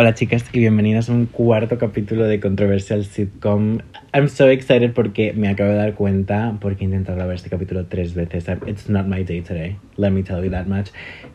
Hola 0.00 0.14
chicas 0.14 0.44
y 0.52 0.60
bienvenidas 0.60 1.10
a 1.10 1.12
un 1.12 1.26
cuarto 1.26 1.76
capítulo 1.76 2.22
de 2.22 2.38
Controversial 2.38 3.04
Sitcom. 3.04 3.78
I'm 4.14 4.28
so 4.28 4.48
excited 4.48 4.92
porque 4.92 5.32
me 5.32 5.48
acabo 5.48 5.70
de 5.70 5.76
dar 5.76 5.94
cuenta, 5.96 6.56
porque 6.60 6.84
he 6.84 6.86
intentado 6.86 7.16
grabar 7.16 7.34
este 7.34 7.50
capítulo 7.50 7.86
tres 7.86 8.14
veces. 8.14 8.44
It's 8.68 8.88
not 8.88 9.08
my 9.08 9.24
day 9.24 9.40
today, 9.40 9.76
let 9.96 10.12
me 10.12 10.22
tell 10.22 10.44
you 10.44 10.52
that 10.52 10.66
much. 10.66 10.90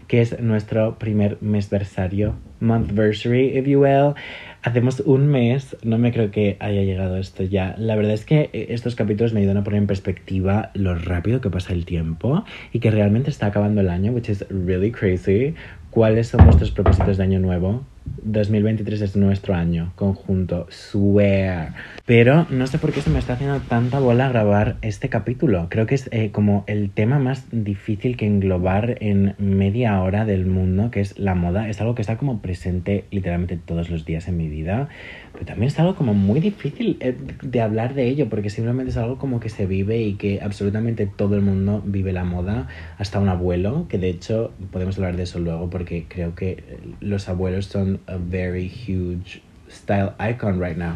Que 0.08 0.22
es 0.22 0.40
nuestro 0.40 0.98
primer 0.98 1.38
mesversario, 1.42 2.36
monthversary, 2.62 3.58
if 3.58 3.68
you 3.68 3.82
will. 3.82 4.14
Hacemos 4.62 5.02
un 5.02 5.28
mes, 5.28 5.76
no 5.84 5.98
me 5.98 6.14
creo 6.14 6.32
que 6.32 6.56
haya 6.62 6.84
llegado 6.84 7.18
esto 7.18 7.44
ya. 7.44 7.76
La 7.78 7.98
verdad 7.98 8.14
es 8.14 8.24
que 8.24 8.50
eh, 8.54 8.68
estos 8.70 8.96
capítulos 8.96 9.34
me 9.34 9.42
ayudan 9.42 9.58
a 9.58 9.66
poner 9.66 9.80
en 9.80 9.88
perspectiva 9.88 10.72
lo 10.74 10.96
rápido 10.96 11.42
que 11.42 11.50
pasa 11.50 11.74
el 11.74 11.84
tiempo 11.84 12.46
y 12.72 12.80
que 12.80 12.92
realmente 12.92 13.30
está 13.30 13.48
acabando 13.48 13.82
el 13.82 13.90
año, 13.90 14.14
which 14.14 14.30
is 14.30 14.46
really 14.48 14.94
crazy. 14.94 15.54
¿Cuáles 15.90 16.30
son 16.30 16.46
vuestros 16.46 16.72
propósitos 16.72 17.18
de 17.18 17.24
año 17.24 17.40
nuevo? 17.40 17.84
2023 18.24 19.02
es 19.02 19.16
nuestro 19.16 19.54
año 19.54 19.92
conjunto, 19.96 20.68
swear. 20.70 21.74
Pero 22.06 22.48
no 22.50 22.68
sé 22.68 22.78
por 22.78 22.92
qué 22.92 23.02
se 23.02 23.10
me 23.10 23.20
está 23.20 23.34
haciendo 23.34 23.60
tanta 23.62 24.00
bola 24.00 24.30
grabar 24.30 24.78
este 24.82 25.10
capítulo. 25.10 25.68
Creo 25.70 25.86
que 25.86 25.96
es 25.96 26.10
eh, 26.12 26.32
como 26.32 26.64
el 26.68 26.90
tema 26.90 27.20
más 27.20 27.46
difícil 27.52 28.18
que 28.18 28.26
englobar 28.26 28.98
en 29.00 29.36
media 29.38 30.02
hora 30.02 30.26
del 30.26 30.46
mundo, 30.46 30.92
que 30.92 31.02
es 31.02 31.18
la 31.18 31.36
moda. 31.36 31.70
Es 31.70 31.82
algo 31.82 31.96
que 31.96 32.02
está 32.02 32.18
como 32.18 32.42
presente 32.42 33.06
literalmente 33.12 33.58
todos 33.58 33.90
los 33.90 34.06
días 34.06 34.28
en 34.28 34.38
mi 34.38 34.48
vida. 34.50 34.90
Pero 35.34 35.46
también 35.46 35.68
es 35.68 35.80
algo 35.80 35.96
como 35.96 36.14
muy 36.14 36.40
difícil 36.40 36.98
eh, 37.00 37.18
de 37.42 37.62
hablar 37.62 37.96
de 37.96 38.08
ello, 38.08 38.30
porque 38.30 38.50
simplemente 38.50 38.92
es 38.92 38.98
algo 38.98 39.18
como 39.18 39.40
que 39.40 39.50
se 39.50 39.66
vive 39.66 40.02
y 40.02 40.14
que 40.14 40.40
absolutamente 40.42 41.08
todo 41.08 41.36
el 41.36 41.42
mundo 41.42 41.82
vive 41.86 42.14
la 42.14 42.24
moda, 42.24 42.68
hasta 42.98 43.20
un 43.20 43.30
abuelo, 43.30 43.88
que 43.90 43.98
de 43.98 44.10
hecho 44.10 44.52
podemos 44.72 44.98
hablar 44.98 45.18
de 45.18 45.24
eso 45.24 45.40
luego, 45.40 45.70
porque 45.70 46.06
creo 46.08 46.36
que 46.36 46.64
los 47.00 47.28
abuelos 47.30 47.66
son 47.66 48.00
a 48.08 48.18
very 48.18 48.70
huge 48.70 49.42
style 49.70 50.12
icon 50.20 50.62
right 50.62 50.78
now. 50.78 50.96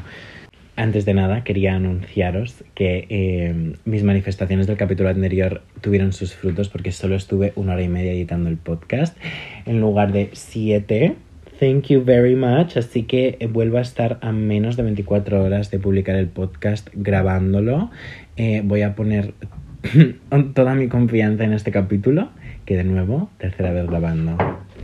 Antes 0.80 1.06
de 1.06 1.16
nada, 1.16 1.44
quería 1.44 1.74
anunciaros 1.76 2.64
que 2.76 3.08
eh, 3.10 3.74
mis 3.86 4.04
manifestaciones 4.04 4.68
del 4.68 4.78
capítulo 4.78 5.10
anterior 5.10 5.64
tuvieron 5.82 6.14
sus 6.14 6.36
frutos 6.36 6.70
porque 6.70 6.92
solo 6.92 7.16
estuve 7.16 7.52
una 7.56 7.74
hora 7.74 7.82
y 7.82 7.88
media 7.88 8.12
editando 8.12 8.48
el 8.48 8.58
podcast 8.58 9.18
en 9.66 9.82
lugar 9.82 10.12
de 10.12 10.30
siete. 10.34 11.16
Thank 11.60 11.86
you 11.86 12.04
very 12.04 12.36
much. 12.36 12.78
Así 12.78 13.04
que 13.04 13.38
eh, 13.40 13.48
vuelvo 13.48 13.80
a 13.80 13.82
estar 13.82 14.20
a 14.22 14.32
menos 14.32 14.78
de 14.78 14.84
24 14.84 15.44
horas 15.44 15.72
de 15.72 15.80
publicar 15.80 16.16
el 16.16 16.28
podcast 16.28 16.88
grabándolo. 16.94 17.90
Eh, 18.36 18.62
voy 18.64 18.84
a 18.84 18.94
poner 18.94 19.34
toda 20.54 20.76
mi 20.76 20.88
confianza 20.88 21.46
en 21.46 21.54
este 21.54 21.72
capítulo, 21.72 22.30
que 22.66 22.78
de 22.78 22.84
nuevo, 22.84 23.32
tercera 23.40 23.72
vez 23.72 23.88
grabando. 23.88 24.38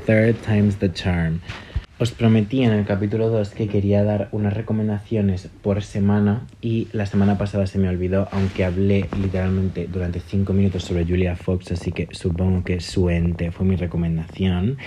Third 0.08 0.36
time's 0.46 0.78
the 0.78 0.92
charm. 0.92 1.42
Os 2.00 2.12
prometí 2.12 2.64
en 2.64 2.72
el 2.72 2.86
capítulo 2.86 3.30
2 3.30 3.52
que 3.52 3.68
quería 3.68 4.04
dar 4.04 4.28
unas 4.32 4.54
recomendaciones 4.54 5.48
por 5.62 5.84
semana 5.84 6.42
y 6.60 6.88
la 6.92 7.06
semana 7.06 7.38
pasada 7.38 7.68
se 7.68 7.78
me 7.78 7.88
olvidó, 7.88 8.28
aunque 8.32 8.66
hablé 8.66 9.06
literalmente 9.22 9.88
durante 9.88 10.20
5 10.20 10.52
minutos 10.54 10.84
sobre 10.84 11.06
Julia 11.06 11.36
Fox, 11.36 11.72
así 11.72 11.92
que 11.92 12.10
supongo 12.12 12.64
que 12.64 12.80
su 12.80 13.10
ente 13.12 13.52
fue 13.52 13.68
mi 13.68 13.76
recomendación. 13.76 14.78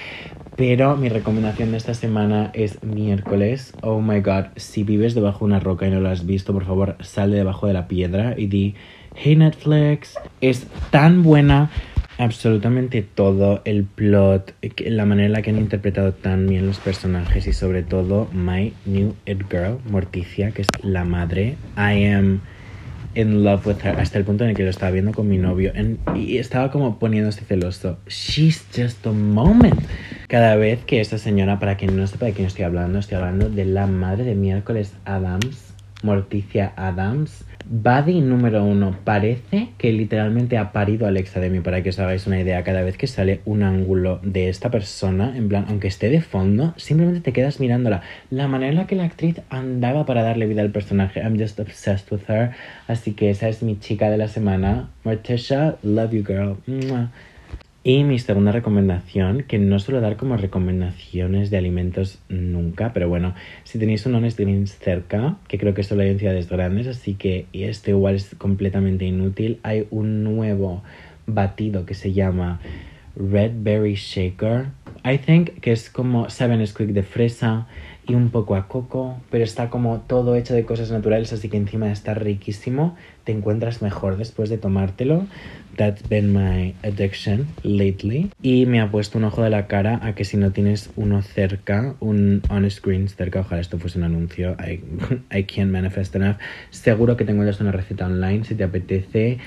Pero 0.57 0.97
mi 0.97 1.11
recomendación 1.11 1.71
de 1.71 1.77
esta 1.77 1.93
semana 1.93 2.51
es 2.55 2.83
miércoles. 2.83 3.75
Oh 3.83 4.01
my 4.01 4.21
god, 4.21 4.47
si 4.57 4.85
vives 4.85 5.15
debajo 5.15 5.41
de 5.41 5.45
una 5.45 5.61
roca 5.61 5.87
y 5.87 5.91
no 5.91 6.01
lo 6.01 6.09
has 6.09 6.25
visto, 6.25 6.55
por 6.55 6.65
favor, 6.65 6.97
sal 7.01 7.31
de 7.31 7.37
debajo 7.37 7.67
de 7.67 7.75
la 7.75 7.89
piedra 7.89 8.35
y 8.39 8.47
di, 8.47 8.75
hey 9.15 9.37
Netflix, 9.37 10.19
es 10.41 10.67
tan 10.91 11.23
buena 11.23 11.71
absolutamente 12.19 13.03
todo, 13.03 13.61
el 13.67 13.84
plot, 13.84 14.55
la 14.79 15.05
manera 15.05 15.27
en 15.27 15.33
la 15.33 15.43
que 15.43 15.51
han 15.51 15.59
interpretado 15.59 16.15
tan 16.15 16.47
bien 16.47 16.67
los 16.67 16.79
personajes 16.79 17.47
y 17.47 17.53
sobre 17.53 17.83
todo 17.83 18.29
My 18.33 18.73
New 18.87 19.15
It 19.27 19.43
Girl, 19.51 19.79
Morticia, 19.91 20.53
que 20.53 20.62
es 20.62 20.69
la 20.83 21.05
madre. 21.05 21.57
I 21.77 22.05
am 22.07 22.41
in 23.17 23.42
love 23.42 23.67
with 23.67 23.78
her, 23.83 23.98
hasta 23.98 24.19
el 24.19 24.25
punto 24.25 24.45
en 24.45 24.50
el 24.50 24.56
que 24.56 24.62
lo 24.62 24.70
estaba 24.70 24.92
viendo 24.92 25.12
con 25.12 25.27
mi 25.27 25.39
novio 25.39 25.72
y 26.15 26.37
estaba 26.37 26.71
como 26.71 26.99
poniéndose 26.99 27.44
celoso. 27.44 27.99
She's 28.06 28.65
just 28.77 29.04
a 29.06 29.12
moment. 29.12 29.81
Cada 30.28 30.54
vez 30.56 30.84
que 30.84 31.00
esta 31.00 31.19
señora, 31.19 31.59
para 31.59 31.76
quien 31.76 31.97
no 31.97 32.06
sepa 32.06 32.26
de 32.26 32.32
quién 32.32 32.47
estoy 32.47 32.65
hablando, 32.65 32.99
estoy 32.99 33.16
hablando 33.16 33.49
de 33.49 33.65
la 33.65 33.87
madre 33.87 34.25
de 34.25 34.34
miércoles 34.34 34.93
Adams, 35.06 35.75
Morticia 36.03 36.75
Adams 36.76 37.44
Buddy 37.69 38.21
número 38.21 38.65
uno. 38.65 38.97
Parece 39.03 39.71
que 39.77 39.93
literalmente 39.93 40.56
ha 40.56 40.71
parido 40.71 41.06
Alexa 41.06 41.41
de 41.41 41.50
mí, 41.50 41.60
para 41.60 41.82
que 41.82 41.88
os 41.88 41.99
hagáis 41.99 42.27
una 42.28 42.41
idea. 42.41 42.62
Cada 42.62 42.82
vez 42.82 42.97
que 42.97 43.09
sale 43.09 43.41
un 43.44 43.65
ángulo 43.65 44.21
de 44.22 44.49
esta 44.49 44.71
persona, 44.71 45.37
en 45.37 45.49
plan, 45.49 45.66
aunque 45.69 45.88
esté 45.88 46.09
de 46.09 46.21
fondo, 46.21 46.75
simplemente 46.76 47.21
te 47.21 47.32
quedas 47.32 47.59
mirándola. 47.59 48.03
La 48.31 48.47
manera 48.47 48.71
en 48.71 48.76
la 48.76 48.87
que 48.87 48.94
la 48.94 49.05
actriz 49.05 49.41
andaba 49.50 50.06
para 50.06 50.22
darle 50.22 50.47
vida 50.47 50.62
al 50.62 50.71
personaje, 50.71 51.21
I'm 51.21 51.38
just 51.38 51.59
obsessed 51.59 52.12
with 52.12 52.22
her. 52.28 52.53
Así 52.87 53.15
que 53.15 53.31
esa 53.31 53.49
es 53.49 53.62
mi 53.62 53.78
chica 53.78 54.10
de 54.10 54.19
la 54.19 54.28
semana. 54.28 54.88
Morticia, 55.03 55.76
love 55.82 56.12
you 56.12 56.25
girl. 56.25 56.56
Y 57.89 58.03
mi 58.03 58.19
segunda 58.19 58.51
recomendación, 58.51 59.45
que 59.45 59.61
no 59.61 59.79
suelo 59.79 60.01
dar 60.01 60.17
como 60.17 60.37
recomendaciones 60.37 61.51
de 61.51 61.57
alimentos 61.57 62.19
nunca, 62.29 62.93
pero 62.93 63.09
bueno, 63.09 63.37
si 63.63 63.79
tenéis 63.79 64.05
un 64.07 64.17
Honest 64.17 64.41
Greens 64.41 64.77
cerca, 64.77 65.37
que 65.47 65.57
creo 65.57 65.73
que 65.73 65.85
solo 65.85 66.03
hay 66.03 66.09
en 66.09 66.19
ciudades 66.19 66.49
grandes, 66.49 66.89
así 66.89 67.15
que 67.15 67.47
este 67.53 67.93
igual 67.93 68.17
es 68.17 68.35
completamente 68.35 69.05
inútil, 69.05 69.61
hay 69.63 69.87
un 69.91 70.25
nuevo 70.25 70.83
batido 71.29 71.87
que 71.87 71.95
se 71.95 72.13
llama 72.13 72.59
Red 73.15 73.53
Berry 73.59 73.95
Shaker. 73.95 74.67
I 75.05 75.19
think 75.19 75.61
que 75.61 75.71
es 75.71 75.89
como 75.89 76.29
Seven 76.29 76.67
Squeak 76.67 76.91
de 76.91 77.05
fresa 77.05 77.69
y 78.06 78.15
un 78.15 78.31
poco 78.31 78.55
a 78.55 78.69
coco, 78.69 79.17
pero 79.31 79.44
está 79.44 79.69
como 79.69 80.00
todo 80.00 80.37
hecho 80.37 80.55
de 80.55 80.65
cosas 80.65 80.91
naturales, 80.91 81.33
así 81.33 81.49
que 81.49 81.56
encima 81.56 81.91
está 81.91 82.15
riquísimo. 82.15 82.97
Te 83.25 83.33
encuentras 83.33 83.83
mejor 83.83 84.17
después 84.17 84.49
de 84.49 84.59
tomártelo. 84.59 85.27
That's 85.77 86.09
been 86.09 86.33
my 86.33 86.75
addiction 86.83 87.47
lately. 87.62 88.31
Y 88.41 88.67
me 88.67 88.81
ha 88.81 88.91
puesto 88.91 89.19
un 89.19 89.25
ojo 89.25 89.43
de 89.43 89.50
la 89.50 89.67
cara 89.67 90.00
a 90.03 90.15
que 90.15 90.25
si 90.25 90.37
no 90.37 90.53
tienes 90.53 90.91
uno 90.97 91.21
cerca, 91.22 91.97
un 92.00 92.43
on 92.49 92.71
screen 92.71 93.09
cerca, 93.09 93.41
ojalá 93.41 93.61
esto 93.61 93.78
fuese 93.78 93.99
un 93.99 94.05
anuncio, 94.05 94.56
I, 94.61 94.81
I 95.37 95.44
can't 95.44 95.73
manifest 95.73 96.15
enough. 96.15 96.37
Seguro 96.71 97.17
que 97.17 97.25
tengo 97.25 97.44
ya 97.44 97.56
una 97.61 97.73
receta 97.73 98.06
online 98.06 98.44
si 98.44 98.55
te 98.55 98.65
apetece 98.65 99.38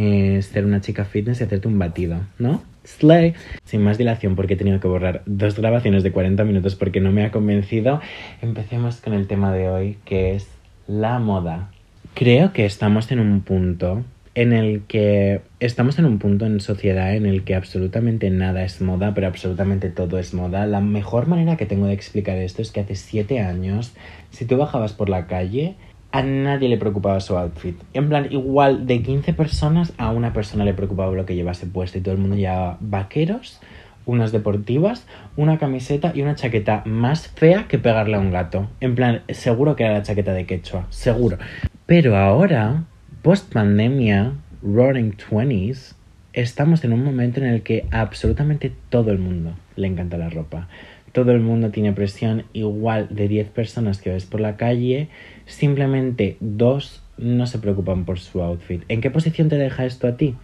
eh, 0.00 0.40
ser 0.42 0.64
una 0.64 0.80
chica 0.80 1.04
fitness 1.04 1.40
y 1.40 1.44
hacerte 1.44 1.66
un 1.66 1.76
batido, 1.76 2.20
¿no? 2.38 2.62
Slay. 2.84 3.34
Sin 3.64 3.82
más 3.82 3.98
dilación, 3.98 4.36
porque 4.36 4.54
he 4.54 4.56
tenido 4.56 4.78
que 4.78 4.86
borrar 4.86 5.22
dos 5.26 5.56
grabaciones 5.56 6.04
de 6.04 6.12
40 6.12 6.44
minutos 6.44 6.76
porque 6.76 7.00
no 7.00 7.10
me 7.10 7.24
ha 7.24 7.32
convencido, 7.32 8.00
empecemos 8.40 9.00
con 9.00 9.12
el 9.12 9.26
tema 9.26 9.52
de 9.52 9.68
hoy, 9.68 9.98
que 10.04 10.36
es 10.36 10.46
la 10.86 11.18
moda. 11.18 11.72
Creo 12.14 12.52
que 12.52 12.64
estamos 12.64 13.10
en 13.10 13.18
un 13.18 13.40
punto 13.40 14.04
en 14.36 14.52
el 14.52 14.82
que 14.82 15.40
estamos 15.58 15.98
en 15.98 16.04
un 16.04 16.20
punto 16.20 16.46
en 16.46 16.60
sociedad 16.60 17.16
en 17.16 17.26
el 17.26 17.42
que 17.42 17.56
absolutamente 17.56 18.30
nada 18.30 18.62
es 18.62 18.80
moda, 18.80 19.14
pero 19.14 19.26
absolutamente 19.26 19.90
todo 19.90 20.16
es 20.16 20.32
moda. 20.32 20.64
La 20.66 20.80
mejor 20.80 21.26
manera 21.26 21.56
que 21.56 21.66
tengo 21.66 21.86
de 21.86 21.94
explicar 21.94 22.38
esto 22.38 22.62
es 22.62 22.70
que 22.70 22.78
hace 22.78 22.94
siete 22.94 23.40
años, 23.40 23.94
si 24.30 24.44
tú 24.44 24.56
bajabas 24.56 24.92
por 24.92 25.08
la 25.08 25.26
calle, 25.26 25.74
a 26.10 26.22
nadie 26.22 26.68
le 26.68 26.78
preocupaba 26.78 27.20
su 27.20 27.36
outfit. 27.36 27.76
En 27.92 28.08
plan, 28.08 28.28
igual 28.30 28.86
de 28.86 29.02
15 29.02 29.32
personas, 29.34 29.92
a 29.98 30.10
una 30.10 30.32
persona 30.32 30.64
le 30.64 30.74
preocupaba 30.74 31.14
lo 31.14 31.26
que 31.26 31.34
llevase 31.34 31.66
puesto 31.66 31.98
y 31.98 32.00
todo 32.00 32.14
el 32.14 32.20
mundo 32.20 32.36
llevaba 32.36 32.78
vaqueros, 32.80 33.60
unas 34.06 34.32
deportivas, 34.32 35.06
una 35.36 35.58
camiseta 35.58 36.12
y 36.14 36.22
una 36.22 36.34
chaqueta 36.34 36.82
más 36.86 37.28
fea 37.28 37.66
que 37.68 37.78
pegarle 37.78 38.16
a 38.16 38.20
un 38.20 38.30
gato. 38.30 38.68
En 38.80 38.94
plan, 38.94 39.22
seguro 39.28 39.76
que 39.76 39.84
era 39.84 39.92
la 39.92 40.02
chaqueta 40.02 40.32
de 40.32 40.46
quechua, 40.46 40.86
seguro. 40.88 41.36
Pero 41.84 42.16
ahora, 42.16 42.84
post 43.22 43.52
pandemia, 43.52 44.32
Roaring 44.62 45.12
Twenties, 45.12 45.94
estamos 46.32 46.84
en 46.84 46.94
un 46.94 47.04
momento 47.04 47.40
en 47.40 47.46
el 47.46 47.62
que 47.62 47.86
absolutamente 47.90 48.72
todo 48.88 49.10
el 49.10 49.18
mundo 49.18 49.52
le 49.76 49.88
encanta 49.88 50.16
la 50.16 50.30
ropa. 50.30 50.68
Todo 51.12 51.32
el 51.32 51.40
mundo 51.40 51.70
tiene 51.70 51.92
presión 51.92 52.44
igual 52.52 53.08
de 53.10 53.28
10 53.28 53.48
personas 53.50 54.00
que 54.00 54.10
ves 54.10 54.26
por 54.26 54.40
la 54.40 54.56
calle 54.56 55.08
simplemente 55.48 56.36
dos 56.38 57.02
no 57.16 57.46
se 57.46 57.58
preocupan 57.58 58.04
por 58.04 58.20
su 58.20 58.40
outfit. 58.42 58.84
¿En 58.88 59.00
qué 59.00 59.10
posición 59.10 59.48
te 59.48 59.56
deja 59.56 59.84
esto 59.84 60.06
a 60.06 60.16
ti? 60.16 60.36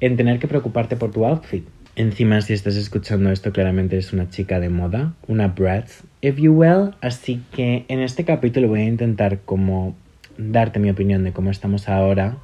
En 0.00 0.16
tener 0.16 0.40
que 0.40 0.48
preocuparte 0.48 0.96
por 0.96 1.12
tu 1.12 1.24
outfit. 1.24 1.64
Encima, 1.94 2.40
si 2.42 2.52
estás 2.52 2.76
escuchando 2.76 3.30
esto, 3.30 3.52
claramente 3.52 3.96
es 3.96 4.12
una 4.12 4.28
chica 4.28 4.60
de 4.60 4.68
moda, 4.68 5.14
una 5.28 5.48
Bratz, 5.48 6.02
if 6.20 6.36
you 6.36 6.52
will. 6.52 6.94
Así 7.00 7.40
que 7.52 7.86
en 7.88 8.00
este 8.00 8.24
capítulo 8.24 8.68
voy 8.68 8.80
a 8.80 8.86
intentar 8.86 9.40
como 9.44 9.94
darte 10.36 10.78
mi 10.78 10.90
opinión 10.90 11.24
de 11.24 11.32
cómo 11.32 11.50
estamos 11.50 11.88
ahora 11.88 12.36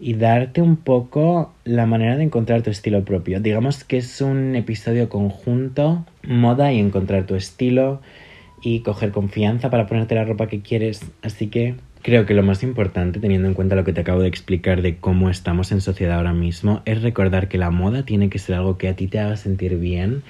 y 0.00 0.14
darte 0.14 0.62
un 0.62 0.76
poco 0.76 1.52
la 1.64 1.86
manera 1.86 2.16
de 2.16 2.24
encontrar 2.24 2.62
tu 2.62 2.70
estilo 2.70 3.04
propio. 3.04 3.40
Digamos 3.40 3.84
que 3.84 3.98
es 3.98 4.20
un 4.20 4.56
episodio 4.56 5.08
conjunto, 5.08 6.04
moda 6.22 6.72
y 6.72 6.80
encontrar 6.80 7.24
tu 7.26 7.34
estilo 7.34 8.00
y 8.62 8.80
coger 8.80 9.12
confianza 9.12 9.70
para 9.70 9.86
ponerte 9.86 10.14
la 10.14 10.24
ropa 10.24 10.46
que 10.46 10.60
quieres. 10.60 11.10
Así 11.22 11.48
que 11.48 11.76
creo 12.02 12.26
que 12.26 12.34
lo 12.34 12.42
más 12.42 12.62
importante, 12.62 13.20
teniendo 13.20 13.48
en 13.48 13.54
cuenta 13.54 13.76
lo 13.76 13.84
que 13.84 13.92
te 13.92 14.00
acabo 14.00 14.20
de 14.20 14.28
explicar 14.28 14.82
de 14.82 14.96
cómo 14.96 15.30
estamos 15.30 15.72
en 15.72 15.80
sociedad 15.80 16.16
ahora 16.16 16.32
mismo, 16.32 16.82
es 16.84 17.02
recordar 17.02 17.48
que 17.48 17.58
la 17.58 17.70
moda 17.70 18.04
tiene 18.04 18.30
que 18.30 18.38
ser 18.38 18.56
algo 18.56 18.78
que 18.78 18.88
a 18.88 18.96
ti 18.96 19.06
te 19.08 19.18
haga 19.18 19.36
sentir 19.36 19.76
bien 19.78 20.22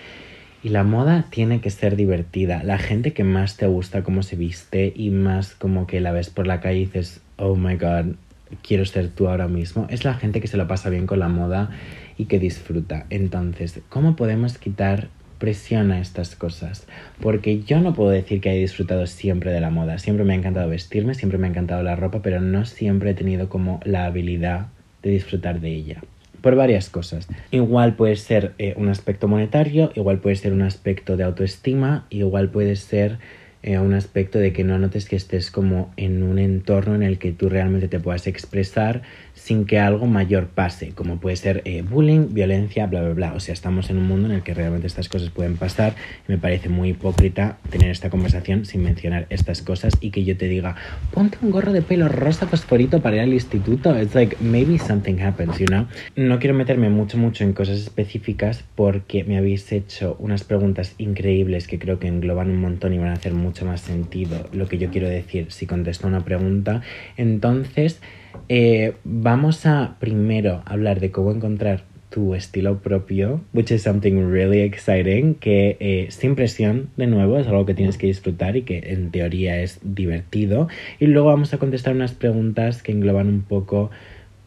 Y 0.62 0.70
la 0.70 0.82
moda 0.82 1.26
tiene 1.30 1.60
que 1.60 1.70
ser 1.70 1.94
divertida. 1.94 2.64
La 2.64 2.78
gente 2.78 3.12
que 3.12 3.22
más 3.22 3.56
te 3.56 3.66
gusta 3.66 4.02
cómo 4.02 4.22
se 4.22 4.34
viste 4.34 4.92
y 4.94 5.10
más 5.10 5.54
como 5.54 5.86
que 5.86 6.00
la 6.00 6.10
ves 6.10 6.30
por 6.30 6.46
la 6.46 6.60
calle 6.60 6.80
y 6.80 6.84
dices, 6.86 7.20
oh 7.36 7.54
my 7.54 7.76
god, 7.76 8.16
quiero 8.62 8.84
ser 8.84 9.08
tú 9.08 9.28
ahora 9.28 9.48
mismo, 9.48 9.86
es 9.90 10.04
la 10.04 10.14
gente 10.14 10.40
que 10.40 10.48
se 10.48 10.56
lo 10.56 10.66
pasa 10.66 10.90
bien 10.90 11.06
con 11.06 11.18
la 11.18 11.28
moda 11.28 11.70
y 12.16 12.26
que 12.26 12.38
disfruta. 12.38 13.06
Entonces, 13.10 13.80
¿cómo 13.88 14.16
podemos 14.16 14.58
quitar 14.58 15.08
presión 15.38 15.92
a 15.92 16.00
estas 16.00 16.36
cosas? 16.36 16.86
Porque 17.20 17.62
yo 17.62 17.80
no 17.80 17.94
puedo 17.94 18.10
decir 18.10 18.40
que 18.40 18.50
haya 18.50 18.60
disfrutado 18.60 19.06
siempre 19.06 19.52
de 19.52 19.60
la 19.60 19.70
moda. 19.70 19.98
Siempre 19.98 20.24
me 20.24 20.34
ha 20.34 20.36
encantado 20.36 20.68
vestirme, 20.68 21.14
siempre 21.14 21.38
me 21.38 21.46
ha 21.46 21.50
encantado 21.50 21.82
la 21.82 21.96
ropa, 21.96 22.22
pero 22.22 22.40
no 22.40 22.64
siempre 22.64 23.10
he 23.10 23.14
tenido 23.14 23.48
como 23.48 23.80
la 23.84 24.06
habilidad 24.06 24.66
de 25.02 25.10
disfrutar 25.10 25.60
de 25.60 25.70
ella 25.70 26.02
por 26.40 26.54
varias 26.54 26.88
cosas. 26.88 27.28
Igual 27.50 27.96
puede 27.96 28.16
ser 28.16 28.54
eh, 28.58 28.74
un 28.76 28.88
aspecto 28.88 29.28
monetario, 29.28 29.92
igual 29.94 30.18
puede 30.18 30.36
ser 30.36 30.52
un 30.52 30.62
aspecto 30.62 31.16
de 31.16 31.24
autoestima, 31.24 32.06
igual 32.10 32.50
puede 32.50 32.76
ser 32.76 33.18
eh, 33.62 33.78
un 33.78 33.92
aspecto 33.92 34.38
de 34.38 34.52
que 34.52 34.62
no 34.62 34.78
notes 34.78 35.08
que 35.08 35.16
estés 35.16 35.50
como 35.50 35.92
en 35.96 36.22
un 36.22 36.38
entorno 36.38 36.94
en 36.94 37.02
el 37.02 37.18
que 37.18 37.32
tú 37.32 37.48
realmente 37.48 37.88
te 37.88 37.98
puedas 37.98 38.26
expresar 38.28 39.02
sin 39.48 39.64
que 39.64 39.78
algo 39.78 40.06
mayor 40.06 40.48
pase, 40.48 40.92
como 40.92 41.20
puede 41.20 41.36
ser 41.36 41.62
eh, 41.64 41.80
bullying, 41.80 42.34
violencia, 42.34 42.86
bla, 42.86 43.00
bla, 43.00 43.14
bla. 43.14 43.32
O 43.32 43.40
sea, 43.40 43.54
estamos 43.54 43.88
en 43.88 43.96
un 43.96 44.06
mundo 44.06 44.28
en 44.28 44.34
el 44.34 44.42
que 44.42 44.52
realmente 44.52 44.86
estas 44.86 45.08
cosas 45.08 45.30
pueden 45.30 45.56
pasar 45.56 45.94
me 46.26 46.36
parece 46.36 46.68
muy 46.68 46.90
hipócrita 46.90 47.56
tener 47.70 47.90
esta 47.90 48.10
conversación 48.10 48.66
sin 48.66 48.82
mencionar 48.82 49.26
estas 49.30 49.62
cosas 49.62 49.94
y 50.02 50.10
que 50.10 50.22
yo 50.24 50.36
te 50.36 50.48
diga, 50.48 50.76
ponte 51.14 51.38
un 51.40 51.50
gorro 51.50 51.72
de 51.72 51.80
pelo 51.80 52.10
rosa 52.10 52.46
fosforito 52.46 53.00
para 53.00 53.16
ir 53.16 53.22
al 53.22 53.32
instituto. 53.32 53.98
It's 53.98 54.14
like, 54.14 54.36
maybe 54.38 54.78
something 54.78 55.18
happens, 55.18 55.58
you 55.58 55.64
know? 55.64 55.86
No 56.14 56.38
quiero 56.38 56.54
meterme 56.54 56.90
mucho, 56.90 57.16
mucho 57.16 57.42
en 57.42 57.54
cosas 57.54 57.78
específicas 57.78 58.66
porque 58.74 59.24
me 59.24 59.38
habéis 59.38 59.72
hecho 59.72 60.14
unas 60.18 60.44
preguntas 60.44 60.94
increíbles 60.98 61.66
que 61.66 61.78
creo 61.78 61.98
que 61.98 62.08
engloban 62.08 62.50
un 62.50 62.60
montón 62.60 62.92
y 62.92 62.98
van 62.98 63.08
a 63.08 63.14
hacer 63.14 63.32
mucho 63.32 63.64
más 63.64 63.80
sentido 63.80 64.46
lo 64.52 64.68
que 64.68 64.76
yo 64.76 64.90
quiero 64.90 65.08
decir 65.08 65.46
si 65.48 65.64
contesto 65.64 66.06
una 66.06 66.22
pregunta. 66.22 66.82
Entonces, 67.16 68.02
eh, 68.48 68.94
vamos 69.04 69.37
a 69.38 69.96
primero 70.00 70.62
hablar 70.66 70.98
de 70.98 71.12
cómo 71.12 71.30
encontrar 71.30 71.84
tu 72.10 72.34
estilo 72.34 72.78
propio, 72.78 73.40
which 73.52 73.70
is 73.70 73.82
something 73.82 74.30
really 74.30 74.60
exciting, 74.60 75.34
que 75.34 75.76
eh, 75.78 76.08
sin 76.10 76.34
presión, 76.34 76.88
de 76.96 77.06
nuevo, 77.06 77.38
es 77.38 77.46
algo 77.46 77.64
que 77.64 77.74
tienes 77.74 77.98
que 77.98 78.08
disfrutar 78.08 78.56
y 78.56 78.62
que 78.62 78.78
en 78.92 79.10
teoría 79.10 79.62
es 79.62 79.78
divertido. 79.82 80.68
Y 80.98 81.06
luego 81.06 81.28
vamos 81.28 81.54
a 81.54 81.58
contestar 81.58 81.94
unas 81.94 82.12
preguntas 82.12 82.82
que 82.82 82.92
engloban 82.92 83.28
un 83.28 83.42
poco 83.42 83.90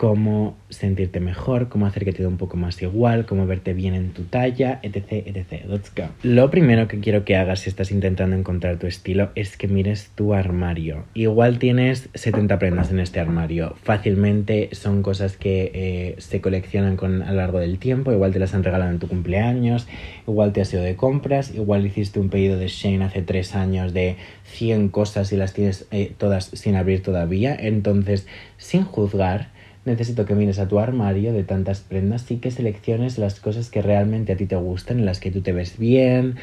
cómo 0.02 0.58
sentirte 0.72 1.20
mejor, 1.20 1.70
cómo 1.70 1.86
hacer 1.86 2.06
que 2.06 2.12
te 2.12 2.24
dé 2.24 2.28
un 2.28 2.38
poco 2.38 2.58
más 2.58 2.82
igual, 2.82 3.28
cómo 3.28 3.46
verte 3.46 3.76
bien 3.76 3.94
en 3.94 4.14
tu 4.14 4.24
talla, 4.24 4.80
etc, 4.82 5.28
etc. 5.28 5.64
Let's 5.68 5.94
go. 5.96 6.06
Lo 6.24 6.50
primero 6.50 6.88
que 6.88 7.00
quiero 7.00 7.24
que 7.24 7.36
hagas 7.36 7.60
si 7.60 7.70
estás 7.70 7.92
intentando 7.92 8.36
encontrar 8.36 8.80
tu 8.80 8.88
estilo 8.88 9.30
es 9.36 9.58
que 9.58 9.68
mires 9.68 10.10
tu 10.16 10.34
armario. 10.34 11.04
Igual 11.14 11.60
tienes 11.60 12.10
70 12.16 12.58
prendas 12.58 12.90
en 12.90 13.00
este 13.00 13.20
armario. 13.20 13.76
Fácilmente 13.84 14.70
son 14.72 15.04
cosas 15.04 15.38
que 15.38 15.72
eh, 15.76 16.16
se 16.18 16.42
coleccionan 16.42 16.98
con, 16.98 17.22
a 17.22 17.30
lo 17.30 17.38
largo 17.38 17.60
del 17.60 17.78
tiempo. 17.78 18.12
Igual 18.12 18.34
te 18.34 18.40
las 18.40 18.56
han 18.56 18.64
regalado 18.64 18.90
en 18.90 18.98
tu 18.98 19.08
cumpleaños, 19.08 19.88
igual 20.28 20.52
te 20.52 20.62
has 20.62 20.74
ido 20.74 20.82
de 20.82 20.96
compras, 20.96 21.54
igual 21.54 21.86
hiciste 21.86 22.20
un 22.20 22.30
pedido 22.30 22.58
de 22.58 22.70
Shane 22.70 23.04
hace 23.04 23.22
3 23.22 23.54
años 23.54 23.94
de 23.94 24.16
100 24.46 24.90
cosas 24.90 25.32
y 25.32 25.38
las 25.38 25.54
tienes 25.54 25.86
eh, 25.92 26.12
todas 26.18 26.46
sin 26.46 26.76
abrir 26.76 27.04
todavía. 27.04 27.56
Entonces, 27.56 28.26
sin 28.58 28.84
juzgar, 28.84 29.61
necesito 29.86 30.26
que 30.26 30.36
mires 30.36 30.60
a 30.60 30.68
tu 30.68 30.80
armario 30.80 31.34
de 31.34 31.44
tantas 31.44 31.82
prendas 31.82 32.30
y 32.30 32.38
que 32.38 32.52
selecciones 32.52 33.18
las 33.18 33.40
cosas 33.40 33.70
que 33.70 33.82
realmente 33.82 34.34
a 34.34 34.38
ti 34.38 34.46
te 34.46 34.56
gustan, 34.56 35.00
en 35.00 35.06
las 35.06 35.20
que 35.20 35.32
tú 35.32 35.42
te 35.42 35.54
ves 35.54 35.78
bien, 35.78 36.36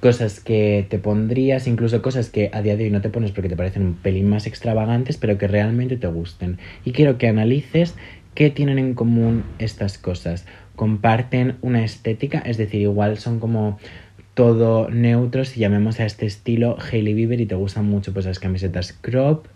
cosas 0.00 0.40
que 0.40 0.86
te 0.88 0.98
pondrías, 0.98 1.66
incluso 1.66 2.02
cosas 2.02 2.28
que 2.28 2.50
a 2.52 2.62
día 2.62 2.76
de 2.76 2.84
hoy 2.84 2.90
no 2.90 3.00
te 3.00 3.08
pones 3.08 3.32
porque 3.32 3.48
te 3.48 3.56
parecen 3.56 3.82
un 3.82 3.94
pelín 3.94 4.28
más 4.28 4.46
extravagantes, 4.46 5.16
pero 5.16 5.38
que 5.38 5.48
realmente 5.48 5.96
te 5.96 6.06
gusten. 6.06 6.58
Y 6.84 6.92
quiero 6.92 7.18
que 7.18 7.28
analices 7.28 7.94
qué 8.34 8.50
tienen 8.50 8.78
en 8.78 8.94
común 8.94 9.44
estas 9.58 9.98
cosas. 9.98 10.46
Comparten 10.76 11.56
una 11.62 11.84
estética, 11.84 12.38
es 12.40 12.56
decir, 12.56 12.82
igual 12.82 13.18
son 13.18 13.40
como 13.40 13.78
todo 14.34 14.88
neutros 14.88 15.50
si 15.50 15.60
llamemos 15.60 16.00
a 16.00 16.06
este 16.06 16.24
estilo 16.24 16.78
Hailey 16.78 17.12
Bieber 17.12 17.40
y 17.40 17.46
te 17.46 17.54
gustan 17.54 17.84
mucho 17.84 18.14
pues 18.14 18.24
las 18.24 18.38
camisetas 18.38 18.94
crop, 18.94 19.46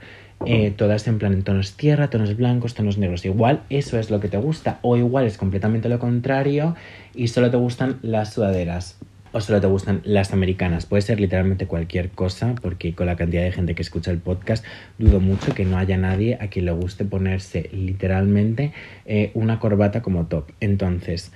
eh, 0.45 0.71
todas 0.71 1.09
en 1.09 1.19
plan 1.19 1.33
en 1.33 1.43
tonos 1.43 1.77
tierra, 1.77 2.11
tonos 2.11 2.37
blancos, 2.37 2.75
tonos 2.75 2.99
negros. 2.99 3.25
Igual 3.25 3.63
eso 3.71 3.99
es 3.99 4.11
lo 4.11 4.21
que 4.21 4.29
te 4.29 4.37
gusta 4.37 4.79
o 4.83 4.97
igual 4.97 5.27
es 5.27 5.39
completamente 5.39 5.89
lo 5.89 5.99
contrario 5.99 6.77
y 7.15 7.29
solo 7.29 7.51
te 7.51 7.57
gustan 7.57 7.99
las 8.03 8.35
sudaderas 8.35 8.99
o 9.33 9.41
solo 9.41 9.61
te 9.61 9.67
gustan 9.67 10.03
las 10.05 10.33
americanas. 10.33 10.87
Puede 10.87 11.03
ser 11.03 11.21
literalmente 11.21 11.67
cualquier 11.67 12.11
cosa 12.11 12.55
porque 12.61 12.95
con 12.95 13.07
la 13.07 13.17
cantidad 13.17 13.43
de 13.43 13.53
gente 13.53 13.75
que 13.75 13.83
escucha 13.83 14.11
el 14.11 14.19
podcast 14.19 14.65
dudo 14.99 15.21
mucho 15.21 15.55
que 15.55 15.65
no 15.65 15.79
haya 15.79 15.97
nadie 15.97 16.39
a 16.41 16.49
quien 16.49 16.67
le 16.67 16.73
guste 16.73 17.05
ponerse 17.05 17.69
literalmente 17.73 18.73
eh, 19.05 19.31
una 19.35 19.59
corbata 19.59 20.03
como 20.03 20.27
top. 20.27 20.51
Entonces, 20.61 21.33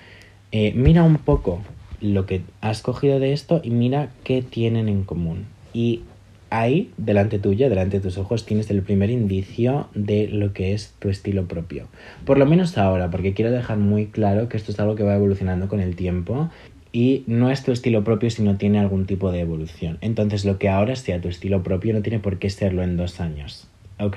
eh, 0.53 0.73
mira 0.75 1.03
un 1.03 1.17
poco 1.17 1.63
lo 2.01 2.27
que 2.27 2.43
has 2.61 2.83
cogido 2.83 3.19
de 3.19 3.33
esto 3.33 3.61
y 3.63 3.71
mira 3.71 4.11
qué 4.25 4.43
tienen 4.43 4.89
en 4.89 5.05
común. 5.05 5.47
Y 5.73 6.03
ahí, 6.51 6.91
delante 6.97 7.39
tuya, 7.39 7.69
delante 7.69 7.99
de 7.99 8.03
tus 8.03 8.19
ojos, 8.19 8.45
tienes 8.45 8.71
el 8.71 8.83
primer 8.83 9.11
indicio 9.11 9.89
de 9.95 10.29
lo 10.29 10.53
que 10.53 10.75
es 10.75 10.95
tu 10.99 11.09
estilo 11.09 11.47
propio. 11.47 11.87
Por 12.25 12.39
lo 12.39 12.47
menos 12.47 12.77
ahora, 12.77 13.11
porque 13.11 13.33
quiero 13.33 13.51
dejar 13.51 13.79
muy 13.79 14.07
claro 14.07 14.49
que 14.49 14.57
esto 14.57 14.73
es 14.73 14.81
algo 14.81 14.97
que 14.97 15.03
va 15.03 15.15
evolucionando 15.15 15.69
con 15.69 15.81
el 15.81 15.97
tiempo 15.97 16.51
y 16.93 17.23
no 17.27 17.51
es 17.51 17.63
tu 17.63 17.73
estilo 17.73 18.05
propio 18.05 18.31
si 18.31 18.43
no 18.43 18.57
tiene 18.57 18.79
algún 18.81 19.07
tipo 19.07 19.31
de 19.31 19.41
evolución. 19.41 19.99
Entonces, 20.01 20.45
lo 20.45 20.59
que 20.59 20.69
ahora 20.69 20.97
sea 20.97 21.21
tu 21.21 21.29
estilo 21.29 21.63
propio 21.63 21.95
no 21.95 22.03
tiene 22.03 22.19
por 22.19 22.39
qué 22.39 22.51
serlo 22.51 22.83
en 22.83 22.97
dos 22.97 23.21
años. 23.21 23.69
¿Ok? 23.99 24.17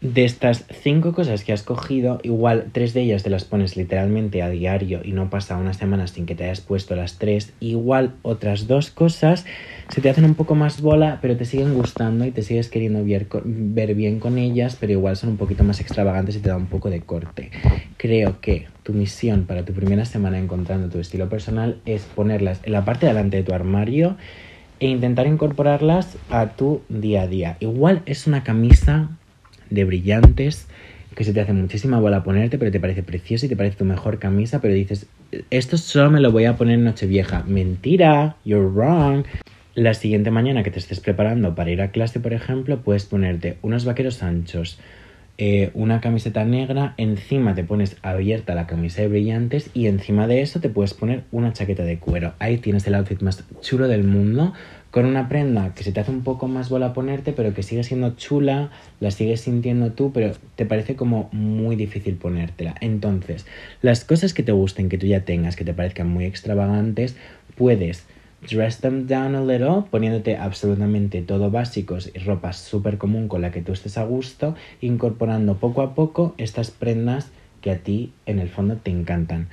De 0.00 0.24
estas 0.24 0.66
cinco 0.82 1.12
cosas 1.12 1.42
que 1.42 1.52
has 1.52 1.62
cogido, 1.62 2.20
igual 2.22 2.66
tres 2.72 2.94
de 2.94 3.00
ellas 3.00 3.22
te 3.22 3.30
las 3.30 3.44
pones 3.44 3.76
literalmente 3.76 4.42
a 4.42 4.50
diario 4.50 5.00
y 5.02 5.12
no 5.12 5.30
pasa 5.30 5.56
una 5.56 5.72
semana 5.72 6.06
sin 6.06 6.26
que 6.26 6.34
te 6.34 6.44
hayas 6.44 6.60
puesto 6.60 6.94
las 6.94 7.18
tres. 7.18 7.54
Igual 7.60 8.14
otras 8.22 8.68
dos 8.68 8.90
cosas 8.90 9.46
se 9.88 10.00
te 10.00 10.10
hacen 10.10 10.24
un 10.24 10.34
poco 10.34 10.54
más 10.54 10.80
bola, 10.80 11.18
pero 11.22 11.36
te 11.36 11.44
siguen 11.44 11.74
gustando 11.74 12.24
y 12.24 12.30
te 12.30 12.42
sigues 12.42 12.68
queriendo 12.68 13.04
ver, 13.04 13.26
ver 13.44 13.94
bien 13.94 14.18
con 14.18 14.36
ellas, 14.38 14.76
pero 14.78 14.92
igual 14.92 15.16
son 15.16 15.30
un 15.30 15.36
poquito 15.36 15.64
más 15.64 15.80
extravagantes 15.80 16.36
y 16.36 16.40
te 16.40 16.48
da 16.48 16.56
un 16.56 16.66
poco 16.66 16.90
de 16.90 17.00
corte. 17.00 17.50
Creo 17.96 18.40
que 18.40 18.66
tu 18.82 18.92
misión 18.92 19.44
para 19.44 19.64
tu 19.64 19.72
primera 19.72 20.04
semana 20.04 20.38
encontrando 20.38 20.88
tu 20.88 20.98
estilo 20.98 21.28
personal 21.28 21.80
es 21.86 22.02
ponerlas 22.02 22.60
en 22.64 22.72
la 22.72 22.84
parte 22.84 23.06
de 23.06 23.12
delante 23.12 23.36
de 23.38 23.42
tu 23.44 23.54
armario 23.54 24.16
e 24.80 24.88
intentar 24.88 25.26
incorporarlas 25.26 26.18
a 26.30 26.48
tu 26.48 26.82
día 26.88 27.22
a 27.22 27.26
día. 27.28 27.56
Igual 27.60 28.02
es 28.06 28.26
una 28.26 28.42
camisa 28.42 29.08
de 29.70 29.84
brillantes 29.84 30.66
que 31.14 31.24
se 31.24 31.32
te 31.32 31.40
hace 31.40 31.52
muchísima 31.52 31.98
bola 31.98 32.24
ponerte, 32.24 32.58
pero 32.58 32.70
te 32.70 32.80
parece 32.80 33.02
preciosa 33.02 33.46
y 33.46 33.48
te 33.48 33.56
parece 33.56 33.76
tu 33.76 33.84
mejor 33.86 34.18
camisa, 34.18 34.60
pero 34.60 34.74
dices, 34.74 35.06
esto 35.50 35.78
solo 35.78 36.10
me 36.10 36.20
lo 36.20 36.30
voy 36.30 36.44
a 36.44 36.56
poner 36.56 36.74
en 36.74 36.84
Nochevieja. 36.84 37.42
Mentira, 37.46 38.36
you're 38.44 38.68
wrong. 38.68 39.24
La 39.76 39.92
siguiente 39.92 40.30
mañana 40.30 40.62
que 40.62 40.70
te 40.70 40.78
estés 40.78 41.00
preparando 41.00 41.54
para 41.54 41.70
ir 41.70 41.82
a 41.82 41.90
clase, 41.90 42.18
por 42.18 42.32
ejemplo, 42.32 42.80
puedes 42.80 43.04
ponerte 43.04 43.58
unos 43.60 43.84
vaqueros 43.84 44.22
anchos, 44.22 44.78
eh, 45.36 45.70
una 45.74 46.00
camiseta 46.00 46.46
negra, 46.46 46.94
encima 46.96 47.54
te 47.54 47.62
pones 47.62 47.98
abierta 48.00 48.54
la 48.54 48.66
camisa 48.66 49.02
de 49.02 49.08
brillantes 49.08 49.68
y 49.74 49.88
encima 49.88 50.26
de 50.26 50.40
eso 50.40 50.60
te 50.60 50.70
puedes 50.70 50.94
poner 50.94 51.24
una 51.30 51.52
chaqueta 51.52 51.82
de 51.82 51.98
cuero. 51.98 52.32
Ahí 52.38 52.56
tienes 52.56 52.86
el 52.86 52.94
outfit 52.94 53.20
más 53.20 53.44
chulo 53.60 53.86
del 53.86 54.02
mundo 54.02 54.54
con 54.90 55.04
una 55.04 55.28
prenda 55.28 55.74
que 55.74 55.84
se 55.84 55.92
te 55.92 56.00
hace 56.00 56.10
un 56.10 56.22
poco 56.22 56.48
más 56.48 56.70
bola 56.70 56.94
ponerte, 56.94 57.34
pero 57.34 57.52
que 57.52 57.62
sigue 57.62 57.84
siendo 57.84 58.16
chula, 58.16 58.70
la 59.00 59.10
sigues 59.10 59.42
sintiendo 59.42 59.92
tú, 59.92 60.10
pero 60.10 60.32
te 60.54 60.64
parece 60.64 60.96
como 60.96 61.28
muy 61.32 61.76
difícil 61.76 62.14
ponértela. 62.14 62.76
Entonces, 62.80 63.44
las 63.82 64.06
cosas 64.06 64.32
que 64.32 64.42
te 64.42 64.52
gusten, 64.52 64.88
que 64.88 64.96
tú 64.96 65.04
ya 65.04 65.26
tengas, 65.26 65.54
que 65.54 65.66
te 65.66 65.74
parezcan 65.74 66.08
muy 66.08 66.24
extravagantes, 66.24 67.14
puedes 67.56 68.06
dress 68.46 68.80
them 68.80 69.06
down 69.06 69.34
a 69.34 69.40
little, 69.40 69.84
poniéndote 69.90 70.36
absolutamente 70.36 71.22
todo 71.22 71.50
básicos 71.50 72.10
y 72.14 72.18
ropa 72.18 72.52
súper 72.52 72.98
común 72.98 73.28
con 73.28 73.42
la 73.42 73.50
que 73.50 73.62
tú 73.62 73.72
estés 73.72 73.98
a 73.98 74.04
gusto, 74.04 74.54
incorporando 74.80 75.56
poco 75.56 75.82
a 75.82 75.94
poco 75.94 76.34
estas 76.38 76.70
prendas 76.70 77.30
que 77.60 77.70
a 77.70 77.78
ti 77.78 78.12
en 78.26 78.38
el 78.38 78.48
fondo 78.48 78.76
te 78.76 78.90
encantan. 78.90 79.48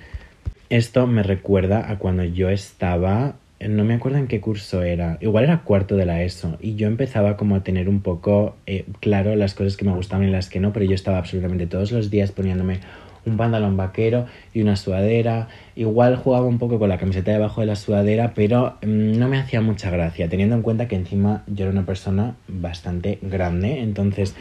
Esto 0.69 1.07
me 1.07 1.23
recuerda 1.23 1.91
a 1.91 1.99
cuando 1.99 2.23
yo 2.23 2.49
estaba 2.49 3.35
no 3.67 3.83
me 3.83 3.93
acuerdo 3.93 4.17
en 4.17 4.27
qué 4.27 4.41
curso 4.41 4.83
era, 4.83 5.17
igual 5.21 5.45
era 5.45 5.61
cuarto 5.61 5.95
de 5.95 6.05
la 6.05 6.21
ESO, 6.21 6.57
y 6.61 6.75
yo 6.75 6.87
empezaba 6.87 7.37
como 7.37 7.55
a 7.55 7.63
tener 7.63 7.89
un 7.89 8.01
poco 8.01 8.55
eh, 8.65 8.85
claro 8.99 9.35
las 9.35 9.53
cosas 9.53 9.77
que 9.77 9.85
me 9.85 9.93
gustaban 9.93 10.27
y 10.27 10.31
las 10.31 10.49
que 10.49 10.59
no, 10.59 10.73
pero 10.73 10.85
yo 10.85 10.95
estaba 10.95 11.17
absolutamente 11.17 11.67
todos 11.67 11.91
los 11.91 12.09
días 12.09 12.31
poniéndome 12.31 12.79
un 13.25 13.37
pantalón 13.37 13.77
vaquero 13.77 14.25
y 14.53 14.61
una 14.61 14.75
sudadera, 14.75 15.47
igual 15.75 16.15
jugaba 16.17 16.45
un 16.45 16.59
poco 16.59 16.79
con 16.79 16.89
la 16.89 16.97
camiseta 16.97 17.31
debajo 17.31 17.61
de 17.61 17.67
la 17.67 17.75
sudadera, 17.75 18.33
pero 18.33 18.77
mm, 18.81 19.17
no 19.17 19.27
me 19.27 19.37
hacía 19.37 19.61
mucha 19.61 19.89
gracia, 19.89 20.29
teniendo 20.29 20.55
en 20.55 20.61
cuenta 20.61 20.87
que 20.87 20.95
encima 20.95 21.43
yo 21.47 21.65
era 21.65 21.71
una 21.71 21.85
persona 21.85 22.35
bastante 22.47 23.19
grande, 23.21 23.79
entonces 23.79 24.35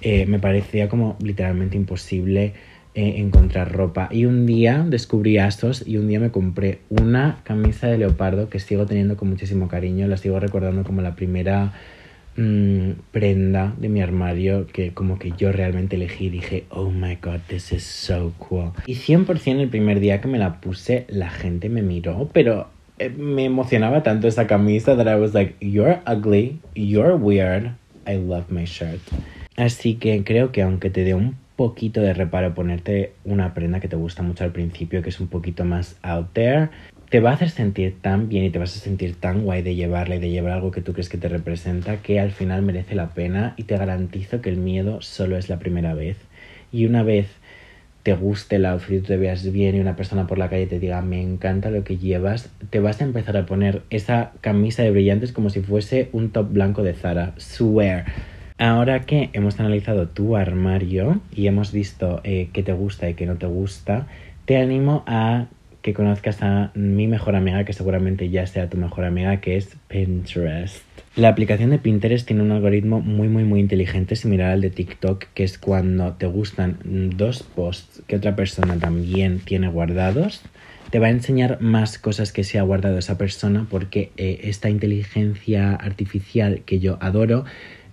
eh, 0.00 0.26
me 0.26 0.38
parecía 0.38 0.88
como 0.88 1.16
literalmente 1.20 1.76
imposible 1.76 2.54
eh, 2.94 3.20
encontrar 3.20 3.70
ropa. 3.72 4.08
Y 4.10 4.24
un 4.24 4.46
día 4.46 4.84
descubrí 4.84 5.38
ASOS 5.38 5.86
y 5.86 5.98
un 5.98 6.08
día 6.08 6.18
me 6.18 6.30
compré 6.30 6.80
una 6.88 7.40
camisa 7.44 7.86
de 7.86 7.98
leopardo 7.98 8.48
que 8.48 8.58
sigo 8.58 8.86
teniendo 8.86 9.16
con 9.16 9.28
muchísimo 9.28 9.68
cariño. 9.68 10.08
La 10.08 10.16
sigo 10.16 10.40
recordando 10.40 10.82
como 10.84 11.00
la 11.00 11.14
primera 11.14 11.74
mm, 12.38 12.92
prenda 13.10 13.74
de 13.76 13.88
mi 13.88 14.00
armario 14.00 14.66
que 14.66 14.94
como 14.94 15.18
que 15.18 15.32
yo 15.36 15.52
realmente 15.52 15.96
elegí 15.96 16.26
y 16.26 16.30
dije, 16.30 16.64
oh 16.70 16.90
my 16.90 17.16
god, 17.16 17.40
this 17.48 17.72
is 17.72 17.82
so 17.82 18.32
cool. 18.38 18.72
Y 18.86 18.94
100% 18.94 19.60
el 19.60 19.68
primer 19.68 20.00
día 20.00 20.20
que 20.20 20.28
me 20.28 20.38
la 20.38 20.60
puse 20.60 21.04
la 21.08 21.28
gente 21.28 21.68
me 21.68 21.82
miró, 21.82 22.30
pero 22.32 22.68
eh, 22.98 23.10
me 23.10 23.44
emocionaba 23.44 24.02
tanto 24.02 24.28
esa 24.28 24.46
camisa 24.46 24.96
that 24.96 25.06
I 25.06 25.20
was 25.20 25.34
like, 25.34 25.56
you're 25.60 26.00
ugly, 26.06 26.60
you're 26.74 27.16
weird, 27.16 27.72
I 28.06 28.16
love 28.16 28.50
my 28.50 28.64
shirt. 28.64 29.00
Así 29.56 29.94
que 29.94 30.22
creo 30.22 30.52
que 30.52 30.62
aunque 30.62 30.88
te 30.88 31.02
dé 31.02 31.14
un 31.14 31.36
poquito 31.56 32.00
de 32.00 32.14
reparo 32.14 32.54
ponerte 32.54 33.14
una 33.24 33.52
prenda 33.52 33.80
que 33.80 33.88
te 33.88 33.96
gusta 33.96 34.22
mucho 34.22 34.44
al 34.44 34.52
principio, 34.52 35.02
que 35.02 35.08
es 35.08 35.18
un 35.18 35.26
poquito 35.26 35.64
más 35.64 35.98
out 36.02 36.28
there, 36.32 36.70
te 37.10 37.20
va 37.20 37.30
a 37.30 37.34
hacer 37.34 37.50
sentir 37.50 37.96
tan 38.00 38.28
bien 38.28 38.44
y 38.44 38.50
te 38.50 38.58
vas 38.58 38.76
a 38.76 38.80
sentir 38.80 39.16
tan 39.16 39.42
guay 39.42 39.62
de 39.62 39.74
llevarla 39.74 40.16
y 40.16 40.20
de 40.20 40.30
llevar 40.30 40.52
algo 40.52 40.70
que 40.70 40.82
tú 40.82 40.92
crees 40.92 41.08
que 41.08 41.18
te 41.18 41.28
representa 41.28 41.96
que 42.02 42.20
al 42.20 42.32
final 42.32 42.62
merece 42.62 42.94
la 42.94 43.10
pena 43.10 43.54
y 43.56 43.64
te 43.64 43.76
garantizo 43.76 44.40
que 44.40 44.50
el 44.50 44.58
miedo 44.58 45.00
solo 45.00 45.36
es 45.36 45.48
la 45.48 45.58
primera 45.58 45.94
vez. 45.94 46.16
Y 46.70 46.84
una 46.84 47.02
vez 47.02 47.28
te 48.02 48.14
guste 48.14 48.56
el 48.56 48.66
outfit, 48.66 49.06
te 49.06 49.16
veas 49.16 49.50
bien 49.50 49.76
y 49.76 49.80
una 49.80 49.96
persona 49.96 50.26
por 50.26 50.38
la 50.38 50.50
calle 50.50 50.66
te 50.66 50.78
diga 50.78 51.00
me 51.02 51.20
encanta 51.20 51.70
lo 51.70 51.82
que 51.82 51.96
llevas, 51.96 52.50
te 52.70 52.80
vas 52.80 53.00
a 53.00 53.04
empezar 53.04 53.36
a 53.36 53.46
poner 53.46 53.82
esa 53.90 54.32
camisa 54.40 54.82
de 54.82 54.90
brillantes 54.90 55.32
como 55.32 55.50
si 55.50 55.60
fuese 55.60 56.08
un 56.12 56.30
top 56.30 56.52
blanco 56.52 56.82
de 56.82 56.94
Zara. 56.94 57.34
Swear 57.38 58.04
Ahora 58.60 59.02
que 59.02 59.30
hemos 59.34 59.60
analizado 59.60 60.08
tu 60.08 60.36
armario 60.36 61.20
y 61.32 61.46
hemos 61.46 61.70
visto 61.70 62.20
eh, 62.24 62.48
qué 62.52 62.64
te 62.64 62.72
gusta 62.72 63.08
y 63.08 63.14
qué 63.14 63.24
no 63.24 63.36
te 63.36 63.46
gusta, 63.46 64.08
te 64.46 64.56
animo 64.56 65.04
a 65.06 65.46
que 65.82 65.94
conozcas 65.94 66.42
a 66.42 66.70
mi 66.74 67.06
mejor 67.06 67.36
amiga, 67.36 67.64
que 67.64 67.72
seguramente 67.72 68.30
ya 68.30 68.46
sea 68.46 68.68
tu 68.68 68.76
mejor 68.76 69.04
amiga, 69.04 69.40
que 69.40 69.56
es 69.56 69.76
Pinterest. 69.88 70.82
La 71.16 71.28
aplicación 71.28 71.70
de 71.70 71.78
Pinterest 71.78 72.26
tiene 72.26 72.42
un 72.42 72.52
algoritmo 72.52 73.00
muy 73.00 73.28
muy 73.28 73.44
muy 73.44 73.60
inteligente 73.60 74.16
similar 74.16 74.50
al 74.50 74.60
de 74.60 74.70
TikTok, 74.70 75.24
que 75.34 75.44
es 75.44 75.58
cuando 75.58 76.12
te 76.14 76.26
gustan 76.26 76.78
dos 77.16 77.42
posts 77.42 78.02
que 78.06 78.16
otra 78.16 78.36
persona 78.36 78.76
también 78.78 79.40
tiene 79.40 79.68
guardados, 79.68 80.42
te 80.90 80.98
va 80.98 81.08
a 81.08 81.10
enseñar 81.10 81.60
más 81.60 81.98
cosas 81.98 82.32
que 82.32 82.44
se 82.44 82.58
ha 82.58 82.62
guardado 82.62 82.98
esa 82.98 83.18
persona 83.18 83.66
porque 83.68 84.10
eh, 84.16 84.40
esta 84.44 84.70
inteligencia 84.70 85.74
artificial 85.74 86.62
que 86.64 86.78
yo 86.78 86.98
adoro 87.00 87.44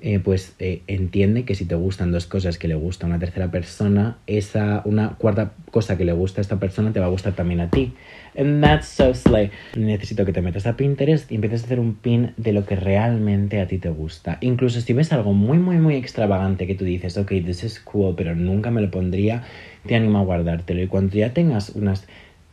eh, 0.06 0.20
pues 0.20 0.54
eh, 0.60 0.84
entiende 0.86 1.46
que 1.46 1.56
si 1.56 1.66
te 1.66 1.74
gustan 1.74 2.12
dos 2.12 2.28
cosas 2.28 2.60
que 2.60 2.68
le 2.68 2.76
gusta 2.76 3.08
a 3.08 3.10
una 3.10 3.18
tercera 3.18 3.50
persona, 3.50 4.20
esa 4.28 4.84
una 4.86 5.16
cuarta 5.18 5.54
cosa 5.72 5.98
que 5.98 6.06
le 6.06 6.14
gusta 6.14 6.42
a 6.42 6.44
esta 6.44 6.60
persona 6.60 6.94
te 6.94 7.00
va 7.00 7.08
a 7.08 7.10
gustar 7.10 7.34
también 7.34 7.60
a 7.60 7.72
ti. 7.72 7.92
And 8.38 8.64
that's 8.64 8.88
so 8.88 9.16
slay. 9.16 9.50
Necesito 9.76 10.24
que 10.24 10.32
te 10.32 10.44
metas 10.44 10.68
a 10.68 10.78
Pinterest 10.78 11.32
y 11.32 11.36
empieces 11.36 11.64
a 11.64 11.66
hacer 11.66 11.80
un 11.80 11.96
pin 11.96 12.34
de 12.38 12.54
lo 12.54 12.68
que 12.68 12.76
realmente 12.76 13.60
a 13.60 13.66
ti 13.66 13.80
te 13.80 13.90
gusta. 13.90 14.38
Incluso 14.42 14.80
si 14.80 14.94
ves 14.94 15.12
algo 15.12 15.34
muy, 15.34 15.58
muy, 15.58 15.78
muy 15.78 15.96
extravagante 15.96 16.68
que 16.68 16.76
tú 16.76 16.86
dices, 16.86 17.18
ok, 17.18 17.30
this 17.44 17.64
is 17.64 17.80
cool, 17.80 18.14
pero 18.16 18.36
nunca 18.36 18.70
me 18.70 18.82
lo 18.82 18.92
pondría, 18.92 19.42
te 19.88 19.96
animo 19.96 20.20
a 20.20 20.24
guardártelo. 20.24 20.84
Y 20.84 20.88
cuando 20.88 21.16
ya 21.16 21.34
tengas 21.34 21.70
unas 21.72 22.06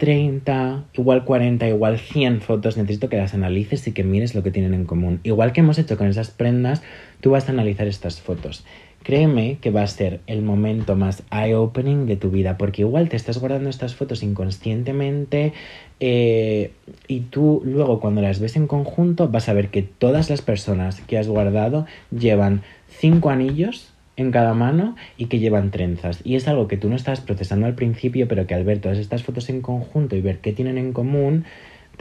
30, 0.03 0.87
igual 0.95 1.25
40, 1.25 1.69
igual 1.69 1.97
100 1.97 2.41
fotos, 2.41 2.77
necesito 2.77 3.09
que 3.09 3.19
las 3.19 3.35
analices 3.35 3.87
y 3.87 3.93
que 3.93 4.03
mires 4.03 4.35
lo 4.35 4.43
que 4.43 4.51
tienen 4.51 4.75
en 4.75 4.85
común. 4.85 5.21
Igual 5.23 5.53
que 5.53 5.61
hemos 5.61 5.79
hecho 5.79 5.97
con 5.97 6.09
esas 6.09 6.33
prendas, 6.33 6.83
tú 7.23 7.31
vas 7.31 7.49
a 7.49 7.53
analizar 7.53 7.87
estas 7.87 8.21
fotos. 8.21 8.65
Créeme 9.03 9.59
que 9.61 9.71
va 9.71 9.83
a 9.83 9.87
ser 9.87 10.21
el 10.27 10.43
momento 10.43 10.95
más 10.95 11.23
eye-opening 11.33 12.07
de 12.07 12.17
tu 12.17 12.31
vida, 12.31 12.59
porque 12.59 12.83
igual 12.83 13.09
te 13.09 13.17
estás 13.17 13.39
guardando 13.39 13.71
estas 13.71 13.95
fotos 13.95 14.23
inconscientemente 14.23 15.55
eh, 15.99 16.73
y 17.09 17.21
tú 17.21 17.63
luego 17.65 17.99
cuando 18.01 18.21
las 18.21 18.39
ves 18.39 18.55
en 18.57 18.67
conjunto 18.67 19.29
vas 19.29 19.49
a 19.49 19.55
ver 19.55 19.71
que 19.71 19.83
todas 19.83 20.31
las 20.31 20.43
personas 20.43 21.01
que 21.01 21.19
has 21.19 21.27
guardado 21.27 21.87
llevan 22.11 22.63
5 22.89 23.31
anillos 23.31 23.93
en 24.17 24.31
cada 24.31 24.55
mano 24.55 24.95
y 25.17 25.27
que 25.27 25.39
llevan 25.39 25.71
trenzas. 25.71 26.21
Y 26.25 26.37
es 26.37 26.47
algo 26.47 26.69
que 26.69 26.77
tú 26.77 26.89
no 26.89 26.97
estás 26.97 27.21
procesando 27.21 27.67
al 27.67 27.75
principio, 27.75 28.29
pero 28.29 28.47
que 28.47 28.55
al 28.55 28.65
ver 28.65 28.81
todas 28.81 28.99
estas 28.99 29.23
fotos 29.23 29.49
en 29.49 29.63
conjunto 29.63 30.17
y 30.17 30.21
ver 30.21 30.39
qué 30.39 30.53
tienen 30.53 30.79
en 30.79 30.93
común, 30.93 31.45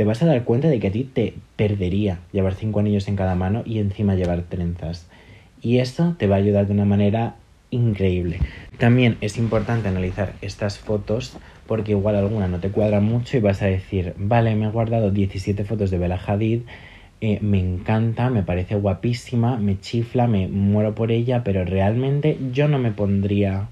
te 0.02 0.06
vas 0.06 0.24
a 0.24 0.26
dar 0.26 0.46
cuenta 0.46 0.68
de 0.68 0.80
que 0.80 0.88
a 0.88 0.92
ti 0.92 1.04
te 1.04 1.36
perdería 1.56 2.22
llevar 2.32 2.56
cinco 2.56 2.80
anillos 2.80 3.08
en 3.08 3.16
cada 3.16 3.36
mano 3.36 3.62
y 3.68 3.78
encima 3.78 4.16
llevar 4.16 4.42
trenzas. 4.42 5.08
Y 5.62 5.78
eso 5.78 6.16
te 6.18 6.26
va 6.26 6.38
a 6.38 6.40
ayudar 6.40 6.66
de 6.66 6.74
una 6.74 6.86
manera 6.86 7.36
increíble. 7.70 8.40
También 8.80 9.20
es 9.22 9.38
importante 9.38 9.90
analizar 9.90 10.34
estas 10.42 10.80
fotos 10.80 11.38
porque 11.68 11.92
igual 11.92 12.16
alguna 12.16 12.48
no 12.48 12.58
te 12.58 12.72
cuadra 12.72 13.00
mucho 13.00 13.38
y 13.38 13.42
vas 13.42 13.62
a 13.62 13.68
decir, 13.68 14.16
vale, 14.18 14.56
me 14.56 14.66
he 14.66 14.72
guardado 14.72 15.12
17 15.12 15.66
fotos 15.66 15.92
de 15.92 16.00
Bella 16.00 16.20
Hadid 16.26 16.62
eh, 17.22 17.38
me 17.40 17.60
encanta, 17.60 18.32
me 18.32 18.42
parece 18.42 18.74
guapísima, 18.74 19.58
me 19.58 19.80
chifla, 19.80 20.26
me 20.26 20.48
muero 20.48 20.96
por 20.96 21.12
ella, 21.12 21.44
pero 21.44 21.64
realmente 21.64 22.40
yo 22.52 22.68
no 22.68 22.80
me 22.80 22.90
pondría 22.90 23.68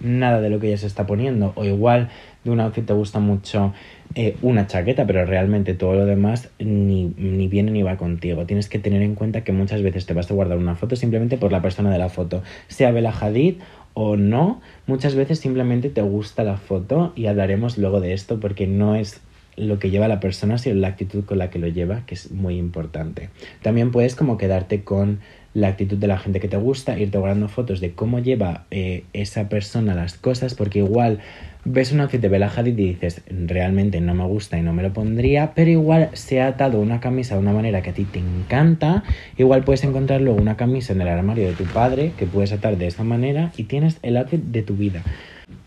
nada 0.00 0.40
de 0.40 0.50
lo 0.50 0.60
que 0.60 0.68
ella 0.68 0.78
se 0.78 0.86
está 0.86 1.06
poniendo. 1.06 1.52
O 1.54 1.64
igual 1.64 2.08
de 2.44 2.50
un 2.50 2.60
outfit 2.60 2.86
te 2.86 2.92
gusta 2.92 3.18
mucho 3.20 3.74
eh, 4.18 4.34
una 4.40 4.66
chaqueta, 4.66 5.06
pero 5.06 5.26
realmente 5.26 5.74
todo 5.74 5.92
lo 5.92 6.06
demás 6.06 6.48
ni, 6.58 7.12
ni 7.18 7.48
viene 7.48 7.70
ni 7.70 7.82
va 7.82 7.98
contigo. 7.98 8.46
Tienes 8.46 8.66
que 8.70 8.78
tener 8.78 9.02
en 9.02 9.14
cuenta 9.14 9.44
que 9.44 9.52
muchas 9.52 9.82
veces 9.82 10.06
te 10.06 10.14
vas 10.14 10.30
a 10.30 10.34
guardar 10.34 10.56
una 10.56 10.74
foto 10.74 10.96
simplemente 10.96 11.36
por 11.36 11.52
la 11.52 11.60
persona 11.60 11.90
de 11.90 11.98
la 11.98 12.08
foto, 12.08 12.42
sea 12.66 12.92
Bella 12.92 13.12
Hadid 13.12 13.56
o 13.92 14.16
no, 14.16 14.62
muchas 14.86 15.14
veces 15.16 15.38
simplemente 15.38 15.90
te 15.90 16.00
gusta 16.00 16.44
la 16.44 16.56
foto 16.56 17.12
y 17.14 17.26
hablaremos 17.26 17.76
luego 17.76 18.00
de 18.00 18.14
esto 18.14 18.40
porque 18.40 18.66
no 18.66 18.94
es 18.94 19.20
lo 19.56 19.78
que 19.78 19.90
lleva 19.90 20.08
la 20.08 20.18
persona, 20.18 20.56
sino 20.56 20.76
la 20.76 20.88
actitud 20.88 21.26
con 21.26 21.36
la 21.36 21.50
que 21.50 21.58
lo 21.58 21.68
lleva, 21.68 22.06
que 22.06 22.14
es 22.14 22.30
muy 22.30 22.56
importante. 22.56 23.28
También 23.60 23.90
puedes 23.90 24.14
como 24.14 24.38
quedarte 24.38 24.82
con 24.82 25.20
la 25.52 25.68
actitud 25.68 25.98
de 25.98 26.06
la 26.06 26.18
gente 26.18 26.40
que 26.40 26.48
te 26.48 26.56
gusta, 26.56 26.98
irte 26.98 27.18
guardando 27.18 27.48
fotos 27.48 27.80
de 27.80 27.92
cómo 27.92 28.18
lleva 28.18 28.64
eh, 28.70 29.04
esa 29.12 29.50
persona 29.50 29.94
las 29.94 30.18
cosas, 30.18 30.54
porque 30.54 30.78
igual 30.78 31.20
ves 31.66 31.90
un 31.90 32.00
outfit 32.00 32.20
de 32.20 32.28
Bella 32.28 32.48
Hadid 32.48 32.78
y 32.78 32.94
dices, 32.94 33.22
realmente 33.28 34.00
no 34.00 34.14
me 34.14 34.24
gusta 34.24 34.56
y 34.56 34.62
no 34.62 34.72
me 34.72 34.84
lo 34.84 34.92
pondría, 34.92 35.52
pero 35.54 35.68
igual 35.68 36.10
se 36.12 36.40
ha 36.40 36.46
atado 36.46 36.80
una 36.80 37.00
camisa 37.00 37.34
de 37.34 37.40
una 37.40 37.52
manera 37.52 37.82
que 37.82 37.90
a 37.90 37.92
ti 37.92 38.04
te 38.04 38.20
encanta, 38.20 39.02
igual 39.36 39.64
puedes 39.64 39.82
encontrar 39.82 40.20
luego 40.20 40.40
una 40.40 40.56
camisa 40.56 40.92
en 40.92 41.00
el 41.00 41.08
armario 41.08 41.48
de 41.48 41.54
tu 41.54 41.64
padre 41.64 42.12
que 42.16 42.26
puedes 42.26 42.52
atar 42.52 42.76
de 42.76 42.86
esa 42.86 43.02
manera 43.02 43.50
y 43.56 43.64
tienes 43.64 43.98
el 44.02 44.16
outfit 44.16 44.40
de 44.40 44.62
tu 44.62 44.76
vida. 44.76 45.02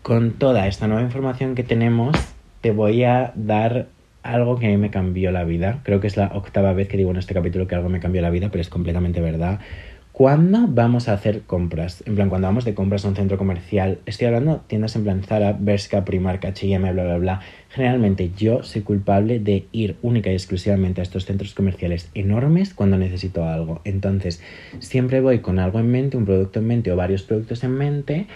Con 0.02 0.32
toda 0.32 0.66
esta 0.66 0.86
nueva 0.86 1.02
información 1.02 1.54
que 1.54 1.64
tenemos, 1.64 2.16
te 2.62 2.70
voy 2.70 3.04
a 3.04 3.32
dar 3.36 3.88
algo 4.22 4.58
que 4.58 4.66
a 4.66 4.70
mí 4.70 4.76
me 4.76 4.90
cambió 4.90 5.30
la 5.32 5.44
vida. 5.44 5.80
Creo 5.82 6.00
que 6.00 6.06
es 6.06 6.16
la 6.16 6.28
octava 6.34 6.72
vez 6.72 6.88
que 6.88 6.96
digo 6.96 7.10
en 7.10 7.16
este 7.16 7.34
capítulo 7.34 7.66
que 7.66 7.74
algo 7.74 7.88
me 7.88 8.00
cambió 8.00 8.22
la 8.22 8.30
vida, 8.30 8.48
pero 8.50 8.62
es 8.62 8.68
completamente 8.68 9.20
verdad. 9.20 9.60
¿Cuándo 10.20 10.66
vamos 10.68 11.08
a 11.08 11.14
hacer 11.14 11.44
compras? 11.44 12.02
En 12.04 12.14
plan, 12.14 12.28
cuando 12.28 12.46
vamos 12.46 12.66
de 12.66 12.74
compras 12.74 13.06
a 13.06 13.08
un 13.08 13.16
centro 13.16 13.38
comercial, 13.38 14.00
estoy 14.04 14.26
hablando 14.26 14.60
tiendas 14.66 14.94
en 14.94 15.04
plan 15.04 15.22
Zara, 15.22 15.56
Bershka, 15.58 16.04
Primark, 16.04 16.44
H&M, 16.44 16.92
bla, 16.92 17.04
bla, 17.04 17.16
bla. 17.16 17.40
Generalmente 17.70 18.30
yo 18.36 18.62
soy 18.62 18.82
culpable 18.82 19.40
de 19.40 19.64
ir 19.72 19.96
única 20.02 20.30
y 20.30 20.34
exclusivamente 20.34 21.00
a 21.00 21.04
estos 21.04 21.24
centros 21.24 21.54
comerciales 21.54 22.10
enormes 22.12 22.74
cuando 22.74 22.98
necesito 22.98 23.46
algo. 23.46 23.80
Entonces, 23.84 24.42
siempre 24.78 25.22
voy 25.22 25.38
con 25.38 25.58
algo 25.58 25.80
en 25.80 25.90
mente, 25.90 26.18
un 26.18 26.26
producto 26.26 26.58
en 26.58 26.66
mente 26.66 26.92
o 26.92 26.96
varios 26.96 27.22
productos 27.22 27.64
en 27.64 27.72
mente 27.78 28.26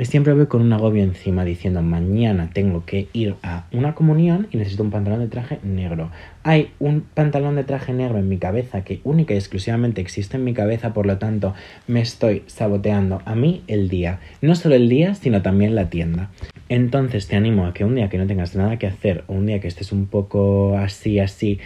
siempre 0.00 0.32
voy 0.32 0.46
con 0.46 0.62
un 0.62 0.72
agobio 0.72 1.02
encima 1.02 1.44
diciendo 1.44 1.82
mañana 1.82 2.50
tengo 2.52 2.84
que 2.84 3.08
ir 3.12 3.36
a 3.42 3.66
una 3.72 3.94
comunión 3.94 4.48
y 4.50 4.56
necesito 4.56 4.82
un 4.82 4.90
pantalón 4.90 5.20
de 5.20 5.28
traje 5.28 5.58
negro. 5.62 6.10
Hay 6.42 6.70
un 6.78 7.02
pantalón 7.02 7.56
de 7.56 7.64
traje 7.64 7.92
negro 7.92 8.18
en 8.18 8.28
mi 8.28 8.38
cabeza 8.38 8.84
que 8.84 9.00
única 9.04 9.34
y 9.34 9.36
exclusivamente 9.36 10.00
existe 10.00 10.36
en 10.36 10.44
mi 10.44 10.54
cabeza, 10.54 10.94
por 10.94 11.06
lo 11.06 11.18
tanto 11.18 11.54
me 11.86 12.00
estoy 12.00 12.42
saboteando 12.46 13.20
a 13.24 13.34
mí 13.34 13.62
el 13.66 13.88
día. 13.88 14.20
No 14.40 14.54
solo 14.54 14.74
el 14.74 14.88
día, 14.88 15.14
sino 15.14 15.42
también 15.42 15.74
la 15.74 15.90
tienda. 15.90 16.30
Entonces 16.68 17.28
te 17.28 17.36
animo 17.36 17.66
a 17.66 17.74
que 17.74 17.84
un 17.84 17.94
día 17.94 18.08
que 18.08 18.18
no 18.18 18.26
tengas 18.26 18.56
nada 18.56 18.78
que 18.78 18.86
hacer 18.86 19.24
o 19.26 19.34
un 19.34 19.46
día 19.46 19.60
que 19.60 19.68
estés 19.68 19.92
un 19.92 20.06
poco 20.06 20.76
así, 20.78 21.18
así, 21.18 21.60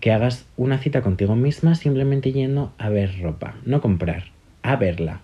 que 0.00 0.10
hagas 0.10 0.46
una 0.56 0.78
cita 0.78 1.00
contigo 1.00 1.36
misma 1.36 1.76
simplemente 1.76 2.32
yendo 2.32 2.72
a 2.76 2.88
ver 2.88 3.20
ropa, 3.20 3.54
no 3.64 3.80
comprar, 3.80 4.24
a 4.62 4.74
verla 4.74 5.20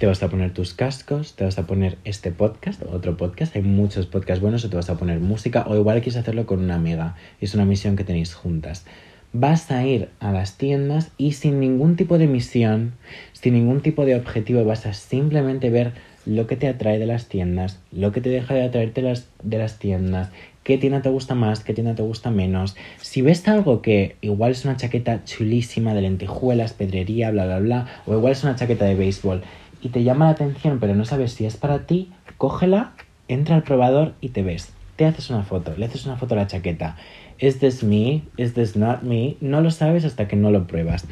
te 0.00 0.06
vas 0.06 0.22
a 0.22 0.30
poner 0.30 0.54
tus 0.54 0.72
cascos, 0.72 1.36
te 1.36 1.44
vas 1.44 1.58
a 1.58 1.66
poner 1.66 1.98
este 2.06 2.32
podcast, 2.32 2.82
otro 2.90 3.18
podcast, 3.18 3.54
hay 3.54 3.60
muchos 3.60 4.06
podcasts 4.06 4.40
buenos, 4.40 4.64
o 4.64 4.70
te 4.70 4.76
vas 4.76 4.88
a 4.88 4.96
poner 4.96 5.20
música, 5.20 5.66
o 5.68 5.76
igual 5.76 6.00
quieres 6.00 6.16
hacerlo 6.16 6.46
con 6.46 6.64
una 6.64 6.76
amiga, 6.76 7.16
es 7.38 7.54
una 7.54 7.66
misión 7.66 7.96
que 7.96 8.04
tenéis 8.04 8.32
juntas. 8.32 8.86
Vas 9.34 9.70
a 9.70 9.84
ir 9.84 10.08
a 10.18 10.32
las 10.32 10.56
tiendas 10.56 11.10
y 11.18 11.32
sin 11.32 11.60
ningún 11.60 11.96
tipo 11.96 12.16
de 12.16 12.28
misión, 12.28 12.94
sin 13.34 13.52
ningún 13.52 13.82
tipo 13.82 14.06
de 14.06 14.14
objetivo, 14.14 14.64
vas 14.64 14.86
a 14.86 14.94
simplemente 14.94 15.68
ver 15.68 15.92
lo 16.24 16.46
que 16.46 16.56
te 16.56 16.68
atrae 16.68 16.98
de 16.98 17.04
las 17.04 17.26
tiendas, 17.26 17.78
lo 17.92 18.10
que 18.10 18.22
te 18.22 18.30
deja 18.30 18.54
de 18.54 18.62
atraerte 18.62 19.02
las, 19.02 19.28
de 19.42 19.58
las 19.58 19.78
tiendas, 19.78 20.30
qué 20.64 20.78
tienda 20.78 21.02
te 21.02 21.10
gusta 21.10 21.34
más, 21.34 21.62
qué 21.62 21.74
tienda 21.74 21.94
te 21.94 22.02
gusta 22.02 22.30
menos. 22.30 22.74
Si 23.02 23.20
ves 23.20 23.46
algo 23.48 23.82
que 23.82 24.16
igual 24.22 24.52
es 24.52 24.64
una 24.64 24.78
chaqueta 24.78 25.26
chulísima 25.26 25.92
de 25.92 26.00
lentejuelas, 26.00 26.72
pedrería, 26.72 27.30
bla, 27.30 27.44
bla, 27.44 27.58
bla, 27.58 27.86
o 28.06 28.14
igual 28.14 28.32
es 28.32 28.42
una 28.44 28.56
chaqueta 28.56 28.86
de 28.86 28.94
béisbol 28.94 29.42
y 29.82 29.88
te 29.90 30.02
llama 30.02 30.26
la 30.26 30.32
atención 30.32 30.78
pero 30.80 30.94
no 30.94 31.04
sabes 31.04 31.32
si 31.32 31.46
es 31.46 31.56
para 31.56 31.86
ti, 31.86 32.10
cógela 32.36 32.92
entra 33.28 33.54
al 33.56 33.62
probador 33.62 34.14
y 34.20 34.30
te 34.30 34.42
ves. 34.42 34.72
Te 34.96 35.06
haces 35.06 35.30
una 35.30 35.44
foto, 35.44 35.74
le 35.76 35.86
haces 35.86 36.04
una 36.04 36.16
foto 36.16 36.34
a 36.34 36.38
la 36.38 36.46
chaqueta. 36.46 36.96
¿Es 37.38 37.58
this 37.58 37.82
me? 37.82 38.22
¿Is 38.36 38.54
this 38.54 38.76
not 38.76 39.02
me? 39.02 39.36
No 39.40 39.60
lo 39.60 39.70
sabes 39.70 40.04
hasta 40.04 40.28
que 40.28 40.36
no 40.36 40.50
lo 40.50 40.66
pruebas. 40.66 41.06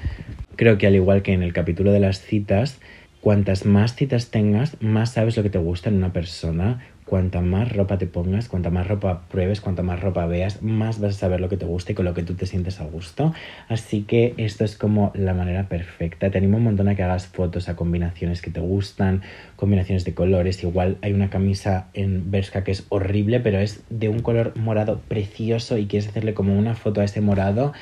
Creo 0.57 0.77
que 0.77 0.87
al 0.87 0.95
igual 0.95 1.23
que 1.23 1.33
en 1.33 1.43
el 1.43 1.53
capítulo 1.53 1.93
de 1.93 2.01
las 2.01 2.21
citas, 2.21 2.81
cuantas 3.21 3.65
más 3.65 3.95
citas 3.95 4.31
tengas, 4.31 4.77
más 4.83 5.13
sabes 5.13 5.37
lo 5.37 5.43
que 5.43 5.51
te 5.51 5.59
gusta 5.59 5.89
en 5.89 5.97
una 5.97 6.13
persona. 6.13 6.85
Cuanta 7.09 7.41
más 7.41 7.73
ropa 7.73 7.97
te 7.97 8.07
pongas, 8.07 8.49
cuanta 8.49 8.69
más 8.69 8.87
ropa 8.87 9.23
pruebes, 9.31 9.63
cuanta 9.63 9.83
más 9.83 9.99
ropa 9.99 10.27
veas, 10.27 10.63
más 10.63 11.01
vas 11.01 11.17
a 11.17 11.19
saber 11.19 11.41
lo 11.41 11.49
que 11.49 11.57
te 11.57 11.65
gusta 11.65 11.93
y 11.93 11.95
con 11.95 12.05
lo 12.05 12.13
que 12.13 12.23
tú 12.23 12.35
te 12.35 12.45
sientes 12.45 12.83
a 12.83 12.85
gusto. 12.85 13.33
Así 13.69 14.03
que 14.03 14.35
esto 14.37 14.63
es 14.63 14.77
como 14.77 15.11
la 15.15 15.33
manera 15.33 15.71
perfecta. 15.71 16.31
Te 16.31 16.37
animo 16.37 16.59
un 16.59 16.65
montón 16.65 16.87
a 16.87 16.97
que 16.97 17.03
hagas 17.03 17.27
fotos 17.27 17.71
a 17.71 17.77
combinaciones 17.77 18.43
que 18.43 18.51
te 18.51 18.61
gustan, 18.61 19.23
combinaciones 19.57 20.05
de 20.05 20.13
colores. 20.13 20.63
Igual 20.63 20.99
hay 21.01 21.15
una 21.15 21.31
camisa 21.31 21.89
en 21.95 22.31
Berska 22.31 22.63
que 22.63 22.73
es 22.73 22.85
horrible, 22.91 23.41
pero 23.41 23.59
es 23.59 23.81
de 23.89 24.11
un 24.11 24.21
color 24.21 24.53
morado 24.59 25.01
precioso 25.09 25.79
y 25.79 25.87
quieres 25.87 26.11
hacerle 26.11 26.35
como 26.35 26.59
una 26.59 26.75
foto 26.75 27.01
a 27.01 27.05
ese 27.05 27.23
morado. 27.23 27.73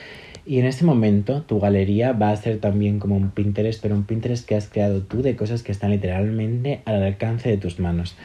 Y 0.47 0.61
en 0.61 0.67
ese 0.67 0.85
momento 0.85 1.43
tu 1.43 1.59
galería 1.59 2.13
va 2.13 2.31
a 2.31 2.37
ser 2.37 2.59
también 2.61 3.01
como 3.01 3.17
un 3.17 3.33
Pinterest, 3.33 3.83
pero 3.83 3.97
un 3.97 4.05
Pinterest 4.05 4.47
que 4.47 4.55
has 4.55 4.69
creado 4.69 5.03
tú 5.03 5.21
de 5.21 5.35
cosas 5.35 5.65
que 5.65 5.73
están 5.73 5.91
literalmente 5.91 6.83
al 6.85 7.03
alcance 7.03 7.49
de 7.49 7.57
tus 7.57 7.81
manos. 7.81 8.17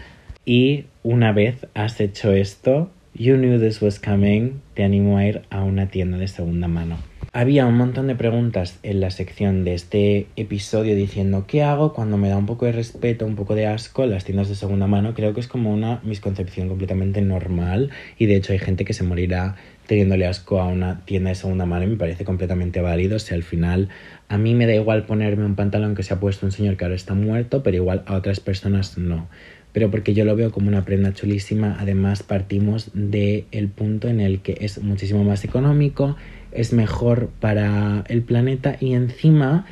Y 0.45 0.85
una 1.03 1.33
vez 1.33 1.67
has 1.75 2.01
hecho 2.01 2.33
esto, 2.33 2.89
you 3.13 3.35
knew 3.35 3.59
this 3.59 3.79
was 3.79 3.99
coming, 3.99 4.61
te 4.73 4.83
animo 4.83 5.17
a 5.17 5.25
ir 5.27 5.43
a 5.51 5.63
una 5.63 5.89
tienda 5.89 6.17
de 6.17 6.27
segunda 6.27 6.67
mano. 6.67 6.97
Había 7.31 7.65
un 7.67 7.77
montón 7.77 8.07
de 8.07 8.15
preguntas 8.15 8.79
en 8.81 8.99
la 9.01 9.11
sección 9.11 9.63
de 9.63 9.75
este 9.75 10.27
episodio 10.35 10.95
diciendo 10.95 11.45
¿qué 11.47 11.63
hago 11.63 11.93
cuando 11.93 12.17
me 12.17 12.27
da 12.27 12.37
un 12.37 12.47
poco 12.47 12.65
de 12.65 12.73
respeto, 12.73 13.25
un 13.25 13.35
poco 13.35 13.55
de 13.55 13.67
asco 13.67 14.05
las 14.05 14.25
tiendas 14.25 14.49
de 14.49 14.55
segunda 14.55 14.87
mano? 14.87 15.13
Creo 15.13 15.33
que 15.33 15.39
es 15.39 15.47
como 15.47 15.71
una 15.71 16.01
misconcepción 16.03 16.67
completamente 16.67 17.21
normal 17.21 17.91
y 18.17 18.25
de 18.25 18.35
hecho 18.35 18.51
hay 18.51 18.59
gente 18.59 18.83
que 18.83 18.93
se 18.93 19.03
morirá 19.03 19.55
teniéndole 19.85 20.25
asco 20.25 20.59
a 20.59 20.67
una 20.67 21.05
tienda 21.05 21.29
de 21.29 21.35
segunda 21.35 21.65
mano 21.65 21.85
y 21.85 21.89
me 21.89 21.97
parece 21.97 22.25
completamente 22.25 22.81
válido. 22.81 23.19
si 23.19 23.33
al 23.33 23.43
final 23.43 23.89
a 24.27 24.37
mí 24.37 24.55
me 24.55 24.65
da 24.65 24.73
igual 24.73 25.05
ponerme 25.05 25.45
un 25.45 25.55
pantalón 25.55 25.95
que 25.95 26.03
se 26.03 26.13
ha 26.13 26.19
puesto 26.19 26.45
un 26.45 26.51
señor 26.51 26.77
que 26.77 26.85
ahora 26.85 26.95
está 26.95 27.13
muerto, 27.13 27.63
pero 27.63 27.77
igual 27.77 28.03
a 28.07 28.15
otras 28.15 28.39
personas 28.41 28.97
no 28.97 29.27
pero 29.73 29.89
porque 29.89 30.13
yo 30.13 30.25
lo 30.25 30.35
veo 30.35 30.51
como 30.51 30.67
una 30.67 30.83
prenda 30.83 31.13
chulísima. 31.13 31.77
Además, 31.79 32.23
partimos 32.23 32.91
del 32.93 33.45
el 33.51 33.67
punto 33.67 34.07
en 34.07 34.19
el 34.19 34.41
que 34.41 34.57
es 34.61 34.81
muchísimo 34.81 35.23
más 35.23 35.43
económico, 35.43 36.15
es 36.51 36.73
mejor 36.73 37.29
para 37.39 38.03
el 38.07 38.21
planeta 38.21 38.77
y 38.79 38.93
encima 38.93 39.65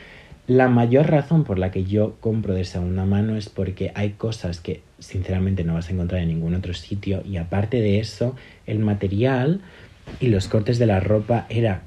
la 0.47 0.67
mayor 0.67 1.11
razón 1.11 1.43
por 1.43 1.59
la 1.59 1.69
que 1.69 1.83
yo 1.83 2.15
compro 2.21 2.55
de 2.55 2.65
segunda 2.65 3.05
mano 3.05 3.35
es 3.35 3.49
porque 3.49 3.91
hay 3.93 4.11
cosas 4.11 4.59
que 4.59 4.81
sinceramente 4.97 5.63
no 5.63 5.75
vas 5.75 5.89
a 5.89 5.93
encontrar 5.93 6.21
en 6.21 6.29
ningún 6.29 6.55
otro 6.55 6.73
sitio 6.73 7.21
y 7.23 7.37
aparte 7.37 7.81
de 7.81 7.99
eso, 7.99 8.35
el 8.65 8.79
material 8.79 9.61
y 10.19 10.29
los 10.29 10.47
cortes 10.47 10.79
de 10.79 10.87
la 10.87 10.99
ropa 10.99 11.45
era 11.49 11.83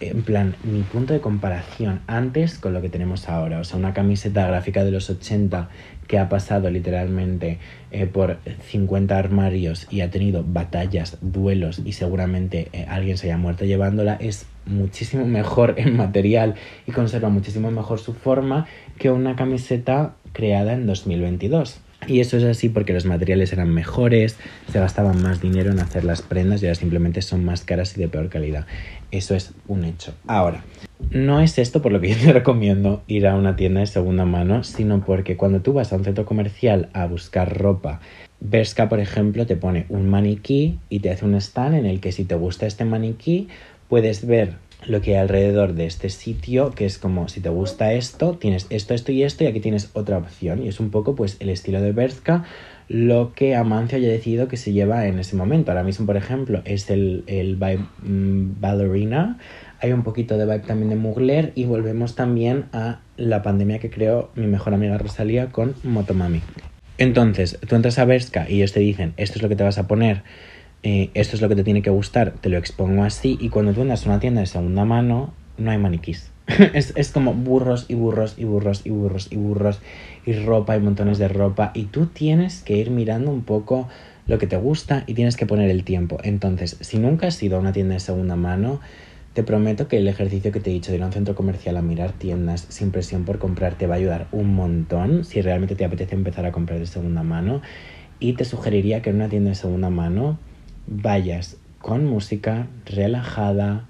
en 0.00 0.22
plan, 0.22 0.56
mi 0.64 0.82
punto 0.82 1.12
de 1.12 1.20
comparación 1.20 2.00
antes 2.08 2.58
con 2.58 2.72
lo 2.72 2.82
que 2.82 2.88
tenemos 2.88 3.28
ahora. 3.28 3.60
O 3.60 3.64
sea, 3.64 3.78
una 3.78 3.94
camiseta 3.94 4.46
gráfica 4.48 4.82
de 4.82 4.90
los 4.90 5.08
80 5.08 5.68
que 6.12 6.18
ha 6.18 6.28
pasado 6.28 6.68
literalmente 6.68 7.56
eh, 7.90 8.04
por 8.04 8.36
50 8.68 9.16
armarios 9.16 9.86
y 9.90 10.02
ha 10.02 10.10
tenido 10.10 10.44
batallas, 10.46 11.16
duelos 11.22 11.80
y 11.82 11.92
seguramente 11.92 12.68
eh, 12.74 12.84
alguien 12.86 13.16
se 13.16 13.28
haya 13.28 13.38
muerto 13.38 13.64
llevándola, 13.64 14.18
es 14.20 14.44
muchísimo 14.66 15.24
mejor 15.26 15.72
en 15.78 15.96
material 15.96 16.56
y 16.86 16.92
conserva 16.92 17.30
muchísimo 17.30 17.70
mejor 17.70 17.98
su 17.98 18.12
forma 18.12 18.66
que 18.98 19.10
una 19.10 19.36
camiseta 19.36 20.16
creada 20.34 20.74
en 20.74 20.86
2022. 20.86 21.80
Y 22.06 22.20
eso 22.20 22.36
es 22.36 22.44
así 22.44 22.68
porque 22.68 22.92
los 22.92 23.06
materiales 23.06 23.52
eran 23.52 23.72
mejores, 23.72 24.36
se 24.70 24.80
gastaban 24.80 25.22
más 25.22 25.40
dinero 25.40 25.70
en 25.70 25.80
hacer 25.80 26.04
las 26.04 26.22
prendas 26.22 26.62
y 26.62 26.66
ahora 26.66 26.74
simplemente 26.74 27.22
son 27.22 27.44
más 27.44 27.64
caras 27.64 27.96
y 27.96 28.00
de 28.00 28.08
peor 28.08 28.28
calidad. 28.28 28.66
Eso 29.10 29.34
es 29.34 29.52
un 29.68 29.84
hecho. 29.84 30.14
Ahora, 30.26 30.64
no 31.10 31.40
es 31.40 31.58
esto 31.58 31.82
por 31.82 31.92
lo 31.92 32.00
que 32.00 32.08
yo 32.14 32.16
te 32.16 32.32
recomiendo 32.32 33.02
ir 33.06 33.26
a 33.26 33.36
una 33.36 33.56
tienda 33.56 33.80
de 33.80 33.86
segunda 33.86 34.24
mano, 34.24 34.64
sino 34.64 35.04
porque 35.04 35.36
cuando 35.36 35.60
tú 35.60 35.72
vas 35.72 35.92
a 35.92 35.96
un 35.96 36.04
centro 36.04 36.24
comercial 36.24 36.88
a 36.92 37.06
buscar 37.06 37.58
ropa, 37.58 38.00
Berska, 38.40 38.88
por 38.88 38.98
ejemplo, 38.98 39.46
te 39.46 39.56
pone 39.56 39.86
un 39.88 40.10
maniquí 40.10 40.80
y 40.88 40.98
te 40.98 41.10
hace 41.10 41.24
un 41.24 41.36
stand 41.36 41.76
en 41.76 41.86
el 41.86 42.00
que 42.00 42.10
si 42.10 42.24
te 42.24 42.34
gusta 42.34 42.66
este 42.66 42.84
maniquí, 42.84 43.48
puedes 43.88 44.26
ver 44.26 44.54
lo 44.86 45.00
que 45.00 45.12
hay 45.12 45.22
alrededor 45.22 45.74
de 45.74 45.86
este 45.86 46.08
sitio, 46.08 46.70
que 46.70 46.86
es 46.86 46.98
como 46.98 47.28
si 47.28 47.40
te 47.40 47.48
gusta 47.48 47.92
esto, 47.92 48.36
tienes 48.38 48.66
esto, 48.70 48.94
esto 48.94 49.12
y 49.12 49.22
esto, 49.22 49.44
y 49.44 49.46
aquí 49.46 49.60
tienes 49.60 49.90
otra 49.94 50.18
opción. 50.18 50.62
Y 50.62 50.68
es 50.68 50.80
un 50.80 50.90
poco 50.90 51.14
pues 51.14 51.36
el 51.40 51.50
estilo 51.50 51.80
de 51.80 51.92
Berska, 51.92 52.44
lo 52.88 53.32
que 53.34 53.54
Amancio 53.54 53.98
haya 53.98 54.08
decidido 54.08 54.48
que 54.48 54.56
se 54.56 54.72
lleva 54.72 55.06
en 55.06 55.18
ese 55.18 55.36
momento. 55.36 55.70
Ahora 55.70 55.84
mismo, 55.84 56.06
por 56.06 56.16
ejemplo, 56.16 56.62
es 56.64 56.90
el, 56.90 57.24
el 57.26 57.56
vibe 57.56 57.86
mm, 58.02 58.60
ballerina, 58.60 59.38
hay 59.80 59.92
un 59.92 60.04
poquito 60.04 60.38
de 60.38 60.44
vibe 60.44 60.60
también 60.60 60.90
de 60.90 60.96
Mugler 60.96 61.52
y 61.56 61.64
volvemos 61.64 62.14
también 62.14 62.66
a 62.72 63.00
la 63.16 63.42
pandemia 63.42 63.80
que 63.80 63.90
creó 63.90 64.30
mi 64.36 64.46
mejor 64.46 64.74
amiga 64.74 64.96
Rosalía 64.96 65.48
con 65.50 65.74
Motomami. 65.82 66.40
Entonces, 66.98 67.58
tú 67.66 67.74
entras 67.74 67.98
a 67.98 68.04
Berska 68.04 68.48
y 68.48 68.56
ellos 68.56 68.72
te 68.72 68.78
dicen, 68.78 69.12
esto 69.16 69.38
es 69.38 69.42
lo 69.42 69.48
que 69.48 69.56
te 69.56 69.64
vas 69.64 69.78
a 69.78 69.88
poner 69.88 70.22
esto 70.82 71.36
es 71.36 71.42
lo 71.42 71.48
que 71.48 71.56
te 71.56 71.64
tiene 71.64 71.82
que 71.82 71.90
gustar, 71.90 72.32
te 72.40 72.48
lo 72.48 72.58
expongo 72.58 73.04
así 73.04 73.38
y 73.40 73.48
cuando 73.50 73.72
tú 73.72 73.82
entras 73.82 74.04
a 74.06 74.10
una 74.10 74.20
tienda 74.20 74.40
de 74.40 74.46
segunda 74.46 74.84
mano 74.84 75.32
no 75.56 75.70
hay 75.70 75.78
maniquís. 75.78 76.30
es, 76.74 76.92
es, 76.96 77.12
como 77.12 77.34
burros 77.34 77.86
y 77.88 77.94
burros 77.94 78.34
y 78.36 78.44
burros 78.44 78.82
y 78.84 78.90
burros 78.90 79.28
y 79.30 79.36
burros 79.36 79.80
y 80.26 80.32
ropa 80.32 80.76
y 80.76 80.80
montones 80.80 81.18
de 81.18 81.28
ropa 81.28 81.70
y 81.72 81.84
tú 81.84 82.06
tienes 82.06 82.62
que 82.62 82.76
ir 82.76 82.90
mirando 82.90 83.30
un 83.30 83.42
poco 83.42 83.88
lo 84.26 84.38
que 84.38 84.48
te 84.48 84.56
gusta 84.56 85.04
y 85.06 85.14
tienes 85.14 85.36
que 85.36 85.46
poner 85.46 85.70
el 85.70 85.84
tiempo. 85.84 86.18
Entonces, 86.24 86.76
si 86.80 86.98
nunca 86.98 87.28
has 87.28 87.40
ido 87.42 87.56
a 87.56 87.60
una 87.60 87.72
tienda 87.72 87.94
de 87.94 88.00
segunda 88.00 88.34
mano, 88.34 88.80
te 89.34 89.44
prometo 89.44 89.88
que 89.88 89.98
el 89.98 90.08
ejercicio 90.08 90.52
que 90.52 90.60
te 90.60 90.70
he 90.70 90.72
dicho 90.72 90.90
de 90.90 90.98
ir 90.98 91.02
a 91.02 91.06
un 91.06 91.12
centro 91.12 91.34
comercial 91.34 91.76
a 91.76 91.82
mirar 91.82 92.12
tiendas 92.12 92.66
sin 92.68 92.90
presión 92.90 93.24
por 93.24 93.38
comprar 93.38 93.76
te 93.76 93.86
va 93.86 93.94
a 93.94 93.98
ayudar 93.98 94.26
un 94.32 94.54
montón 94.54 95.24
si 95.24 95.40
realmente 95.40 95.74
te 95.74 95.84
apetece 95.84 96.14
empezar 96.14 96.44
a 96.44 96.52
comprar 96.52 96.80
de 96.80 96.86
segunda 96.86 97.22
mano. 97.22 97.62
Y 98.18 98.34
te 98.34 98.44
sugeriría 98.44 99.00
que 99.00 99.10
en 99.10 99.16
una 99.16 99.28
tienda 99.28 99.50
de 99.50 99.56
segunda 99.56 99.90
mano 99.90 100.38
vayas 100.86 101.56
con 101.80 102.06
música 102.06 102.66
relajada, 102.86 103.88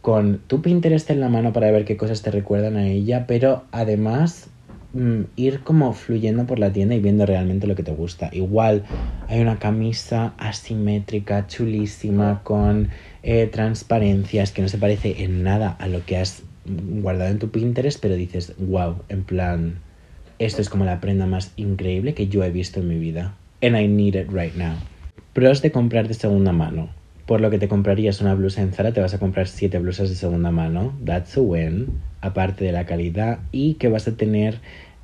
con 0.00 0.40
tu 0.46 0.60
Pinterest 0.60 1.08
en 1.10 1.20
la 1.20 1.28
mano 1.28 1.52
para 1.52 1.70
ver 1.70 1.84
qué 1.84 1.96
cosas 1.96 2.22
te 2.22 2.30
recuerdan 2.30 2.76
a 2.76 2.88
ella, 2.88 3.26
pero 3.26 3.62
además 3.70 4.48
mm, 4.92 5.22
ir 5.36 5.60
como 5.60 5.92
fluyendo 5.92 6.44
por 6.46 6.58
la 6.58 6.72
tienda 6.72 6.94
y 6.94 7.00
viendo 7.00 7.24
realmente 7.24 7.66
lo 7.66 7.76
que 7.76 7.84
te 7.84 7.92
gusta. 7.92 8.28
Igual 8.32 8.82
hay 9.28 9.40
una 9.40 9.58
camisa 9.58 10.34
asimétrica, 10.38 11.46
chulísima, 11.46 12.42
con 12.42 12.88
eh, 13.22 13.46
transparencias 13.46 14.50
que 14.50 14.62
no 14.62 14.68
se 14.68 14.78
parece 14.78 15.22
en 15.22 15.44
nada 15.44 15.70
a 15.78 15.86
lo 15.86 16.04
que 16.04 16.16
has 16.16 16.42
guardado 16.64 17.30
en 17.30 17.38
tu 17.38 17.50
Pinterest, 17.50 18.00
pero 18.00 18.16
dices, 18.16 18.54
wow, 18.58 18.96
en 19.08 19.22
plan, 19.22 19.74
esto 20.40 20.60
es 20.60 20.68
como 20.68 20.84
la 20.84 21.00
prenda 21.00 21.26
más 21.26 21.52
increíble 21.56 22.14
que 22.14 22.26
yo 22.26 22.42
he 22.42 22.50
visto 22.50 22.80
en 22.80 22.88
mi 22.88 22.98
vida. 22.98 23.34
And 23.62 23.76
I 23.76 23.86
need 23.86 24.16
it 24.16 24.28
right 24.32 24.54
now. 24.56 24.74
Pros 25.32 25.62
de 25.62 25.72
comprar 25.72 26.08
de 26.08 26.14
segunda 26.14 26.52
mano. 26.52 26.90
Por 27.24 27.40
lo 27.40 27.48
que 27.48 27.58
te 27.58 27.66
comprarías 27.66 28.20
una 28.20 28.34
blusa 28.34 28.60
en 28.60 28.74
Zara, 28.74 28.92
te 28.92 29.00
vas 29.00 29.14
a 29.14 29.18
comprar 29.18 29.48
7 29.48 29.78
blusas 29.78 30.10
de 30.10 30.14
segunda 30.14 30.50
mano. 30.50 30.92
That's 31.06 31.38
a 31.38 31.40
win. 31.40 31.86
Aparte 32.20 32.66
de 32.66 32.72
la 32.72 32.84
calidad 32.84 33.38
y 33.50 33.74
que 33.74 33.88
vas 33.88 34.06
a 34.06 34.14
tener 34.14 34.60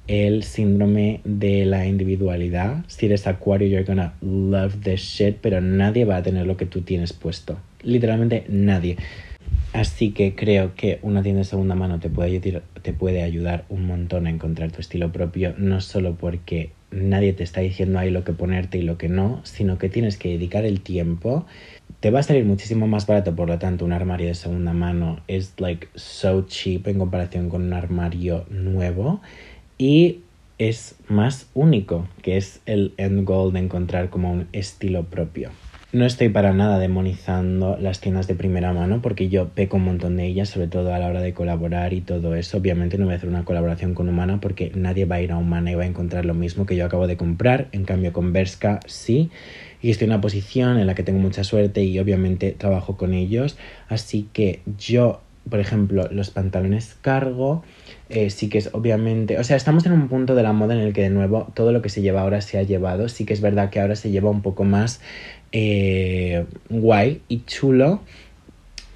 el 0.06 0.42
síndrome 0.42 1.22
de 1.24 1.64
la 1.64 1.86
individualidad. 1.86 2.84
Si 2.88 3.06
eres 3.06 3.26
acuario, 3.26 3.68
you're 3.68 3.84
gonna 3.84 4.12
love 4.20 4.82
this 4.82 5.00
shit, 5.00 5.38
pero 5.40 5.62
nadie 5.62 6.04
va 6.04 6.16
a 6.16 6.22
tener 6.22 6.46
lo 6.46 6.58
que 6.58 6.66
tú 6.66 6.82
tienes 6.82 7.14
puesto. 7.14 7.56
Literalmente 7.82 8.44
nadie. 8.50 8.98
Así 9.72 10.10
que 10.10 10.34
creo 10.34 10.74
que 10.74 10.98
una 11.00 11.22
tienda 11.22 11.38
de 11.38 11.44
segunda 11.44 11.74
mano 11.74 12.00
te 12.00 12.10
puede, 12.10 12.36
ayudar, 12.36 12.62
te 12.82 12.92
puede 12.92 13.22
ayudar 13.22 13.64
un 13.70 13.86
montón 13.86 14.26
a 14.26 14.30
encontrar 14.30 14.72
tu 14.72 14.82
estilo 14.82 15.10
propio, 15.10 15.54
no 15.56 15.80
solo 15.80 16.16
porque 16.16 16.72
nadie 16.90 17.32
te 17.32 17.44
está 17.44 17.60
diciendo 17.60 17.98
ahí 17.98 18.10
lo 18.10 18.24
que 18.24 18.32
ponerte 18.32 18.78
y 18.78 18.82
lo 18.82 18.98
que 18.98 19.08
no, 19.08 19.40
sino 19.44 19.78
que 19.78 19.88
tienes 19.88 20.16
que 20.16 20.30
dedicar 20.30 20.64
el 20.64 20.80
tiempo. 20.80 21.46
Te 22.00 22.10
va 22.10 22.20
a 22.20 22.22
salir 22.22 22.44
muchísimo 22.44 22.86
más 22.86 23.06
barato, 23.06 23.34
por 23.34 23.48
lo 23.48 23.58
tanto, 23.58 23.84
un 23.84 23.92
armario 23.92 24.28
de 24.28 24.34
segunda 24.34 24.72
mano 24.72 25.20
es 25.28 25.54
like 25.58 25.88
so 25.94 26.46
cheap 26.46 26.86
en 26.86 26.98
comparación 26.98 27.48
con 27.48 27.62
un 27.62 27.72
armario 27.72 28.46
nuevo 28.50 29.20
y 29.76 30.20
es 30.58 30.96
más 31.08 31.48
único, 31.54 32.08
que 32.22 32.36
es 32.36 32.60
el 32.66 32.92
end 32.96 33.24
goal 33.24 33.52
de 33.52 33.60
encontrar 33.60 34.10
como 34.10 34.32
un 34.32 34.48
estilo 34.52 35.04
propio. 35.04 35.50
No 35.90 36.04
estoy 36.04 36.28
para 36.28 36.52
nada 36.52 36.78
demonizando 36.78 37.78
las 37.80 38.00
tiendas 38.00 38.26
de 38.26 38.34
primera 38.34 38.74
mano 38.74 39.00
porque 39.00 39.30
yo 39.30 39.48
peco 39.48 39.78
un 39.78 39.84
montón 39.84 40.18
de 40.18 40.26
ellas, 40.26 40.50
sobre 40.50 40.66
todo 40.68 40.92
a 40.92 40.98
la 40.98 41.06
hora 41.06 41.22
de 41.22 41.32
colaborar 41.32 41.94
y 41.94 42.02
todo 42.02 42.34
eso. 42.34 42.58
Obviamente 42.58 42.98
no 42.98 43.06
voy 43.06 43.14
a 43.14 43.16
hacer 43.16 43.30
una 43.30 43.46
colaboración 43.46 43.94
con 43.94 44.06
Humana 44.06 44.38
porque 44.38 44.70
nadie 44.74 45.06
va 45.06 45.16
a 45.16 45.22
ir 45.22 45.32
a 45.32 45.38
Humana 45.38 45.70
y 45.70 45.76
va 45.76 45.84
a 45.84 45.86
encontrar 45.86 46.26
lo 46.26 46.34
mismo 46.34 46.66
que 46.66 46.76
yo 46.76 46.84
acabo 46.84 47.06
de 47.06 47.16
comprar. 47.16 47.68
En 47.72 47.84
cambio 47.84 48.12
con 48.12 48.34
Berska 48.34 48.80
sí. 48.84 49.30
Y 49.80 49.90
estoy 49.90 50.06
en 50.06 50.10
una 50.10 50.20
posición 50.20 50.78
en 50.78 50.86
la 50.86 50.94
que 50.94 51.04
tengo 51.04 51.20
mucha 51.20 51.42
suerte 51.42 51.82
y 51.82 51.98
obviamente 51.98 52.52
trabajo 52.52 52.98
con 52.98 53.14
ellos. 53.14 53.56
Así 53.88 54.28
que 54.34 54.60
yo, 54.76 55.22
por 55.48 55.58
ejemplo, 55.58 56.06
los 56.10 56.30
pantalones 56.30 56.96
cargo 57.00 57.64
Eh, 58.10 58.30
sí 58.30 58.48
que 58.48 58.58
es 58.58 58.70
obviamente, 58.72 59.38
o 59.38 59.44
sea, 59.44 59.56
estamos 59.56 59.84
en 59.84 59.92
un 59.92 60.08
punto 60.08 60.34
de 60.34 60.42
la 60.42 60.52
moda 60.54 60.74
en 60.74 60.80
el 60.80 60.94
que 60.94 61.02
de 61.02 61.10
nuevo 61.10 61.52
todo 61.54 61.72
lo 61.72 61.82
que 61.82 61.90
se 61.90 62.00
lleva 62.00 62.22
ahora 62.22 62.40
se 62.40 62.58
ha 62.58 62.62
llevado. 62.62 63.08
Sí 63.08 63.26
que 63.26 63.34
es 63.34 63.42
verdad 63.42 63.70
que 63.70 63.80
ahora 63.80 63.96
se 63.96 64.10
lleva 64.10 64.30
un 64.30 64.40
poco 64.42 64.64
más 64.64 65.00
eh, 65.52 66.46
guay 66.68 67.22
y 67.28 67.44
chulo 67.44 68.02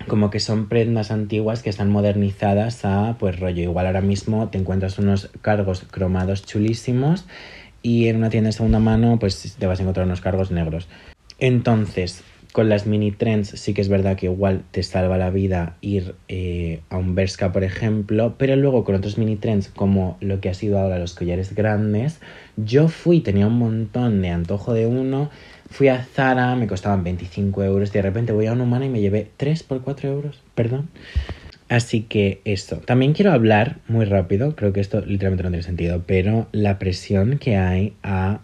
como 0.08 0.30
que 0.30 0.40
son 0.40 0.68
prendas 0.68 1.10
antiguas 1.10 1.62
que 1.62 1.70
están 1.70 1.90
modernizadas 1.90 2.84
a 2.84 3.16
pues 3.18 3.38
rollo 3.38 3.62
igual 3.62 3.86
ahora 3.86 4.00
mismo 4.00 4.48
te 4.48 4.58
encuentras 4.58 4.98
unos 4.98 5.30
cargos 5.40 5.84
cromados 5.90 6.44
chulísimos 6.44 7.26
y 7.82 8.08
en 8.08 8.16
una 8.16 8.30
tienda 8.30 8.48
de 8.48 8.52
segunda 8.52 8.78
mano 8.78 9.18
pues 9.18 9.56
te 9.58 9.66
vas 9.66 9.78
a 9.78 9.82
encontrar 9.82 10.06
unos 10.06 10.20
cargos 10.20 10.50
negros. 10.50 10.88
Entonces 11.38 12.22
con 12.52 12.68
las 12.68 12.86
mini 12.86 13.10
trends 13.10 13.48
sí 13.48 13.72
que 13.72 13.80
es 13.80 13.88
verdad 13.88 14.16
que 14.16 14.26
igual 14.26 14.62
te 14.70 14.82
salva 14.82 15.16
la 15.16 15.30
vida 15.30 15.76
ir 15.80 16.14
eh, 16.28 16.80
a 16.90 16.98
un 16.98 17.14
Berska, 17.14 17.50
por 17.50 17.64
ejemplo, 17.64 18.34
pero 18.36 18.56
luego 18.56 18.84
con 18.84 18.94
otros 18.94 19.16
mini 19.16 19.36
trends 19.36 19.68
como 19.68 20.18
lo 20.20 20.40
que 20.40 20.50
ha 20.50 20.54
sido 20.54 20.78
ahora 20.78 20.98
los 20.98 21.14
collares 21.14 21.54
grandes, 21.54 22.20
yo 22.58 22.88
fui, 22.88 23.20
tenía 23.20 23.46
un 23.46 23.58
montón 23.58 24.20
de 24.20 24.28
antojo 24.28 24.74
de 24.74 24.86
uno, 24.86 25.30
fui 25.72 25.88
a 25.88 26.04
Zara, 26.04 26.54
me 26.54 26.66
costaban 26.66 27.02
25 27.02 27.64
euros, 27.64 27.90
y 27.90 27.92
de 27.92 28.02
repente 28.02 28.32
voy 28.32 28.46
a 28.46 28.52
una 28.52 28.64
humana 28.64 28.86
y 28.86 28.90
me 28.90 29.00
llevé 29.00 29.30
3 29.36 29.62
por 29.62 29.82
4 29.82 30.08
euros, 30.08 30.40
perdón. 30.54 30.88
Así 31.68 32.02
que 32.02 32.40
esto. 32.44 32.76
También 32.76 33.14
quiero 33.14 33.32
hablar 33.32 33.78
muy 33.88 34.04
rápido, 34.04 34.54
creo 34.54 34.72
que 34.72 34.80
esto 34.80 35.00
literalmente 35.00 35.42
no 35.42 35.50
tiene 35.50 35.62
sentido, 35.62 36.04
pero 36.06 36.46
la 36.52 36.78
presión 36.78 37.38
que 37.38 37.56
hay 37.56 37.94
a, 38.02 38.40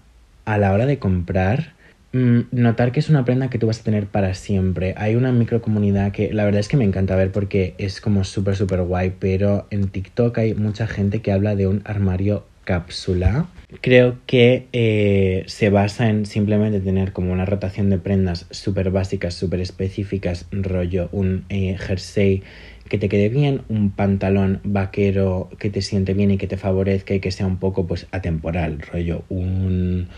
a 0.47 0.59
la 0.59 0.73
hora 0.73 0.87
de 0.87 0.99
comprar 0.99 1.79
Mm, 2.12 2.45
notar 2.53 2.91
que 2.91 3.01
es 3.01 3.11
una 3.11 3.27
prenda 3.27 3.51
que 3.51 3.59
tú 3.59 3.67
vas 3.67 3.81
a 3.81 3.85
tener 3.85 4.07
para 4.07 4.33
siempre. 4.35 4.95
Hay 4.97 5.14
una 5.14 5.31
microcomunidad 5.31 6.12
que 6.12 6.33
la 6.33 6.45
verdad 6.45 6.61
es 6.61 6.69
que 6.69 6.79
me 6.79 6.85
encanta 6.85 7.17
ver 7.17 7.33
porque 7.33 7.75
es 7.79 8.01
como 8.01 8.25
súper, 8.25 8.57
súper 8.57 8.83
guay, 8.83 9.14
pero 9.19 9.67
en 9.71 9.88
TikTok 9.88 10.38
hay 10.38 10.55
mucha 10.55 10.87
gente 10.87 11.21
que 11.21 11.33
habla 11.33 11.55
de 11.55 11.67
un 11.67 11.83
armario 11.85 12.47
cápsula. 12.68 13.46
Creo 13.81 14.18
que 14.26 14.66
eh, 14.74 15.44
se 15.46 15.70
basa 15.70 16.11
en 16.11 16.26
simplemente 16.26 16.81
tener 16.81 17.14
como 17.14 17.33
una 17.33 17.46
rotación 17.46 17.88
de 17.88 17.96
prendas 17.96 18.44
súper 18.50 18.90
básicas, 18.90 19.33
súper 19.33 19.61
específicas, 19.61 20.44
rollo 20.52 21.09
un 21.11 21.46
eh, 21.48 21.78
jersey 21.78 22.42
que 22.90 22.98
te 22.98 23.09
quede 23.09 23.31
bien, 23.31 23.62
un 23.70 23.90
pantalón 23.90 24.61
vaquero 24.64 25.48
que 25.59 25.70
te 25.70 25.81
siente 25.81 26.12
bien 26.12 26.31
y 26.31 26.37
que 26.37 26.46
te 26.46 26.59
favorezca 26.59 27.14
y 27.14 27.20
que 27.20 27.31
sea 27.31 27.46
un 27.46 27.57
poco 27.57 27.87
pues 27.87 28.07
atemporal, 28.11 28.83
rollo 28.83 29.24
un 29.31 30.09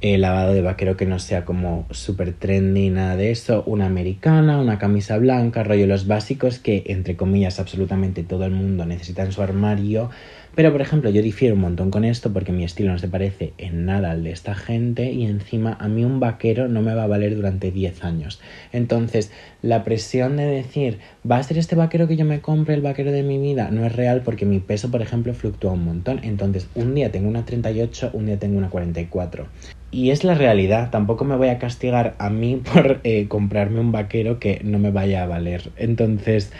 el 0.00 0.22
lavado 0.22 0.54
de 0.54 0.62
vaquero 0.62 0.96
que 0.96 1.04
no 1.04 1.18
sea 1.18 1.44
como 1.44 1.86
súper 1.90 2.32
trendy, 2.32 2.88
nada 2.88 3.16
de 3.16 3.30
eso, 3.30 3.62
una 3.66 3.84
americana, 3.86 4.58
una 4.58 4.78
camisa 4.78 5.18
blanca, 5.18 5.62
rollo 5.62 5.86
los 5.86 6.06
básicos 6.06 6.58
que 6.58 6.84
entre 6.86 7.16
comillas 7.16 7.60
absolutamente 7.60 8.22
todo 8.22 8.46
el 8.46 8.52
mundo 8.52 8.86
necesita 8.86 9.22
en 9.22 9.32
su 9.32 9.42
armario 9.42 10.10
pero, 10.54 10.72
por 10.72 10.80
ejemplo, 10.80 11.10
yo 11.10 11.22
difiero 11.22 11.54
un 11.54 11.60
montón 11.60 11.90
con 11.90 12.04
esto 12.04 12.32
porque 12.32 12.52
mi 12.52 12.64
estilo 12.64 12.92
no 12.92 12.98
se 12.98 13.08
parece 13.08 13.52
en 13.58 13.84
nada 13.86 14.10
al 14.10 14.24
de 14.24 14.32
esta 14.32 14.54
gente 14.54 15.12
y 15.12 15.24
encima 15.26 15.76
a 15.80 15.88
mí 15.88 16.04
un 16.04 16.18
vaquero 16.20 16.68
no 16.68 16.82
me 16.82 16.94
va 16.94 17.04
a 17.04 17.06
valer 17.06 17.36
durante 17.36 17.70
10 17.70 18.04
años. 18.04 18.40
Entonces, 18.72 19.30
la 19.62 19.84
presión 19.84 20.36
de 20.36 20.46
decir, 20.46 20.98
va 21.28 21.36
a 21.36 21.42
ser 21.42 21.58
este 21.58 21.76
vaquero 21.76 22.08
que 22.08 22.16
yo 22.16 22.24
me 22.24 22.40
compre, 22.40 22.74
el 22.74 22.82
vaquero 22.82 23.12
de 23.12 23.22
mi 23.22 23.38
vida, 23.38 23.70
no 23.70 23.86
es 23.86 23.94
real 23.94 24.22
porque 24.24 24.44
mi 24.44 24.58
peso, 24.58 24.90
por 24.90 25.02
ejemplo, 25.02 25.34
fluctúa 25.34 25.72
un 25.72 25.84
montón. 25.84 26.20
Entonces, 26.24 26.68
un 26.74 26.94
día 26.94 27.12
tengo 27.12 27.28
una 27.28 27.44
38, 27.44 28.10
un 28.12 28.26
día 28.26 28.38
tengo 28.38 28.58
una 28.58 28.70
44. 28.70 29.46
Y 29.92 30.10
es 30.10 30.22
la 30.24 30.34
realidad, 30.34 30.90
tampoco 30.90 31.24
me 31.24 31.36
voy 31.36 31.48
a 31.48 31.58
castigar 31.58 32.14
a 32.18 32.30
mí 32.30 32.60
por 32.72 33.00
eh, 33.04 33.28
comprarme 33.28 33.80
un 33.80 33.92
vaquero 33.92 34.38
que 34.38 34.60
no 34.64 34.78
me 34.78 34.90
vaya 34.90 35.22
a 35.22 35.26
valer. 35.26 35.70
Entonces, 35.76 36.52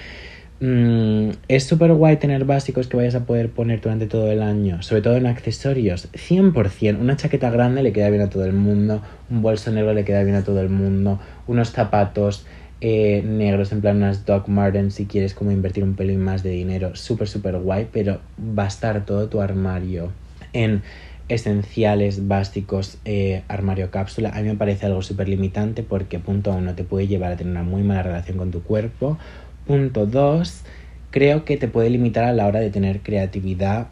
Mm, 0.63 1.31
es 1.49 1.65
súper 1.65 1.95
guay 1.95 2.19
tener 2.19 2.45
básicos 2.45 2.87
que 2.87 2.99
vayas 2.99 3.15
a 3.15 3.25
poder 3.25 3.51
poner 3.51 3.81
durante 3.81 4.07
todo 4.07 4.31
el 4.31 4.43
año, 4.43 4.83
sobre 4.83 5.01
todo 5.01 5.17
en 5.17 5.27
accesorios, 5.27 6.09
100%. 6.13 7.01
Una 7.01 7.17
chaqueta 7.17 7.49
grande 7.49 7.83
le 7.83 7.93
queda 7.93 8.11
bien 8.11 8.21
a 8.21 8.29
todo 8.29 8.45
el 8.45 8.53
mundo, 8.53 9.01
un 9.31 9.41
bolso 9.41 9.71
negro 9.71 9.95
le 9.95 10.05
queda 10.05 10.23
bien 10.23 10.37
a 10.37 10.45
todo 10.45 10.61
el 10.61 10.69
mundo, 10.69 11.19
unos 11.47 11.71
zapatos 11.71 12.45
eh, 12.83 13.23
negros, 13.25 13.73
en 13.73 13.81
plan 13.81 13.97
unas 13.97 14.27
Doc 14.27 14.49
Martens 14.49 14.95
si 14.95 15.07
quieres 15.07 15.33
como 15.33 15.51
invertir 15.51 15.83
un 15.83 15.95
pelín 15.95 16.21
más 16.21 16.43
de 16.43 16.51
dinero, 16.51 16.95
súper, 16.95 17.27
súper 17.27 17.57
guay, 17.59 17.89
pero 17.91 18.21
va 18.39 18.65
a 18.65 18.69
estar 18.69 19.07
todo 19.07 19.29
tu 19.31 19.41
armario 19.41 20.13
en 20.53 20.83
esenciales, 21.29 22.27
básicos, 22.29 22.99
eh, 23.05 23.45
armario 23.49 23.91
cápsula. 23.91 24.31
A 24.35 24.43
mí 24.43 24.49
me 24.49 24.57
parece 24.57 24.87
algo 24.87 25.01
súper 25.01 25.29
limitante 25.29 25.83
porque 25.83 26.19
punto 26.19 26.51
uno 26.53 26.75
te 26.75 26.85
puede 26.85 27.07
llevar 27.07 27.33
a 27.33 27.37
tener 27.37 27.53
una 27.53 27.63
muy 27.63 27.83
mala 27.83 28.03
relación 28.03 28.37
con 28.37 28.51
tu 28.51 28.63
cuerpo 28.63 29.17
Punto 29.71 30.05
2. 30.05 30.65
Creo 31.13 31.45
que 31.45 31.57
te 31.57 31.69
puede 31.69 31.91
limitar 31.91 32.25
a 32.25 32.33
la 32.33 32.49
hora 32.49 32.59
de 32.59 32.71
tener 32.71 33.03
creatividad 33.05 33.91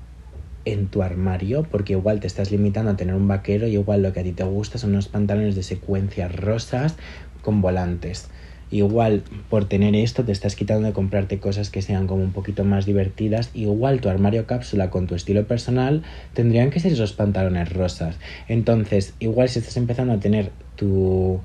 en 0.65 0.89
tu 0.89 1.05
armario, 1.05 1.63
porque 1.71 1.93
igual 1.93 2.19
te 2.19 2.27
estás 2.27 2.51
limitando 2.51 2.91
a 2.91 2.97
tener 2.97 3.15
un 3.15 3.29
vaquero 3.29 3.69
y 3.69 3.75
igual 3.75 4.03
lo 4.03 4.13
que 4.13 4.19
a 4.19 4.23
ti 4.25 4.33
te 4.33 4.43
gusta 4.43 4.79
son 4.79 4.91
unos 4.91 5.07
pantalones 5.07 5.55
de 5.55 5.63
secuencias 5.63 6.35
rosas 6.35 6.97
con 7.43 7.61
volantes. 7.61 8.29
Igual 8.73 9.23
por 9.49 9.67
tener 9.69 9.95
esto 9.95 10.25
te 10.25 10.33
estás 10.33 10.57
quitando 10.57 10.89
de 10.89 10.93
comprarte 10.93 11.39
cosas 11.39 11.71
que 11.71 11.81
sean 11.81 12.09
como 12.09 12.25
un 12.25 12.33
poquito 12.33 12.65
más 12.65 12.85
divertidas. 12.85 13.51
Igual 13.55 14.01
tu 14.01 14.09
armario 14.09 14.49
cápsula 14.49 14.91
con 14.91 15.07
tu 15.07 15.15
estilo 15.15 15.47
personal 15.47 16.03
tendrían 16.35 16.71
que 16.71 16.81
ser 16.81 16.91
esos 16.91 17.13
pantalones 17.13 17.73
rosas. 17.73 18.19
Entonces, 18.49 19.15
igual 19.21 19.49
si 19.49 19.61
estás 19.61 19.77
empezando 19.77 20.13
a 20.13 20.19
tener 20.19 20.51
tu 20.75 21.41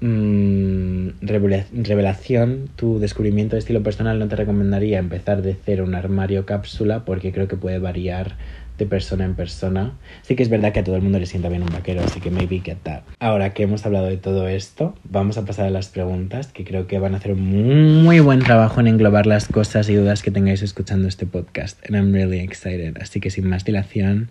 mmm, 0.00 1.08
revelación, 1.20 2.68
tu 2.76 2.98
descubrimiento 2.98 3.56
de 3.56 3.60
estilo 3.60 3.82
personal, 3.82 4.18
no 4.18 4.28
te 4.28 4.36
recomendaría 4.36 4.98
empezar 4.98 5.42
de 5.42 5.56
cero 5.64 5.84
un 5.84 5.94
armario 5.94 6.46
cápsula 6.46 7.04
porque 7.04 7.32
creo 7.32 7.48
que 7.48 7.56
puede 7.56 7.78
variar 7.78 8.36
de 8.78 8.86
persona 8.86 9.24
en 9.24 9.34
persona. 9.34 9.92
Sí 10.22 10.36
que 10.36 10.42
es 10.42 10.48
verdad 10.48 10.72
que 10.72 10.80
a 10.80 10.84
todo 10.84 10.96
el 10.96 11.02
mundo 11.02 11.18
le 11.18 11.26
sienta 11.26 11.48
bien 11.48 11.62
un 11.62 11.68
vaquero, 11.68 12.00
así 12.02 12.20
que 12.20 12.30
maybe 12.30 12.60
get 12.60 12.78
that. 12.84 13.02
Ahora 13.18 13.52
que 13.52 13.64
hemos 13.64 13.84
hablado 13.84 14.06
de 14.06 14.16
todo 14.16 14.48
esto, 14.48 14.94
vamos 15.04 15.36
a 15.36 15.44
pasar 15.44 15.66
a 15.66 15.70
las 15.70 15.88
preguntas, 15.88 16.52
que 16.52 16.64
creo 16.64 16.86
que 16.86 16.98
van 16.98 17.14
a 17.14 17.18
hacer 17.18 17.32
un 17.32 18.04
muy 18.04 18.20
buen 18.20 18.38
trabajo 18.38 18.80
en 18.80 18.86
englobar 18.86 19.26
las 19.26 19.48
cosas 19.48 19.88
y 19.88 19.94
dudas 19.94 20.22
que 20.22 20.30
tengáis 20.30 20.62
escuchando 20.62 21.08
este 21.08 21.26
podcast. 21.26 21.84
And 21.86 21.96
I'm 21.96 22.12
really 22.12 22.38
excited. 22.38 22.96
Así 23.00 23.20
que 23.20 23.30
sin 23.30 23.48
más 23.48 23.64
dilación, 23.64 24.30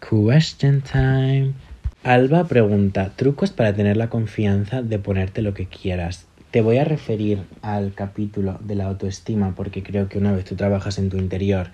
question 0.00 0.80
time. 0.80 1.67
Alba 2.04 2.44
pregunta, 2.44 3.10
trucos 3.16 3.50
para 3.50 3.74
tener 3.74 3.96
la 3.96 4.08
confianza 4.08 4.82
de 4.82 5.00
ponerte 5.00 5.42
lo 5.42 5.52
que 5.52 5.66
quieras. 5.66 6.26
Te 6.52 6.60
voy 6.60 6.78
a 6.78 6.84
referir 6.84 7.40
al 7.60 7.92
capítulo 7.92 8.56
de 8.62 8.76
la 8.76 8.84
autoestima 8.84 9.54
porque 9.56 9.82
creo 9.82 10.08
que 10.08 10.18
una 10.18 10.32
vez 10.32 10.44
tú 10.44 10.54
trabajas 10.54 10.98
en 10.98 11.10
tu 11.10 11.16
interior 11.16 11.72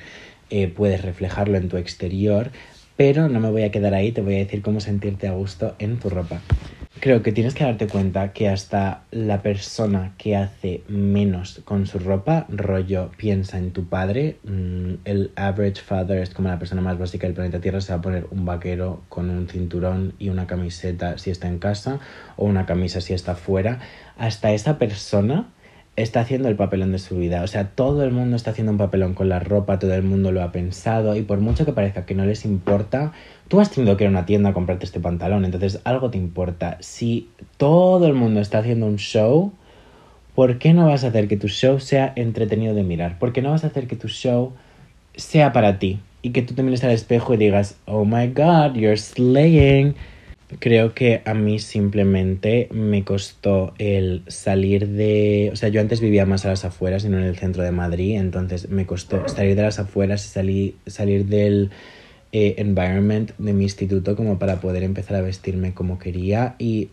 eh, 0.49 0.69
puedes 0.69 1.03
reflejarlo 1.03 1.59
en 1.59 1.69
tu 1.69 1.77
exterior, 1.77 2.51
pero 2.97 3.29
no 3.29 3.39
me 3.39 3.51
voy 3.51 3.65
a 3.65 3.71
quedar 3.71 3.93
ahí, 3.93 4.13
te 4.13 4.23
voy 4.23 4.37
a 4.37 4.39
decir 4.39 4.63
cómo 4.63 4.81
sentirte 4.81 5.29
a 5.29 5.33
gusto 5.33 5.77
en 5.79 5.99
tu 5.99 6.09
ropa 6.09 6.41
creo 7.01 7.23
que 7.23 7.33
tienes 7.33 7.55
que 7.55 7.65
darte 7.65 7.87
cuenta 7.87 8.33
que 8.33 8.49
hasta 8.49 9.03
la 9.11 9.43
persona 9.43 10.15
que 10.17 10.37
hace 10.37 10.83
menos 10.89 11.61
con 11.65 11.87
su 11.87 11.99
ropa, 11.99 12.47
rollo, 12.49 13.11
piensa 13.17 13.59
en 13.59 13.73
tu 13.73 13.89
padre. 13.89 14.37
Mm, 14.45 14.95
el 15.05 15.33
average 15.37 15.83
father 15.83 16.19
es 16.19 16.31
como 16.31 16.49
la 16.49 16.59
persona 16.59 16.83
más 16.83 16.99
básica 16.99 17.27
del 17.27 17.35
planeta 17.35 17.61
Tierra, 17.61 17.81
se 17.81 17.93
va 17.93 17.99
a 17.99 18.03
poner 18.03 18.27
un 18.31 18.45
vaquero 18.45 19.03
con 19.09 19.31
un 19.31 19.49
cinturón 19.49 20.15
y 20.19 20.29
una 20.29 20.47
camiseta 20.47 21.19
si 21.19 21.31
está 21.31 21.49
en 21.49 21.59
casa 21.59 21.99
o 22.37 22.47
una 22.47 22.67
camisa 22.67 23.01
si 23.01 23.13
está 23.13 23.35
fuera. 23.35 23.81
Hasta 24.17 24.53
esa 24.53 24.79
persona 24.79 25.49
está 25.97 26.21
haciendo 26.21 26.49
el 26.49 26.57
papelón 26.57 26.93
de 26.93 26.99
su 26.99 27.17
vida. 27.17 27.43
O 27.43 27.47
sea, 27.47 27.69
todo 27.69 28.03
el 28.05 28.11
mundo 28.11 28.37
está 28.37 28.51
haciendo 28.51 28.73
un 28.73 28.79
papelón 28.79 29.15
con 29.15 29.29
la 29.29 29.39
ropa, 29.39 29.79
todo 29.79 29.95
el 29.95 30.03
mundo 30.03 30.33
lo 30.33 30.43
ha 30.43 30.53
pensado 30.53 31.17
y 31.17 31.23
por 31.23 31.39
mucho 31.41 31.65
que 31.65 31.73
parezca 31.73 32.05
que 32.05 32.15
no 32.15 32.27
les 32.27 32.45
importa, 32.45 33.13
tú 33.49 33.61
has 33.61 33.71
tenido 33.71 33.97
que 33.97 34.05
ir 34.05 34.09
a 34.09 34.11
una 34.11 34.27
tienda 34.27 34.51
a 34.51 34.53
comprarte 34.53 34.85
este 34.85 35.01
pantalón, 35.01 35.45
entonces 35.45 35.81
algo 35.85 36.11
te 36.11 36.19
importa. 36.19 36.79
Si 36.81 37.29
todo 37.57 38.07
el 38.07 38.15
mundo 38.15 38.41
está 38.41 38.59
haciendo 38.59 38.87
un 38.87 38.97
show, 38.97 39.53
¿por 40.35 40.59
qué 40.59 40.73
no 40.73 40.87
vas 40.87 41.05
a 41.05 41.09
hacer 41.09 41.29
que 41.29 41.37
tu 41.37 41.49
show 41.49 41.81
sea 41.81 42.13
entretenido 42.17 42.75
de 42.75 42.83
mirar? 42.83 43.19
¿Por 43.19 43.33
qué 43.33 43.43
no 43.43 43.51
vas 43.51 43.65
a 43.65 43.69
hacer 43.69 43.87
que 43.87 43.97
tu 43.97 44.09
show 44.09 44.53
sea 45.15 45.53
para 45.53 45.79
ti? 45.79 46.01
Y 46.23 46.31
que 46.31 46.43
tú 46.43 46.55
te 46.55 46.63
mires 46.63 46.85
al 46.85 46.91
espejo 46.91 47.35
y 47.35 47.37
digas, 47.37 47.77
oh 47.85 48.05
my 48.05 48.29
god, 48.29 48.75
you're 48.75 48.97
slaying 48.97 49.95
Creo 50.61 50.95
que 50.95 51.23
a 51.25 51.35
mí 51.35 51.59
simplemente 51.59 52.69
me 52.71 53.03
costó 53.05 53.75
el 53.79 54.23
salir 54.29 54.89
de... 54.89 55.51
O 55.53 55.57
sea, 55.57 55.69
yo 55.69 55.81
antes 55.81 56.01
vivía 56.01 56.27
más 56.27 56.45
a 56.45 56.51
las 56.51 56.65
afueras 56.65 57.05
y 57.05 57.09
no 57.09 57.19
en 57.19 57.25
el 57.25 57.37
centro 57.37 57.63
de 57.63 57.71
Madrid, 57.71 58.19
entonces 58.19 58.69
me 58.69 58.87
costó 58.87 59.27
salir 59.29 59.57
de 59.57 59.63
las 59.63 59.79
afueras 59.79 60.25
y 60.25 60.29
salir, 60.29 60.77
salir 60.87 61.27
del 61.27 61.71
eh, 62.37 62.57
environment 62.59 63.31
de 63.39 63.53
mi 63.53 63.63
instituto 63.63 64.17
como 64.17 64.41
para 64.41 64.61
poder 64.61 64.83
empezar 64.83 65.17
a 65.17 65.21
vestirme 65.21 65.73
como 65.73 66.01
quería. 66.01 66.57
Y 66.59 66.87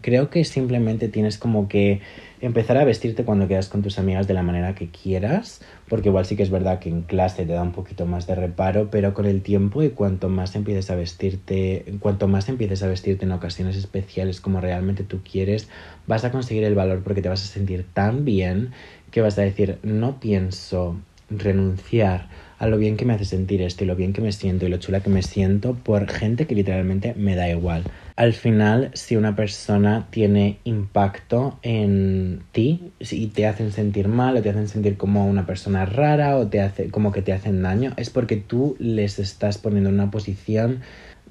creo 0.00 0.30
que 0.30 0.44
simplemente 0.44 1.06
tienes 1.06 1.38
como 1.38 1.68
que 1.68 2.00
empezar 2.40 2.76
a 2.76 2.82
vestirte 2.82 3.22
cuando 3.22 3.46
quedas 3.46 3.68
con 3.68 3.82
tus 3.82 4.00
amigas 4.00 4.26
de 4.26 4.34
la 4.34 4.42
manera 4.42 4.74
que 4.74 4.88
quieras, 4.88 5.60
porque 5.88 6.08
igual 6.08 6.26
sí 6.26 6.34
que 6.34 6.42
es 6.42 6.50
verdad 6.50 6.80
que 6.80 6.88
en 6.88 7.02
clase 7.02 7.46
te 7.46 7.52
da 7.52 7.62
un 7.62 7.70
poquito 7.70 8.04
más 8.04 8.26
de 8.26 8.34
reparo, 8.34 8.90
pero 8.90 9.14
con 9.14 9.26
el 9.26 9.42
tiempo 9.42 9.84
y 9.84 9.90
cuanto 9.90 10.28
más 10.28 10.56
empieces 10.56 10.90
a 10.90 10.96
vestirte, 10.96 11.84
cuanto 12.00 12.26
más 12.26 12.48
empieces 12.48 12.82
a 12.82 12.88
vestirte 12.88 13.24
en 13.24 13.30
ocasiones 13.30 13.76
especiales 13.76 14.40
como 14.40 14.60
realmente 14.60 15.04
tú 15.04 15.20
quieres, 15.22 15.68
vas 16.08 16.24
a 16.24 16.32
conseguir 16.32 16.64
el 16.64 16.74
valor 16.74 17.04
porque 17.04 17.22
te 17.22 17.28
vas 17.28 17.44
a 17.44 17.46
sentir 17.46 17.86
tan 17.94 18.24
bien 18.24 18.72
que 19.12 19.20
vas 19.20 19.38
a 19.38 19.42
decir, 19.42 19.78
no 19.84 20.18
pienso 20.18 20.96
renunciar 21.30 22.26
a 22.60 22.66
lo 22.66 22.76
bien 22.76 22.98
que 22.98 23.06
me 23.06 23.14
hace 23.14 23.24
sentir 23.24 23.62
esto 23.62 23.84
y 23.84 23.86
lo 23.86 23.96
bien 23.96 24.12
que 24.12 24.20
me 24.20 24.32
siento 24.32 24.66
y 24.66 24.68
lo 24.68 24.76
chula 24.76 25.00
que 25.00 25.08
me 25.08 25.22
siento 25.22 25.74
por 25.74 26.06
gente 26.08 26.46
que 26.46 26.54
literalmente 26.54 27.14
me 27.14 27.34
da 27.34 27.48
igual. 27.48 27.84
Al 28.16 28.34
final, 28.34 28.90
si 28.92 29.16
una 29.16 29.34
persona 29.34 30.08
tiene 30.10 30.58
impacto 30.64 31.58
en 31.62 32.42
ti 32.52 32.92
y 33.00 33.28
te 33.28 33.46
hacen 33.46 33.72
sentir 33.72 34.08
mal 34.08 34.36
o 34.36 34.42
te 34.42 34.50
hacen 34.50 34.68
sentir 34.68 34.98
como 34.98 35.26
una 35.26 35.46
persona 35.46 35.86
rara 35.86 36.36
o 36.36 36.48
te 36.48 36.60
hace 36.60 36.90
como 36.90 37.12
que 37.12 37.22
te 37.22 37.32
hacen 37.32 37.62
daño, 37.62 37.94
es 37.96 38.10
porque 38.10 38.36
tú 38.36 38.76
les 38.78 39.18
estás 39.18 39.56
poniendo 39.56 39.88
en 39.88 39.94
una 39.94 40.10
posición 40.10 40.80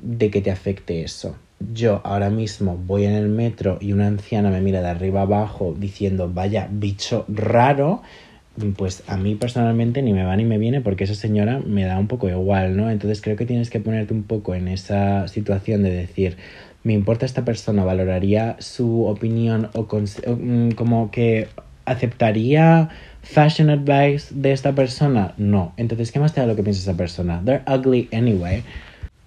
de 0.01 0.31
que 0.31 0.41
te 0.41 0.49
afecte 0.49 1.03
eso. 1.03 1.35
Yo 1.73 2.01
ahora 2.05 2.31
mismo 2.31 2.75
voy 2.75 3.05
en 3.05 3.13
el 3.13 3.29
metro 3.29 3.77
y 3.79 3.93
una 3.93 4.07
anciana 4.07 4.49
me 4.49 4.61
mira 4.61 4.81
de 4.81 4.89
arriba 4.89 5.21
abajo 5.21 5.75
diciendo 5.77 6.31
vaya 6.33 6.67
bicho 6.71 7.25
raro, 7.27 8.01
pues 8.75 9.03
a 9.07 9.17
mí 9.17 9.35
personalmente 9.35 10.01
ni 10.01 10.13
me 10.13 10.23
va 10.23 10.35
ni 10.35 10.43
me 10.43 10.57
viene 10.57 10.81
porque 10.81 11.05
esa 11.05 11.15
señora 11.15 11.59
me 11.65 11.85
da 11.85 11.97
un 11.97 12.07
poco 12.07 12.29
igual, 12.29 12.75
¿no? 12.75 12.89
Entonces 12.89 13.21
creo 13.21 13.35
que 13.35 13.45
tienes 13.45 13.69
que 13.69 13.79
ponerte 13.79 14.13
un 14.13 14.23
poco 14.23 14.55
en 14.55 14.67
esa 14.67 15.27
situación 15.27 15.83
de 15.83 15.91
decir, 15.91 16.37
me 16.83 16.93
importa 16.93 17.25
esta 17.25 17.45
persona, 17.45 17.83
valoraría 17.83 18.57
su 18.59 19.05
opinión 19.05 19.69
o, 19.73 19.83
mm, 19.83 20.71
como 20.71 21.11
que 21.11 21.47
aceptaría 21.85 22.89
fashion 23.21 23.69
advice 23.69 24.33
de 24.33 24.51
esta 24.51 24.73
persona, 24.73 25.33
no. 25.37 25.73
Entonces, 25.77 26.11
¿qué 26.11 26.19
más 26.19 26.33
te 26.33 26.41
da 26.41 26.47
lo 26.47 26.55
que 26.55 26.63
piensa 26.63 26.81
esa 26.81 26.97
persona? 26.97 27.41
They're 27.43 27.63
ugly 27.67 28.09
anyway 28.11 28.63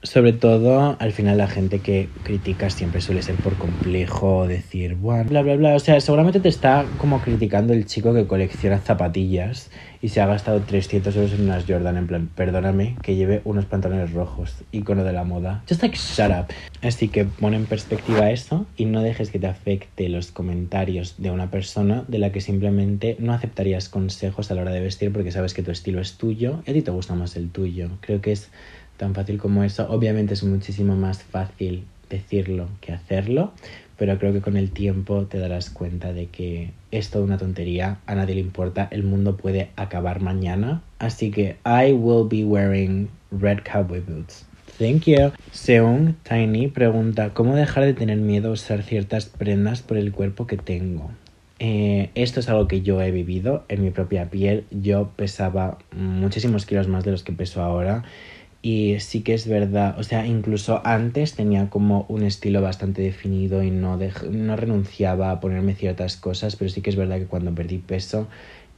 sobre 0.02 0.32
todo 0.32 0.96
al 0.98 1.12
final 1.12 1.38
la 1.38 1.46
gente 1.46 1.78
que 1.78 2.08
critica 2.24 2.70
siempre 2.70 3.00
suele 3.00 3.22
ser 3.22 3.36
por 3.36 3.54
complejo, 3.54 4.46
decir, 4.46 4.96
bueno, 4.96 5.24
bla, 5.28 5.42
bla, 5.42 5.56
bla. 5.56 5.74
O 5.74 5.78
sea, 5.78 6.00
seguramente 6.00 6.40
te 6.40 6.48
está 6.48 6.84
como 6.98 7.20
criticando 7.20 7.72
el 7.72 7.86
chico 7.86 8.12
que 8.12 8.26
colecciona 8.26 8.78
zapatillas 8.78 9.70
y 10.00 10.08
se 10.08 10.20
ha 10.20 10.26
gastado 10.26 10.60
300 10.60 11.14
euros 11.14 11.32
en 11.34 11.42
unas 11.42 11.64
Jordan, 11.64 11.96
en 11.96 12.06
plan, 12.08 12.28
perdóname, 12.34 12.96
que 13.02 13.14
lleve 13.14 13.40
unos 13.44 13.66
pantalones 13.66 14.12
rojos, 14.12 14.64
icono 14.72 15.04
de 15.04 15.12
la 15.12 15.22
moda. 15.22 15.62
Just 15.68 15.82
like, 15.82 15.96
shut 15.96 16.30
up. 16.30 16.52
Así 16.82 17.08
que 17.08 17.24
pon 17.24 17.54
en 17.54 17.66
perspectiva 17.66 18.30
eso 18.32 18.66
y 18.76 18.86
no 18.86 19.02
dejes 19.02 19.30
que 19.30 19.38
te 19.38 19.46
afecte 19.46 20.08
los 20.08 20.32
comentarios 20.32 21.14
de 21.18 21.30
una 21.30 21.50
persona 21.52 22.04
de 22.08 22.18
la 22.18 22.32
que 22.32 22.40
simplemente 22.40 23.16
no 23.20 23.32
aceptarías 23.32 23.88
consejos 23.88 24.50
a 24.50 24.54
la 24.54 24.62
hora 24.62 24.72
de 24.72 24.80
vestir 24.80 25.12
porque 25.12 25.30
sabes 25.30 25.54
que 25.54 25.62
tu 25.62 25.70
estilo 25.70 26.00
es 26.00 26.14
tuyo 26.14 26.62
y 26.66 26.70
a 26.72 26.74
ti 26.74 26.82
te 26.82 26.90
gusta 26.90 27.14
más 27.14 27.36
el 27.36 27.50
tuyo. 27.50 27.90
Creo 28.00 28.20
que 28.20 28.32
es 28.32 28.50
tan 28.96 29.14
fácil 29.14 29.38
como 29.38 29.64
eso. 29.64 29.86
Obviamente 29.90 30.34
es 30.34 30.44
muchísimo 30.44 30.96
más 30.96 31.22
fácil 31.22 31.84
decirlo 32.08 32.68
que 32.80 32.92
hacerlo, 32.92 33.52
pero 33.96 34.18
creo 34.18 34.32
que 34.32 34.40
con 34.40 34.56
el 34.56 34.70
tiempo 34.70 35.24
te 35.26 35.38
darás 35.38 35.70
cuenta 35.70 36.12
de 36.12 36.26
que 36.26 36.70
es 36.90 37.10
toda 37.10 37.24
una 37.24 37.38
tontería, 37.38 37.98
a 38.06 38.14
nadie 38.14 38.34
le 38.34 38.40
importa, 38.40 38.88
el 38.90 39.02
mundo 39.02 39.36
puede 39.36 39.70
acabar 39.76 40.20
mañana. 40.20 40.82
Así 40.98 41.30
que 41.30 41.56
I 41.64 41.92
will 41.92 42.28
be 42.28 42.44
wearing 42.44 43.08
red 43.30 43.60
cowboy 43.64 44.00
boots. 44.00 44.44
Thank 44.78 45.04
you. 45.04 45.32
Seung 45.52 46.14
Tiny 46.22 46.68
pregunta, 46.68 47.34
¿cómo 47.34 47.54
dejar 47.54 47.84
de 47.84 47.94
tener 47.94 48.18
miedo 48.18 48.50
a 48.50 48.52
usar 48.52 48.82
ciertas 48.82 49.26
prendas 49.26 49.82
por 49.82 49.96
el 49.96 50.12
cuerpo 50.12 50.46
que 50.46 50.56
tengo? 50.56 51.10
Eh, 51.58 52.10
esto 52.16 52.40
es 52.40 52.48
algo 52.48 52.66
que 52.66 52.80
yo 52.80 53.00
he 53.00 53.12
vivido 53.12 53.64
en 53.68 53.84
mi 53.84 53.90
propia 53.90 54.30
piel. 54.30 54.64
Yo 54.70 55.10
pesaba 55.14 55.78
muchísimos 55.92 56.66
kilos 56.66 56.88
más 56.88 57.04
de 57.04 57.12
los 57.12 57.22
que 57.22 57.32
peso 57.32 57.62
ahora 57.62 58.02
y 58.62 59.00
sí 59.00 59.22
que 59.22 59.34
es 59.34 59.48
verdad, 59.48 59.98
o 59.98 60.04
sea, 60.04 60.24
incluso 60.24 60.80
antes 60.84 61.34
tenía 61.34 61.68
como 61.68 62.06
un 62.08 62.22
estilo 62.22 62.62
bastante 62.62 63.02
definido 63.02 63.64
y 63.64 63.72
no, 63.72 63.98
no 64.30 64.56
renunciaba 64.56 65.32
a 65.32 65.40
ponerme 65.40 65.74
ciertas 65.74 66.16
cosas, 66.16 66.54
pero 66.54 66.70
sí 66.70 66.80
que 66.80 66.90
es 66.90 66.96
verdad 66.96 67.18
que 67.18 67.26
cuando 67.26 67.52
perdí 67.52 67.78
peso, 67.78 68.28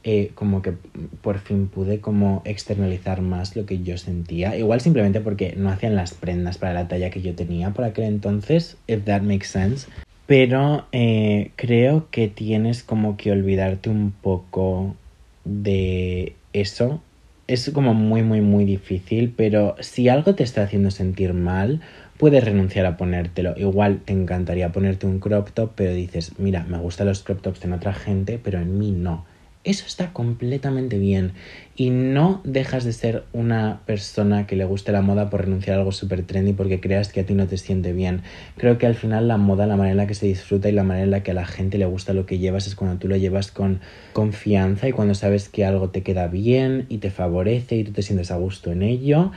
eh, 0.03 0.31
como 0.33 0.63
que 0.63 0.73
por 1.21 1.37
fin 1.37 1.67
pude 1.67 1.99
como 1.99 2.41
externalizar 2.45 3.21
más 3.21 3.55
lo 3.55 3.67
que 3.67 3.83
yo 3.83 3.97
sentía. 3.99 4.57
Igual 4.57 4.81
simplemente 4.81 5.21
porque 5.21 5.53
no 5.55 5.69
hacían 5.69 5.95
las 5.95 6.15
prendas 6.15 6.57
para 6.57 6.73
la 6.73 6.87
talla 6.87 7.11
que 7.11 7.21
yo 7.21 7.35
tenía 7.35 7.69
por 7.69 7.85
aquel 7.85 8.05
entonces, 8.05 8.77
if 8.87 9.03
that 9.05 9.21
makes 9.21 9.47
sense. 9.47 9.87
Pero 10.25 10.87
eh, 10.91 11.51
creo 11.55 12.07
que 12.09 12.27
tienes 12.27 12.81
como 12.81 13.17
que 13.17 13.31
olvidarte 13.31 13.91
un 13.91 14.11
poco 14.11 14.95
de 15.43 16.33
eso 16.53 17.01
es 17.47 17.69
como 17.71 17.93
muy, 17.93 18.23
muy, 18.23 18.41
muy 18.41 18.65
difícil, 18.65 19.33
pero 19.35 19.75
si 19.79 20.09
algo 20.09 20.35
te 20.35 20.43
está 20.43 20.63
haciendo 20.63 20.91
sentir 20.91 21.33
mal, 21.33 21.81
puedes 22.17 22.43
renunciar 22.43 22.85
a 22.85 22.97
ponértelo. 22.97 23.53
Igual 23.57 23.99
te 24.03 24.13
encantaría 24.13 24.71
ponerte 24.71 25.05
un 25.05 25.19
crop 25.19 25.51
top, 25.51 25.71
pero 25.75 25.93
dices, 25.93 26.33
mira, 26.39 26.65
me 26.67 26.77
gustan 26.79 27.07
los 27.07 27.23
crop 27.23 27.41
tops 27.41 27.63
en 27.65 27.73
otra 27.73 27.93
gente, 27.93 28.39
pero 28.43 28.59
en 28.59 28.77
mí 28.79 28.91
no. 28.91 29.25
Eso 29.65 29.85
está 29.87 30.13
completamente 30.13 30.99
bien. 30.99 31.31
Y 31.75 31.89
no 31.89 32.39
dejas 32.43 32.83
de 32.83 32.93
ser 32.93 33.23
una 33.33 33.81
persona 33.87 34.45
que 34.45 34.55
le 34.55 34.63
guste 34.63 34.91
la 34.91 35.01
moda 35.01 35.31
por 35.31 35.41
renunciar 35.41 35.75
a 35.75 35.79
algo 35.79 35.91
súper 35.91 36.21
trendy 36.21 36.53
porque 36.53 36.79
creas 36.79 37.11
que 37.11 37.21
a 37.21 37.25
ti 37.25 37.33
no 37.33 37.47
te 37.47 37.57
siente 37.57 37.91
bien. 37.91 38.21
Creo 38.57 38.77
que 38.77 38.85
al 38.85 38.93
final 38.93 39.27
la 39.27 39.37
moda, 39.37 39.65
la 39.65 39.75
manera 39.75 39.93
en 39.93 39.97
la 39.97 40.05
que 40.05 40.13
se 40.13 40.27
disfruta 40.27 40.69
y 40.69 40.71
la 40.71 40.83
manera 40.83 41.05
en 41.05 41.11
la 41.11 41.23
que 41.23 41.31
a 41.31 41.33
la 41.33 41.47
gente 41.47 41.79
le 41.79 41.87
gusta 41.87 42.13
lo 42.13 42.27
que 42.27 42.37
llevas 42.37 42.67
es 42.67 42.75
cuando 42.75 42.99
tú 42.99 43.07
lo 43.07 43.17
llevas 43.17 43.51
con 43.51 43.79
confianza 44.13 44.87
y 44.87 44.91
cuando 44.91 45.15
sabes 45.15 45.49
que 45.49 45.65
algo 45.65 45.89
te 45.89 46.03
queda 46.03 46.27
bien 46.27 46.85
y 46.87 46.99
te 46.99 47.09
favorece 47.09 47.75
y 47.75 47.83
tú 47.83 47.91
te 47.91 48.03
sientes 48.03 48.29
a 48.29 48.37
gusto 48.37 48.71
en 48.71 48.83
ello. 48.83 49.31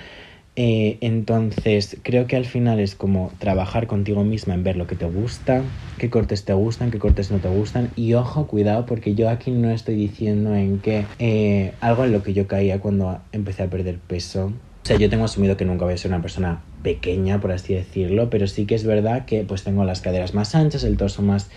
Eh, 0.61 0.99
entonces, 1.03 1.99
creo 2.03 2.27
que 2.27 2.35
al 2.35 2.45
final 2.45 2.81
es 2.81 2.97
como 2.97 3.31
trabajar 3.39 3.87
contigo 3.87 4.25
misma 4.25 4.55
en 4.55 4.65
ver 4.65 4.77
lo 4.77 4.89
que 4.89 4.97
te 4.97 5.05
gusta, 5.05 5.63
qué 5.99 6.11
cortes 6.11 6.45
te 6.45 6.53
gustan, 6.53 6.91
qué 6.91 6.99
cortes 6.99 7.31
no 7.31 7.39
te 7.39 7.49
gustan. 7.49 7.91
Y 7.95 8.15
ojo, 8.15 8.49
cuidado, 8.49 8.85
porque 8.85 9.15
yo 9.15 9.31
aquí 9.31 9.53
no 9.53 9.71
estoy 9.71 9.95
diciendo 9.95 10.57
en 10.57 10.81
que 10.81 11.05
eh, 11.21 11.75
algo 11.81 12.05
en 12.05 12.11
lo 12.11 12.25
que 12.25 12.33
yo 12.35 12.49
caía 12.49 12.81
cuando 12.81 13.21
empecé 13.31 13.63
a 13.63 13.71
perder 13.71 13.99
peso. 13.99 14.47
O 14.47 14.87
sea, 14.89 14.97
yo 14.97 15.09
tengo 15.09 15.27
asumido 15.27 15.57
que 15.57 15.65
nunca 15.65 15.85
voy 15.85 15.95
a 15.95 15.97
ser 15.97 16.11
una 16.11 16.23
persona 16.23 16.61
pequeña, 16.83 17.41
por 17.41 17.53
así 17.53 17.75
decirlo, 17.75 18.29
pero 18.29 18.49
sí 18.49 18.67
que 18.67 18.75
es 18.75 18.85
verdad 18.85 19.27
que 19.27 19.45
pues 19.45 19.63
tengo 19.63 19.85
las 19.85 20.01
caderas 20.01 20.35
más 20.35 20.57
anchas, 20.57 20.83
el 20.83 20.97
torso 20.97 21.23
más 21.23 21.51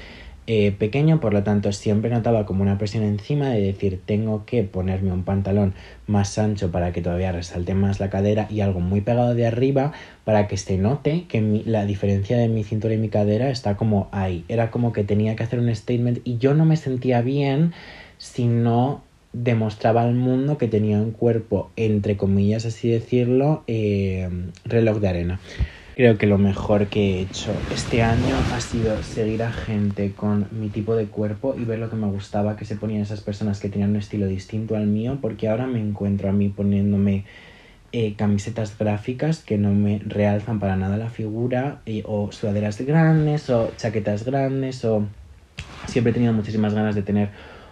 eh, 0.47 0.71
pequeño, 0.71 1.19
por 1.19 1.33
lo 1.33 1.43
tanto 1.43 1.71
siempre 1.71 2.09
notaba 2.09 2.45
como 2.45 2.63
una 2.63 2.77
presión 2.77 3.03
encima 3.03 3.49
de 3.49 3.61
decir 3.61 4.01
tengo 4.05 4.43
que 4.45 4.63
ponerme 4.63 5.11
un 5.11 5.23
pantalón 5.23 5.73
más 6.07 6.37
ancho 6.39 6.71
para 6.71 6.91
que 6.91 7.01
todavía 7.01 7.31
resalte 7.31 7.75
más 7.75 7.99
la 7.99 8.09
cadera 8.09 8.47
y 8.49 8.61
algo 8.61 8.79
muy 8.79 9.01
pegado 9.01 9.35
de 9.35 9.45
arriba 9.45 9.93
para 10.25 10.47
que 10.47 10.57
se 10.57 10.77
note 10.77 11.25
que 11.27 11.63
la 11.65 11.85
diferencia 11.85 12.37
de 12.37 12.47
mi 12.47 12.63
cintura 12.63 12.95
y 12.95 12.97
mi 12.97 13.09
cadera 13.09 13.49
está 13.49 13.77
como 13.77 14.09
ahí. 14.11 14.43
Era 14.47 14.71
como 14.71 14.93
que 14.93 15.03
tenía 15.03 15.35
que 15.35 15.43
hacer 15.43 15.59
un 15.59 15.73
statement 15.73 16.19
y 16.23 16.37
yo 16.37 16.53
no 16.53 16.65
me 16.65 16.75
sentía 16.75 17.21
bien 17.21 17.73
si 18.17 18.47
no 18.47 19.03
demostraba 19.33 20.03
al 20.03 20.15
mundo 20.15 20.57
que 20.57 20.67
tenía 20.67 20.97
un 20.97 21.11
cuerpo, 21.11 21.71
entre 21.75 22.17
comillas 22.17 22.65
así 22.65 22.89
decirlo, 22.89 23.63
eh, 23.67 24.29
reloj 24.65 24.99
de 24.99 25.07
arena. 25.07 25.39
Creo 25.95 26.17
que 26.17 26.25
lo 26.25 26.37
mejor 26.37 26.87
que 26.87 27.17
he 27.17 27.21
hecho 27.21 27.51
este 27.69 28.01
año 28.01 28.33
ha 28.49 28.61
sido 28.61 29.03
seguir 29.03 29.43
a 29.43 29.51
gente 29.51 30.13
con 30.13 30.47
mi 30.51 30.69
tipo 30.69 30.95
de 30.95 31.07
cuerpo 31.07 31.53
y 31.57 31.65
ver 31.65 31.79
lo 31.79 31.89
que 31.89 31.97
me 31.97 32.07
gustaba 32.07 32.55
que 32.55 32.63
se 32.63 32.77
ponían 32.77 33.01
esas 33.01 33.19
personas 33.19 33.59
que 33.59 33.67
tenían 33.67 33.89
un 33.89 33.97
estilo 33.97 34.25
distinto 34.25 34.77
al 34.77 34.87
mío, 34.87 35.19
porque 35.21 35.49
ahora 35.49 35.67
me 35.67 35.81
encuentro 35.81 36.29
a 36.29 36.31
mí 36.31 36.47
poniéndome 36.47 37.25
eh, 37.91 38.15
camisetas 38.15 38.77
gráficas 38.77 39.43
que 39.43 39.57
no 39.57 39.73
me 39.73 39.99
realzan 39.99 40.61
para 40.61 40.77
nada 40.77 40.95
la 40.95 41.09
figura, 41.09 41.81
eh, 41.85 42.03
o 42.05 42.31
sudaderas 42.31 42.79
grandes, 42.79 43.49
o 43.49 43.73
chaquetas 43.75 44.23
grandes, 44.23 44.85
o 44.85 45.03
siempre 45.87 46.11
he 46.11 46.13
tenido 46.13 46.31
muchísimas 46.31 46.73
ganas 46.73 46.95
de 46.95 47.01
tener 47.01 47.29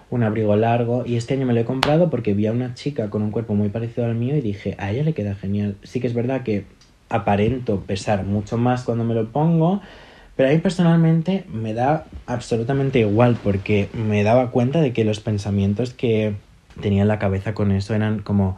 un 0.10 0.24
abrigo 0.24 0.58
largo 0.58 1.04
y 1.06 1.16
este 1.16 1.36
año 1.36 1.46
me 1.46 1.54
lo 1.54 1.62
he 1.62 1.66
comprado 1.66 2.10
porque 2.10 2.34
vi 2.34 2.48
a 2.48 2.52
una 2.52 2.74
chica 2.74 3.10
con 3.10 3.22
un 3.22 3.32
cuerpo 3.32 3.56
muy 3.56 3.70
parecido 3.70 4.06
al 4.06 4.16
mío 4.16 4.36
y 4.36 4.42
dije, 4.42 4.76
a 4.78 4.92
ella 4.92 5.04
le 5.04 5.14
queda 5.14 5.36
genial. 5.36 5.78
Sí 5.84 6.02
que 6.02 6.08
es 6.08 6.14
verdad 6.14 6.44
que 6.44 6.66
aparento 7.10 7.82
pesar 7.82 8.24
mucho 8.24 8.58
más 8.58 8.84
cuando 8.84 9.04
me 9.04 9.14
lo 9.14 9.32
pongo, 9.32 9.82
pero 10.36 10.50
a 10.50 10.52
mí 10.54 10.60
personalmente 10.60 11.46
me 11.52 11.74
da 11.74 12.06
absolutamente 12.26 13.00
igual 13.00 13.38
porque 13.44 13.90
me 13.94 14.24
daba 14.24 14.52
cuenta 14.52 14.80
de 14.80 14.94
que 14.94 15.04
los 15.04 15.20
pensamientos 15.20 15.94
que 15.94 16.36
tenía 16.82 17.02
en 17.02 17.08
la 17.08 17.20
cabeza 17.20 17.54
con 17.54 17.72
eso 17.72 17.94
eran 17.94 18.20
como 18.20 18.56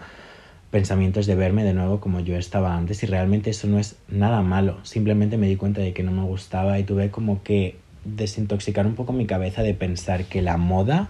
pensamientos 0.69 1.25
de 1.25 1.35
verme 1.35 1.63
de 1.63 1.73
nuevo 1.73 1.99
como 1.99 2.19
yo 2.19 2.37
estaba 2.37 2.75
antes 2.77 3.03
y 3.03 3.05
realmente 3.05 3.49
eso 3.49 3.67
no 3.67 3.79
es 3.79 3.97
nada 4.09 4.41
malo, 4.41 4.77
simplemente 4.83 5.37
me 5.37 5.47
di 5.47 5.55
cuenta 5.55 5.81
de 5.81 5.93
que 5.93 6.03
no 6.03 6.11
me 6.11 6.23
gustaba 6.23 6.79
y 6.79 6.83
tuve 6.83 7.09
como 7.09 7.43
que 7.43 7.77
desintoxicar 8.05 8.87
un 8.87 8.95
poco 8.95 9.13
mi 9.13 9.25
cabeza 9.25 9.63
de 9.63 9.73
pensar 9.73 10.25
que 10.25 10.41
la 10.41 10.57
moda 10.57 11.09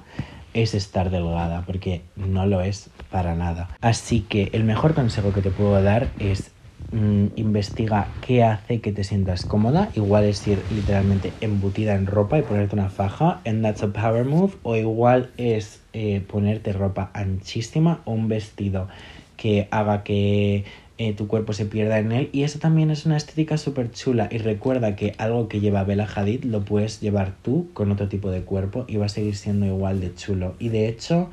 es 0.54 0.74
estar 0.74 1.10
delgada, 1.10 1.64
porque 1.66 2.02
no 2.16 2.46
lo 2.46 2.62
es 2.62 2.90
para 3.10 3.36
nada. 3.36 3.70
Así 3.82 4.22
que 4.22 4.50
el 4.54 4.64
mejor 4.64 4.94
consejo 4.94 5.32
que 5.34 5.42
te 5.42 5.52
puedo 5.52 5.82
dar 5.82 6.10
es 6.20 6.52
Mm, 6.94 7.28
investiga 7.38 8.18
qué 8.20 8.44
hace 8.44 8.82
que 8.82 8.92
te 8.92 9.04
sientas 9.06 9.46
cómoda. 9.46 9.92
Igual 9.96 10.26
es 10.26 10.46
ir 10.48 10.66
literalmente 10.70 11.38
embutida 11.40 11.96
en 11.96 12.06
ropa 12.06 12.38
y 12.38 12.42
ponerte 12.44 12.76
una 12.76 12.90
faja, 12.90 13.42
and 13.46 13.64
that's 13.64 13.82
a 13.84 13.94
power 13.94 14.26
move. 14.26 14.56
O 14.64 14.76
igual 14.76 15.32
es 15.38 15.88
eh, 15.94 16.20
ponerte 16.28 16.74
ropa 16.74 17.10
anchísima 17.14 18.02
o 18.06 18.12
un 18.12 18.28
vestido 18.28 18.90
que 19.38 19.70
haga 19.72 20.04
que 20.04 20.66
eh, 20.98 21.14
tu 21.14 21.28
cuerpo 21.28 21.54
se 21.54 21.66
pierda 21.66 21.98
en 22.00 22.12
él. 22.12 22.30
Y 22.34 22.44
eso 22.44 22.60
también 22.60 22.92
es 22.92 23.06
una 23.06 23.16
estética 23.18 23.58
súper 23.58 23.92
chula. 23.92 24.28
Y 24.30 24.40
recuerda 24.40 24.96
que 24.98 25.16
algo 25.18 25.48
que 25.48 25.62
lleva 25.62 25.86
Bella 25.86 26.08
Hadid 26.14 26.44
lo 26.44 26.66
puedes 26.66 27.00
llevar 27.00 27.38
tú 27.42 27.72
con 27.74 27.90
otro 27.92 28.10
tipo 28.10 28.32
de 28.32 28.44
cuerpo 28.44 28.84
y 28.90 28.98
va 28.98 29.06
a 29.06 29.10
seguir 29.10 29.38
siendo 29.38 29.66
igual 29.66 30.02
de 30.02 30.14
chulo. 30.14 30.56
Y 30.60 30.68
de 30.70 30.90
hecho, 30.90 31.32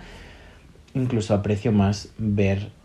incluso 0.95 1.35
aprecio 1.35 1.73
más 1.73 2.15
ver 2.19 2.78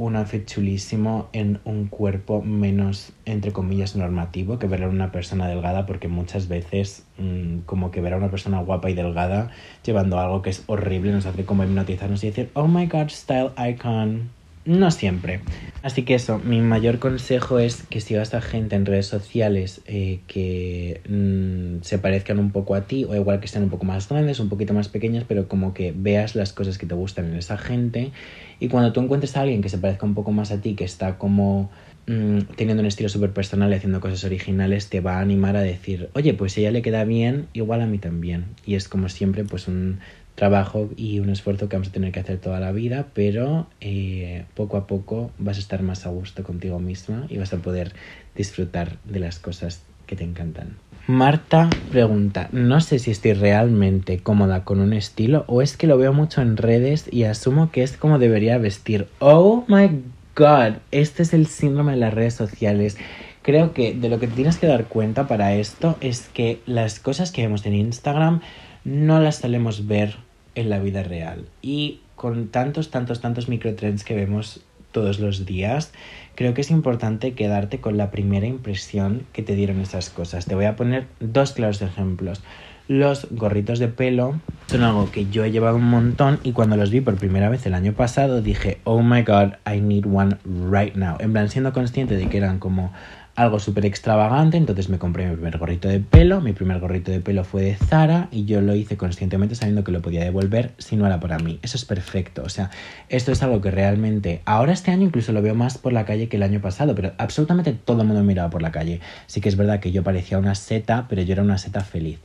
un 0.00 0.16
outfit 0.16 0.46
chulísimo 0.46 1.28
en 1.34 1.60
un 1.64 1.86
cuerpo 1.86 2.40
menos, 2.40 3.12
entre 3.26 3.52
comillas, 3.52 3.96
normativo 3.96 4.58
que 4.58 4.66
ver 4.66 4.84
a 4.84 4.88
una 4.88 5.12
persona 5.12 5.46
delgada, 5.46 5.84
porque 5.84 6.08
muchas 6.08 6.48
veces 6.48 7.04
mmm, 7.18 7.58
como 7.66 7.90
que 7.90 8.00
ver 8.00 8.14
a 8.14 8.16
una 8.16 8.30
persona 8.30 8.60
guapa 8.60 8.88
y 8.88 8.94
delgada 8.94 9.50
llevando 9.84 10.18
algo 10.18 10.40
que 10.40 10.50
es 10.50 10.64
horrible 10.66 11.12
nos 11.12 11.26
hace 11.26 11.44
como 11.44 11.64
hipnotizarnos 11.64 12.24
y 12.24 12.28
decir, 12.28 12.50
oh 12.54 12.66
my 12.66 12.86
god, 12.86 13.10
style 13.10 13.50
icon. 13.58 14.30
No 14.70 14.92
siempre. 14.92 15.40
Así 15.82 16.04
que 16.04 16.14
eso, 16.14 16.38
mi 16.38 16.60
mayor 16.60 17.00
consejo 17.00 17.58
es 17.58 17.82
que 17.82 18.00
sigas 18.00 18.34
a 18.34 18.40
gente 18.40 18.76
en 18.76 18.86
redes 18.86 19.06
sociales 19.06 19.82
eh, 19.86 20.20
que 20.28 21.00
mmm, 21.08 21.82
se 21.82 21.98
parezcan 21.98 22.38
un 22.38 22.52
poco 22.52 22.76
a 22.76 22.86
ti 22.86 23.04
o 23.04 23.16
igual 23.16 23.40
que 23.40 23.48
sean 23.48 23.64
un 23.64 23.70
poco 23.70 23.84
más 23.84 24.08
grandes, 24.08 24.38
un 24.38 24.48
poquito 24.48 24.72
más 24.72 24.88
pequeñas, 24.88 25.24
pero 25.26 25.48
como 25.48 25.74
que 25.74 25.92
veas 25.96 26.36
las 26.36 26.52
cosas 26.52 26.78
que 26.78 26.86
te 26.86 26.94
gustan 26.94 27.32
en 27.32 27.34
esa 27.38 27.58
gente 27.58 28.12
y 28.60 28.68
cuando 28.68 28.92
tú 28.92 29.00
encuentres 29.00 29.36
a 29.36 29.40
alguien 29.40 29.60
que 29.60 29.70
se 29.70 29.78
parezca 29.78 30.06
un 30.06 30.14
poco 30.14 30.30
más 30.30 30.52
a 30.52 30.60
ti, 30.60 30.76
que 30.76 30.84
está 30.84 31.18
como 31.18 31.72
mmm, 32.06 32.40
teniendo 32.56 32.82
un 32.82 32.86
estilo 32.86 33.08
súper 33.08 33.32
personal 33.32 33.72
y 33.72 33.74
haciendo 33.74 34.00
cosas 34.00 34.22
originales, 34.24 34.88
te 34.88 35.00
va 35.00 35.16
a 35.16 35.20
animar 35.20 35.56
a 35.56 35.62
decir, 35.62 36.10
oye, 36.14 36.34
pues 36.34 36.56
a 36.56 36.60
ella 36.60 36.70
le 36.70 36.82
queda 36.82 37.04
bien, 37.04 37.48
igual 37.54 37.80
a 37.80 37.86
mí 37.86 37.98
también. 37.98 38.54
Y 38.64 38.74
es 38.76 38.88
como 38.88 39.08
siempre, 39.08 39.44
pues 39.44 39.66
un 39.66 40.00
trabajo 40.40 40.88
y 40.96 41.18
un 41.20 41.28
esfuerzo 41.28 41.68
que 41.68 41.76
vamos 41.76 41.88
a 41.88 41.92
tener 41.92 42.12
que 42.12 42.20
hacer 42.20 42.38
toda 42.38 42.60
la 42.60 42.72
vida, 42.72 43.08
pero 43.12 43.66
eh, 43.82 44.46
poco 44.54 44.78
a 44.78 44.86
poco 44.86 45.30
vas 45.38 45.58
a 45.58 45.60
estar 45.60 45.82
más 45.82 46.06
a 46.06 46.08
gusto 46.08 46.44
contigo 46.44 46.78
misma 46.78 47.26
y 47.28 47.36
vas 47.36 47.52
a 47.52 47.58
poder 47.58 47.92
disfrutar 48.34 48.96
de 49.04 49.20
las 49.20 49.38
cosas 49.38 49.82
que 50.06 50.16
te 50.16 50.24
encantan. 50.24 50.76
Marta 51.06 51.68
pregunta, 51.90 52.48
no 52.52 52.80
sé 52.80 52.98
si 52.98 53.10
estoy 53.10 53.34
realmente 53.34 54.20
cómoda 54.20 54.64
con 54.64 54.80
un 54.80 54.94
estilo 54.94 55.44
o 55.46 55.60
es 55.60 55.76
que 55.76 55.86
lo 55.86 55.98
veo 55.98 56.14
mucho 56.14 56.40
en 56.40 56.56
redes 56.56 57.06
y 57.12 57.24
asumo 57.24 57.70
que 57.70 57.82
es 57.82 57.98
como 57.98 58.18
debería 58.18 58.56
vestir. 58.56 59.08
Oh 59.18 59.66
my 59.68 59.90
god, 60.34 60.78
este 60.90 61.22
es 61.22 61.34
el 61.34 61.48
síndrome 61.48 61.92
de 61.92 61.98
las 61.98 62.14
redes 62.14 62.32
sociales. 62.32 62.96
Creo 63.42 63.74
que 63.74 63.92
de 63.92 64.08
lo 64.08 64.18
que 64.18 64.26
tienes 64.26 64.56
que 64.56 64.68
dar 64.68 64.86
cuenta 64.86 65.28
para 65.28 65.52
esto 65.52 65.98
es 66.00 66.30
que 66.32 66.60
las 66.64 66.98
cosas 66.98 67.30
que 67.30 67.42
vemos 67.42 67.66
en 67.66 67.74
Instagram 67.74 68.40
no 68.84 69.20
las 69.20 69.36
solemos 69.36 69.86
ver 69.86 70.29
en 70.60 70.70
la 70.70 70.78
vida 70.78 71.02
real. 71.02 71.46
Y 71.62 72.00
con 72.16 72.48
tantos, 72.48 72.90
tantos, 72.90 73.20
tantos 73.20 73.48
microtrends 73.48 74.04
que 74.04 74.14
vemos 74.14 74.60
todos 74.92 75.20
los 75.20 75.46
días, 75.46 75.92
creo 76.34 76.54
que 76.54 76.60
es 76.60 76.70
importante 76.70 77.32
quedarte 77.32 77.80
con 77.80 77.96
la 77.96 78.10
primera 78.10 78.46
impresión 78.46 79.26
que 79.32 79.42
te 79.42 79.54
dieron 79.54 79.80
esas 79.80 80.10
cosas. 80.10 80.46
Te 80.46 80.54
voy 80.54 80.64
a 80.64 80.76
poner 80.76 81.06
dos 81.20 81.52
claros 81.52 81.80
ejemplos. 81.82 82.42
Los 82.88 83.28
gorritos 83.30 83.78
de 83.78 83.86
pelo 83.86 84.40
son 84.66 84.82
algo 84.82 85.12
que 85.12 85.30
yo 85.30 85.44
he 85.44 85.52
llevado 85.52 85.76
un 85.76 85.84
montón 85.84 86.40
y 86.42 86.50
cuando 86.52 86.76
los 86.76 86.90
vi 86.90 87.00
por 87.00 87.14
primera 87.14 87.48
vez 87.48 87.64
el 87.66 87.74
año 87.74 87.92
pasado 87.92 88.42
dije, 88.42 88.78
oh 88.82 89.00
my 89.00 89.22
god, 89.22 89.52
I 89.64 89.80
need 89.80 90.06
one 90.06 90.38
right 90.44 90.96
now. 90.96 91.16
En 91.20 91.32
plan, 91.32 91.48
siendo 91.48 91.72
consciente 91.72 92.16
de 92.16 92.28
que 92.28 92.38
eran 92.38 92.58
como 92.58 92.92
algo 93.34 93.58
súper 93.58 93.86
extravagante, 93.86 94.56
entonces 94.56 94.88
me 94.88 94.98
compré 94.98 95.26
mi 95.26 95.34
primer 95.34 95.58
gorrito 95.58 95.88
de 95.88 96.00
pelo, 96.00 96.40
mi 96.40 96.52
primer 96.52 96.80
gorrito 96.80 97.10
de 97.10 97.20
pelo 97.20 97.44
fue 97.44 97.62
de 97.62 97.74
Zara 97.74 98.28
y 98.30 98.44
yo 98.44 98.60
lo 98.60 98.74
hice 98.74 98.96
conscientemente 98.96 99.54
sabiendo 99.54 99.84
que 99.84 99.92
lo 99.92 100.02
podía 100.02 100.24
devolver 100.24 100.72
si 100.78 100.96
no 100.96 101.06
era 101.06 101.20
para 101.20 101.38
mí. 101.38 101.58
Eso 101.62 101.76
es 101.76 101.84
perfecto, 101.84 102.42
o 102.44 102.48
sea, 102.48 102.70
esto 103.08 103.32
es 103.32 103.42
algo 103.42 103.60
que 103.60 103.70
realmente, 103.70 104.42
ahora 104.44 104.72
este 104.72 104.90
año 104.90 105.06
incluso 105.06 105.32
lo 105.32 105.42
veo 105.42 105.54
más 105.54 105.78
por 105.78 105.92
la 105.92 106.04
calle 106.04 106.28
que 106.28 106.36
el 106.36 106.42
año 106.42 106.60
pasado, 106.60 106.94
pero 106.94 107.12
absolutamente 107.18 107.72
todo 107.72 108.02
el 108.02 108.08
mundo 108.08 108.22
miraba 108.22 108.50
por 108.50 108.62
la 108.62 108.72
calle. 108.72 109.00
Sí 109.26 109.40
que 109.40 109.48
es 109.48 109.56
verdad 109.56 109.80
que 109.80 109.92
yo 109.92 110.02
parecía 110.02 110.38
una 110.38 110.54
seta, 110.54 111.06
pero 111.08 111.22
yo 111.22 111.32
era 111.32 111.42
una 111.42 111.58
seta 111.58 111.80
feliz. 111.80 112.18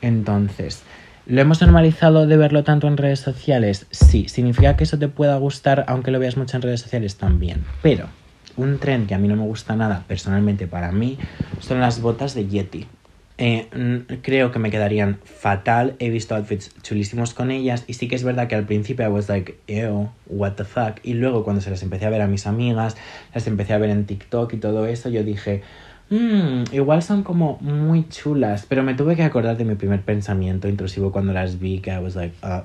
Entonces, 0.00 0.82
¿Lo 1.24 1.40
hemos 1.40 1.60
normalizado 1.60 2.26
de 2.26 2.36
verlo 2.36 2.64
tanto 2.64 2.88
en 2.88 2.96
redes 2.96 3.20
sociales? 3.20 3.86
Sí. 3.92 4.26
¿Significa 4.28 4.76
que 4.76 4.82
eso 4.82 4.98
te 4.98 5.06
pueda 5.06 5.36
gustar 5.36 5.84
aunque 5.86 6.10
lo 6.10 6.18
veas 6.18 6.36
mucho 6.36 6.56
en 6.56 6.62
redes 6.62 6.80
sociales? 6.80 7.14
También. 7.16 7.64
Pero 7.80 8.08
un 8.56 8.78
tren 8.78 9.06
que 9.06 9.14
a 9.14 9.18
mí 9.18 9.28
no 9.28 9.36
me 9.36 9.42
gusta 9.42 9.76
nada, 9.76 10.04
personalmente 10.06 10.66
para 10.66 10.92
mí, 10.92 11.18
son 11.58 11.80
las 11.80 12.00
botas 12.00 12.34
de 12.34 12.46
Yeti. 12.48 12.88
Eh, 13.38 13.68
creo 14.22 14.52
que 14.52 14.58
me 14.58 14.70
quedarían 14.70 15.18
fatal. 15.24 15.96
He 15.98 16.10
visto 16.10 16.36
outfits 16.36 16.70
chulísimos 16.82 17.34
con 17.34 17.50
ellas. 17.50 17.84
Y 17.86 17.94
sí 17.94 18.06
que 18.06 18.14
es 18.14 18.24
verdad 18.24 18.46
que 18.46 18.54
al 18.54 18.66
principio 18.66 19.04
I 19.04 19.08
was 19.08 19.28
like, 19.28 19.58
ew, 19.66 20.10
what 20.26 20.52
the 20.52 20.64
fuck. 20.64 21.00
Y 21.02 21.14
luego 21.14 21.42
cuando 21.42 21.60
se 21.60 21.70
las 21.70 21.82
empecé 21.82 22.06
a 22.06 22.10
ver 22.10 22.20
a 22.20 22.28
mis 22.28 22.46
amigas, 22.46 22.96
las 23.34 23.46
empecé 23.46 23.72
a 23.72 23.78
ver 23.78 23.90
en 23.90 24.06
TikTok 24.06 24.52
y 24.52 24.58
todo 24.58 24.86
eso, 24.86 25.08
yo 25.08 25.24
dije, 25.24 25.62
mmm, 26.12 26.64
igual 26.72 27.02
son 27.02 27.22
como 27.22 27.58
muy 27.60 28.06
chulas, 28.08 28.66
pero 28.68 28.82
me 28.82 28.94
tuve 28.94 29.16
que 29.16 29.22
acordar 29.22 29.56
de 29.56 29.64
mi 29.64 29.76
primer 29.76 30.02
pensamiento 30.02 30.68
intrusivo 30.68 31.10
cuando 31.10 31.32
las 31.32 31.58
vi, 31.58 31.78
que 31.78 31.90
I 31.90 31.98
was 31.98 32.14
like, 32.14 32.34
uh. 32.42 32.62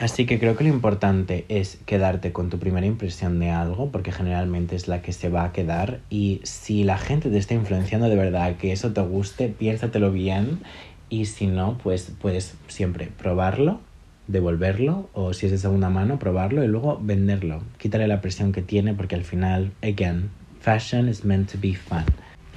Así 0.00 0.24
que 0.24 0.38
creo 0.38 0.56
que 0.56 0.64
lo 0.64 0.70
importante 0.70 1.44
es 1.48 1.78
quedarte 1.84 2.32
con 2.32 2.48
tu 2.48 2.58
primera 2.58 2.86
impresión 2.86 3.38
de 3.38 3.50
algo, 3.50 3.90
porque 3.90 4.10
generalmente 4.10 4.74
es 4.74 4.88
la 4.88 5.02
que 5.02 5.12
se 5.12 5.28
va 5.28 5.44
a 5.44 5.52
quedar. 5.52 6.00
Y 6.08 6.40
si 6.44 6.84
la 6.84 6.96
gente 6.96 7.28
te 7.28 7.36
está 7.36 7.54
influenciando 7.54 8.08
de 8.08 8.16
verdad 8.16 8.56
que 8.56 8.72
eso 8.72 8.92
te 8.92 9.02
guste, 9.02 9.48
piénsatelo 9.48 10.10
bien. 10.10 10.60
Y 11.10 11.26
si 11.26 11.46
no, 11.46 11.78
pues 11.82 12.12
puedes 12.20 12.54
siempre 12.68 13.10
probarlo 13.16 13.80
devolverlo 14.28 15.08
o 15.12 15.32
si 15.34 15.46
es 15.46 15.52
de 15.52 15.58
segunda 15.58 15.88
mano 15.88 16.18
probarlo 16.18 16.64
y 16.64 16.66
luego 16.66 16.98
venderlo 17.00 17.62
quítale 17.78 18.08
la 18.08 18.20
presión 18.20 18.50
que 18.50 18.60
tiene 18.60 18.92
porque 18.92 19.14
al 19.14 19.22
final 19.22 19.70
again 19.84 20.30
fashion 20.58 21.08
is 21.08 21.24
meant 21.24 21.48
to 21.48 21.58
be 21.60 21.74
fun 21.74 22.04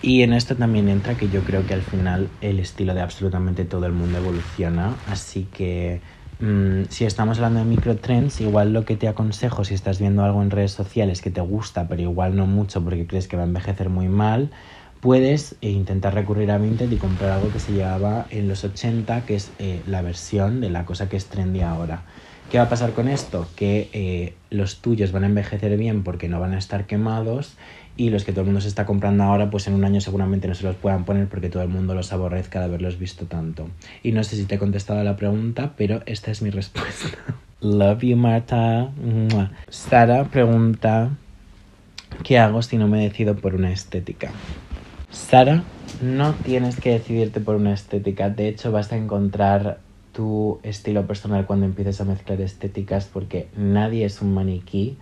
y 0.02 0.22
en 0.24 0.34
esto 0.34 0.56
también 0.56 0.88
entra 0.90 1.18
que 1.18 1.30
yo 1.30 1.44
creo 1.44 1.66
que 1.66 1.74
al 1.74 1.84
final 1.84 2.38
el 2.42 2.60
estilo 2.60 2.94
de 2.94 3.02
absolutamente 3.02 3.66
todo 3.66 3.86
el 3.86 3.94
mundo 3.94 4.18
evoluciona, 4.18 5.02
así 5.06 5.48
que 5.48 6.04
mmm, 6.40 6.84
si 6.90 7.06
estamos 7.06 7.38
hablando 7.38 7.60
de 7.60 7.66
microtrends, 7.66 8.40
igual 8.42 8.72
lo 8.74 8.86
que 8.86 8.96
te 8.98 9.08
aconsejo 9.10 9.64
si 9.66 9.74
estás 9.74 10.00
viendo 10.00 10.24
algo 10.24 10.42
en 10.42 10.52
redes 10.52 10.72
sociales 10.72 11.22
que 11.22 11.32
te 11.32 11.42
gusta, 11.42 11.88
pero 11.90 12.02
igual 12.02 12.36
no 12.36 12.48
mucho 12.48 12.84
porque 12.84 13.08
crees 13.08 13.28
que 13.28 13.36
va 13.38 13.44
a 13.44 13.46
envejecer 13.48 13.90
muy 13.90 14.08
mal, 14.10 14.52
puedes 15.00 15.58
eh, 15.62 15.70
intentar 15.70 16.14
recurrir 16.14 16.52
a 16.52 16.58
Vinted 16.58 16.92
y 16.92 16.98
comprar 16.98 17.32
algo 17.32 17.52
que 17.52 17.60
se 17.60 17.74
llevaba 17.74 18.28
en 18.30 18.48
los 18.48 18.64
80, 18.64 19.26
que 19.26 19.36
es 19.36 19.56
eh, 19.60 19.84
la 19.86 20.02
versión 20.02 20.62
de 20.62 20.70
la 20.70 20.86
cosa 20.86 21.10
que 21.10 21.18
es 21.18 21.30
trendy 21.30 21.62
ahora. 21.62 22.06
¿Qué 22.48 22.58
va 22.58 22.64
a 22.66 22.70
pasar 22.70 22.94
con 22.94 23.08
esto? 23.08 23.54
Que 23.56 23.90
eh, 23.94 24.42
los 24.50 24.82
tuyos 24.82 25.12
van 25.12 25.24
a 25.24 25.28
envejecer 25.28 25.78
bien 25.78 26.04
porque 26.04 26.28
no 26.30 26.40
van 26.40 26.54
a 26.54 26.58
estar 26.58 26.88
quemados 26.88 27.58
y 28.00 28.10
los 28.10 28.24
que 28.24 28.32
todo 28.32 28.42
el 28.42 28.46
mundo 28.46 28.62
se 28.62 28.70
está 28.70 28.86
comprando 28.86 29.26
ahora, 29.26 29.50
pues 29.50 29.68
en 29.68 29.74
un 29.74 29.84
año 29.84 30.00
seguramente 30.00 30.48
no 30.48 30.56
se 30.56 30.64
los 30.64 30.78
puedan 30.78 31.04
poner 31.04 31.28
porque 31.28 31.50
todo 31.50 31.64
el 31.64 31.68
mundo 31.68 31.94
los 31.94 32.14
aborrezca 32.14 32.60
de 32.60 32.66
haberlos 32.66 32.98
visto 32.98 33.26
tanto. 33.26 33.68
Y 34.04 34.14
no 34.14 34.24
sé 34.24 34.38
si 34.38 34.46
te 34.46 34.56
he 34.56 34.58
contestado 34.58 35.02
a 35.02 35.04
la 35.04 35.18
pregunta, 35.18 35.74
pero 35.76 36.02
esta 36.06 36.32
es 36.32 36.42
mi 36.42 36.50
respuesta. 36.50 37.10
Love 37.60 38.04
you, 38.04 38.16
Marta. 38.16 38.90
Sara 39.68 40.24
pregunta, 40.24 41.10
¿qué 42.24 42.40
hago 42.40 42.62
si 42.62 42.78
no 42.78 42.88
me 42.88 43.04
decido 43.04 43.36
por 43.36 43.54
una 43.54 43.70
estética? 43.74 44.32
Sara, 45.12 45.64
no 46.02 46.36
tienes 46.36 46.80
que 46.80 46.92
decidirte 46.92 47.42
por 47.42 47.58
una 47.58 47.74
estética. 47.74 48.30
De 48.30 48.48
hecho, 48.48 48.72
vas 48.72 48.94
a 48.94 48.96
encontrar 48.96 49.80
tu 50.14 50.62
estilo 50.64 51.06
personal 51.06 51.46
cuando 51.46 51.66
empieces 51.66 52.00
a 52.00 52.06
mezclar 52.06 52.40
estéticas 52.40 53.10
porque 53.12 53.50
nadie 53.58 54.06
es 54.06 54.22
un 54.22 54.34
maniquí 54.34 54.98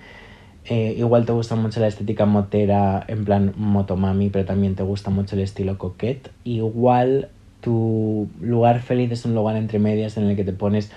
eh, 0.70 0.96
igual 0.98 1.26
te 1.26 1.32
gusta 1.32 1.56
mucho 1.56 1.80
la 1.80 1.88
estética 1.88 2.26
motera, 2.26 3.06
en 3.08 3.24
plan 3.24 3.54
motomami, 3.56 4.30
pero 4.30 4.44
también 4.46 4.76
te 4.76 4.84
gusta 4.84 5.10
mucho 5.10 5.36
el 5.36 5.42
estilo 5.42 5.78
coquette. 5.78 6.30
Igual 6.44 7.30
tu 7.62 8.28
lugar 8.42 8.82
feliz 8.82 9.12
es 9.12 9.24
un 9.24 9.34
lugar 9.34 9.56
entre 9.56 9.80
medias 9.80 10.18
en 10.18 10.26
el 10.26 10.36
que 10.36 10.44
te 10.44 10.52
pones 10.52 10.92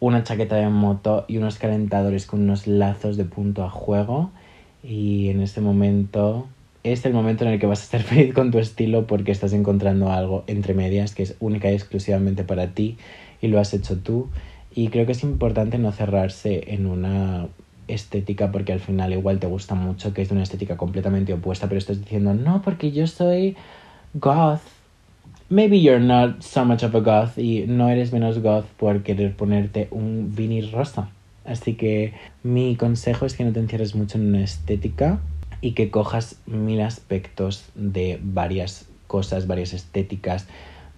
una 0.00 0.24
chaqueta 0.24 0.56
de 0.56 0.68
moto 0.70 1.26
y 1.28 1.36
unos 1.36 1.58
calentadores 1.58 2.24
con 2.24 2.40
unos 2.40 2.66
lazos 2.66 3.18
de 3.18 3.26
punto 3.26 3.62
a 3.62 3.68
juego. 3.68 4.30
Y 4.82 5.28
en 5.28 5.42
este 5.42 5.60
momento 5.60 6.48
es 6.82 7.04
el 7.04 7.12
momento 7.12 7.44
en 7.44 7.50
el 7.50 7.60
que 7.60 7.66
vas 7.66 7.80
a 7.80 7.84
estar 7.84 8.02
feliz 8.02 8.32
con 8.32 8.50
tu 8.50 8.58
estilo 8.58 9.06
porque 9.06 9.32
estás 9.32 9.52
encontrando 9.52 10.10
algo 10.10 10.44
entre 10.46 10.72
medias 10.72 11.14
que 11.14 11.24
es 11.24 11.36
única 11.40 11.70
y 11.70 11.74
exclusivamente 11.74 12.42
para 12.42 12.68
ti 12.68 12.96
y 13.42 13.48
lo 13.48 13.60
has 13.60 13.74
hecho 13.74 13.98
tú. 13.98 14.28
Y 14.74 14.88
creo 14.88 15.04
que 15.04 15.12
es 15.12 15.22
importante 15.24 15.76
no 15.76 15.92
cerrarse 15.92 16.72
en 16.72 16.86
una 16.86 17.48
estética 17.92 18.50
porque 18.52 18.72
al 18.72 18.80
final 18.80 19.12
igual 19.12 19.38
te 19.38 19.46
gusta 19.46 19.74
mucho, 19.74 20.12
que 20.12 20.22
es 20.22 20.28
de 20.28 20.34
una 20.34 20.44
estética 20.44 20.76
completamente 20.76 21.32
opuesta, 21.32 21.68
pero 21.68 21.78
estás 21.78 22.00
diciendo, 22.00 22.34
no, 22.34 22.62
porque 22.62 22.92
yo 22.92 23.06
soy 23.06 23.56
goth. 24.14 24.60
Maybe 25.48 25.80
you're 25.80 26.04
not 26.04 26.42
so 26.42 26.64
much 26.64 26.84
of 26.84 26.94
a 26.94 27.00
goth 27.00 27.36
y 27.36 27.64
no 27.66 27.88
eres 27.88 28.12
menos 28.12 28.38
goth 28.38 28.66
por 28.76 29.02
querer 29.02 29.34
ponerte 29.34 29.88
un 29.90 30.34
vinil 30.34 30.70
rosa. 30.70 31.10
Así 31.44 31.74
que 31.74 32.14
mi 32.42 32.76
consejo 32.76 33.26
es 33.26 33.34
que 33.34 33.44
no 33.44 33.52
te 33.52 33.60
encierres 33.60 33.94
mucho 33.94 34.18
en 34.18 34.28
una 34.28 34.44
estética 34.44 35.18
y 35.60 35.72
que 35.72 35.90
cojas 35.90 36.36
mil 36.46 36.80
aspectos 36.80 37.66
de 37.74 38.20
varias 38.22 38.86
cosas, 39.06 39.46
varias 39.46 39.72
estéticas, 39.72 40.46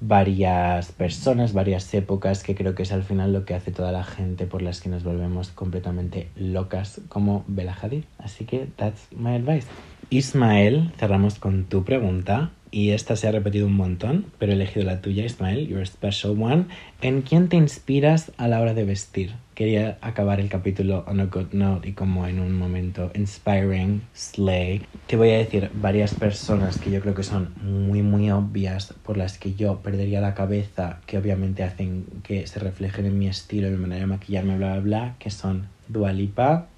varias 0.03 0.92
personas, 0.92 1.53
varias 1.53 1.92
épocas, 1.94 2.42
que 2.42 2.55
creo 2.55 2.74
que 2.74 2.82
es 2.82 2.92
al 2.92 3.05
final 3.05 3.32
lo 3.32 3.44
que 3.44 3.55
hace 3.55 3.70
toda 3.70 3.92
la 3.92 4.05
gente 4.05 4.46
por 4.46 4.62
las 4.62 4.80
que 4.80 4.88
nos 4.88 5.05
volvemos 5.05 5.50
completamente 5.50 6.28
locas 6.36 7.00
como 7.09 7.44
Bella 7.46 7.76
Hadid. 7.80 8.05
Así 8.18 8.44
que 8.44 8.68
that's 8.76 9.09
my 9.16 9.36
advice. 9.36 9.68
Ismael, 10.11 10.92
cerramos 10.98 11.38
con 11.38 11.64
tu 11.64 11.84
pregunta. 11.84 12.50
Y 12.73 12.93
esta 12.93 13.16
se 13.16 13.29
ha 13.29 13.33
repetido 13.33 13.66
un 13.66 13.75
montón, 13.75 14.25
pero 14.39 14.53
he 14.53 14.55
elegido 14.55 14.87
la 14.87 15.03
tuya, 15.03 15.27
Ismael, 15.27 15.68
Your 15.68 15.87
Special 15.87 16.43
One. 16.43 16.64
¿En 17.03 17.20
quién 17.20 17.51
te 17.51 17.57
inspiras 17.57 18.33
a 18.39 18.49
la 18.49 18.61
hora 18.61 18.73
de 18.73 18.85
vestir? 18.85 19.35
Quería 19.55 19.99
acabar 20.01 20.41
el 20.41 20.49
capítulo 20.49 21.05
on 21.07 21.20
a 21.20 21.27
good 21.27 21.53
note 21.53 21.91
y 21.91 21.93
como 21.93 22.27
en 22.27 22.41
un 22.41 22.55
momento 22.55 23.11
inspiring, 23.14 24.01
slay. 24.14 24.81
Te 25.07 25.16
voy 25.16 25.31
a 25.31 25.37
decir 25.37 25.70
varias 25.75 26.14
personas 26.14 26.79
que 26.79 26.91
yo 26.91 27.03
creo 27.03 27.14
que 27.14 27.23
son 27.23 27.53
muy, 27.62 28.01
muy 28.01 28.31
obvias 28.31 28.95
por 29.05 29.18
las 29.18 29.37
que 29.37 29.55
yo 29.55 29.81
perdería 29.81 30.23
la 30.23 30.33
cabeza, 30.33 31.01
que 31.05 31.18
obviamente 31.18 31.64
hacen 31.64 32.07
que 32.23 32.47
se 32.47 32.59
reflejen 32.59 33.05
en 33.05 33.18
mi 33.18 33.29
estilo, 33.29 33.66
en 33.66 33.75
mi 33.75 33.81
manera 33.81 34.01
de 34.01 34.07
maquillarme, 34.07 34.57
bla, 34.57 34.73
bla, 34.73 34.81
bla, 34.81 35.14
que 35.18 35.31
son 35.31 35.68
Dua 35.89 36.14
Lipa, 36.14 36.68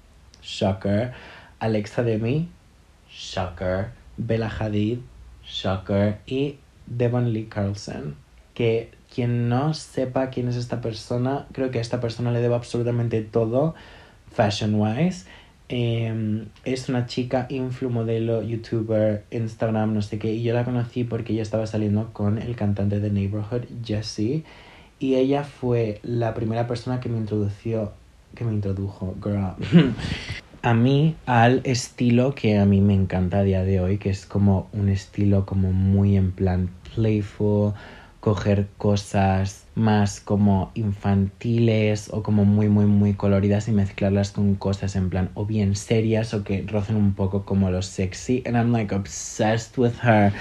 Shocker, 0.43 1.13
Alexa 1.59 2.03
Demi, 2.03 2.49
Shocker, 3.09 3.91
Bella 4.17 4.49
Hadid, 4.49 4.99
Shocker 5.55 6.19
y 6.27 6.57
Devon 6.85 7.31
Lee 7.33 7.45
Carlson. 7.45 8.15
Que 8.53 8.91
quien 9.13 9.49
no 9.49 9.73
sepa 9.73 10.29
quién 10.29 10.47
es 10.47 10.55
esta 10.55 10.81
persona, 10.81 11.47
creo 11.51 11.71
que 11.71 11.79
a 11.79 11.81
esta 11.81 12.01
persona 12.01 12.31
le 12.31 12.41
debo 12.41 12.55
absolutamente 12.55 13.21
todo 13.21 13.75
fashion 14.31 14.75
wise. 14.75 15.25
Eh, 15.67 16.45
es 16.63 16.89
una 16.89 17.07
chica 17.07 17.47
influ 17.49 17.89
modelo, 17.89 18.43
youtuber, 18.43 19.23
Instagram, 19.31 19.93
no 19.93 20.01
sé 20.01 20.19
qué. 20.19 20.33
Y 20.33 20.43
yo 20.43 20.53
la 20.53 20.63
conocí 20.63 21.03
porque 21.03 21.33
ella 21.33 21.41
estaba 21.41 21.65
saliendo 21.65 22.13
con 22.13 22.37
el 22.37 22.55
cantante 22.55 22.99
de 22.99 23.09
Neighborhood, 23.09 23.63
Jesse. 23.83 24.43
Y 24.99 25.15
ella 25.15 25.43
fue 25.43 25.99
la 26.03 26.33
primera 26.33 26.67
persona 26.67 26.99
que 26.99 27.09
me 27.09 27.17
introdució, 27.17 27.93
que 28.35 28.43
me 28.45 28.53
introdujo, 28.53 29.15
girl, 29.23 29.55
a 30.65 30.73
mí 30.73 31.15
al 31.27 31.61
estilo 31.63 32.33
que 32.33 32.57
a 32.57 32.65
mí 32.65 32.81
me 32.81 32.95
encanta 32.95 33.37
a 33.37 33.43
día 33.43 33.63
de 33.63 33.79
hoy, 33.79 33.99
que 33.99 34.09
es 34.09 34.25
como 34.25 34.67
un 34.73 34.89
estilo 34.89 35.45
como 35.45 35.71
muy 35.71 36.17
en 36.17 36.31
plan 36.31 36.71
playful, 36.95 37.73
coger 38.19 38.67
cosas 38.79 39.67
más 39.75 40.19
como 40.19 40.71
infantiles 40.73 42.09
o 42.11 42.23
como 42.23 42.45
muy 42.45 42.67
muy 42.67 42.87
muy 42.87 43.13
coloridas 43.13 43.67
y 43.67 43.73
mezclarlas 43.73 44.31
con 44.31 44.55
cosas 44.55 44.95
en 44.95 45.11
plan 45.11 45.29
o 45.35 45.45
bien 45.45 45.75
serias 45.75 46.33
o 46.33 46.43
que 46.43 46.65
rocen 46.65 46.95
un 46.95 47.13
poco 47.13 47.45
como 47.45 47.69
lo 47.69 47.83
sexy 47.83 48.41
and 48.47 48.55
I'm 48.55 48.71
like 48.71 48.95
obsessed 48.95 49.77
with 49.77 49.93
her. 50.03 50.33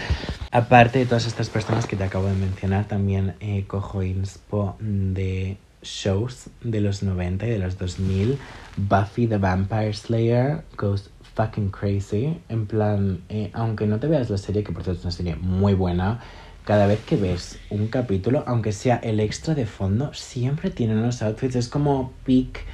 Aparte 0.53 1.01
de 1.01 1.05
todas 1.05 1.27
estas 1.27 1.51
personas 1.51 1.87
que 1.87 1.97
te 1.97 2.05
acabo 2.05 2.29
de 2.29 2.35
mencionar 2.35 2.89
también 2.89 3.35
eh, 3.41 3.65
cojo 3.67 4.03
inspo 4.03 4.77
de 4.81 5.59
shows 5.85 6.51
de 6.63 6.81
los 6.81 7.03
90 7.03 7.47
y 7.47 7.51
de 7.51 7.59
los 7.59 7.79
2000 7.79 8.39
Buffy 8.77 9.27
the 9.27 9.39
Vampire 9.39 9.93
Slayer 9.93 10.65
goes 10.77 11.11
fucking 11.37 11.71
crazy 11.71 12.39
en 12.49 12.67
plan 12.67 13.23
eh, 13.29 13.51
aunque 13.53 13.87
no 13.87 13.99
te 13.99 14.09
veas 14.09 14.31
la 14.31 14.39
serie 14.39 14.65
que 14.65 14.73
por 14.73 14.83
cierto 14.83 15.01
es 15.01 15.05
una 15.05 15.13
serie 15.13 15.37
muy 15.37 15.75
buena 15.75 16.21
cada 16.65 16.87
vez 16.87 17.01
que 17.05 17.17
ves 17.17 17.59
un 17.69 17.89
capítulo, 17.89 18.43
aunque 18.47 18.73
sea 18.73 18.97
el 18.97 19.21
extra 19.21 19.55
de 19.55 19.67
fondo, 19.67 20.15
siempre 20.15 20.71
tienen 20.71 20.97
unos 20.97 21.21
outfits. 21.21 21.57
Es 21.57 21.69
como 21.69 22.13
peak 22.25 22.65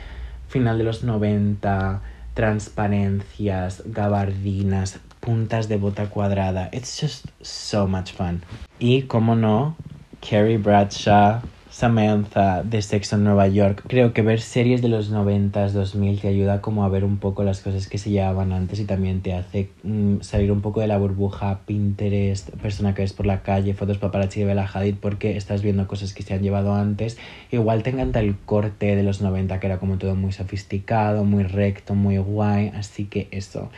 final 0.49 0.79
de 0.79 0.85
los 0.85 1.03
90, 1.03 2.01
transparencias, 2.35 3.83
gabardinas, 3.87 5.01
puntas 5.19 5.69
de 5.69 5.77
bota 5.77 6.09
cuadrada. 6.09 6.71
It's 6.73 7.01
just 7.01 7.27
so 7.41 7.89
much 7.89 8.13
fun. 8.13 8.43
Y 8.79 9.03
como 9.03 9.35
no, 9.35 9.77
Carrie 10.21 10.59
Bradshaw 10.59 11.41
Samantha 11.71 12.65
de 12.65 12.83
Sexo 12.83 13.15
en 13.15 13.23
Nueva 13.25 13.47
York. 13.47 13.85
Creo 13.87 14.13
que 14.13 14.23
ver 14.23 14.41
series 14.41 14.83
de 14.83 14.89
los 14.89 15.13
90s, 15.13 15.71
2000 15.71 16.21
te 16.21 16.29
ayuda 16.29 16.61
como 16.61 16.85
a 16.85 16.89
ver 16.89 17.05
un 17.05 17.19
poco 17.19 17.45
las 17.45 17.61
cosas 17.61 17.87
que 17.87 17.97
se 17.97 18.11
llevaban 18.11 18.53
antes 18.53 18.81
y 18.81 18.85
también 18.85 19.21
te 19.21 19.35
hace 19.35 19.71
mm, 19.85 20.21
salir 20.21 20.51
un 20.51 20.63
poco 20.63 20.81
de 20.81 20.89
la 20.89 20.99
burbuja 20.99 21.61
Pinterest, 21.67 22.51
persona 22.57 22.93
que 22.95 23.03
ves 23.03 23.13
por 23.13 23.25
la 23.25 23.43
calle, 23.43 23.73
fotos 23.75 23.99
paparazzi 23.99 24.41
de 24.41 24.47
Bella 24.47 24.69
Hadid 24.73 24.97
porque 25.01 25.37
estás 25.37 25.63
viendo 25.63 25.87
cosas 25.87 26.13
que 26.13 26.25
se 26.25 26.35
han 26.35 26.43
llevado 26.43 26.75
antes. 26.75 27.19
Igual 27.53 27.85
te 27.85 27.91
encanta 27.91 28.19
el 28.19 28.37
corte 28.37 28.97
de 28.97 29.05
los 29.05 29.23
90 29.23 29.61
que 29.61 29.67
era 29.69 29.79
como 29.79 29.97
todo 29.97 30.17
muy 30.17 30.33
sofisticado, 30.33 31.25
muy 31.25 31.45
recto, 31.45 31.95
muy 31.95 32.19
guay, 32.19 32.73
así 32.75 33.05
que 33.05 33.29
eso. 33.31 33.71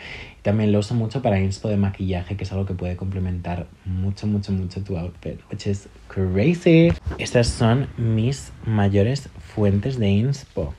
También 0.43 0.73
lo 0.73 0.81
uso 0.81 0.95
mucho 0.95 1.23
para 1.23 1.39
inspo 1.39 1.69
de 1.69 1.77
maquillaje, 1.77 2.37
que 2.37 2.43
es 2.43 2.51
algo 2.51 2.67
que 2.67 2.75
puede 2.75 2.97
complementar 2.97 3.69
mucho, 3.85 4.27
mucho, 4.27 4.51
mucho 4.51 4.83
tu 4.83 4.99
outfit, 4.99 5.39
which 5.53 5.69
is 5.69 5.89
crazy. 6.09 6.93
Estas 7.19 7.47
son 7.47 7.87
mis 7.97 8.53
mayores 8.67 9.29
fuentes 9.55 10.01
de 10.01 10.11
inspo. 10.11 10.75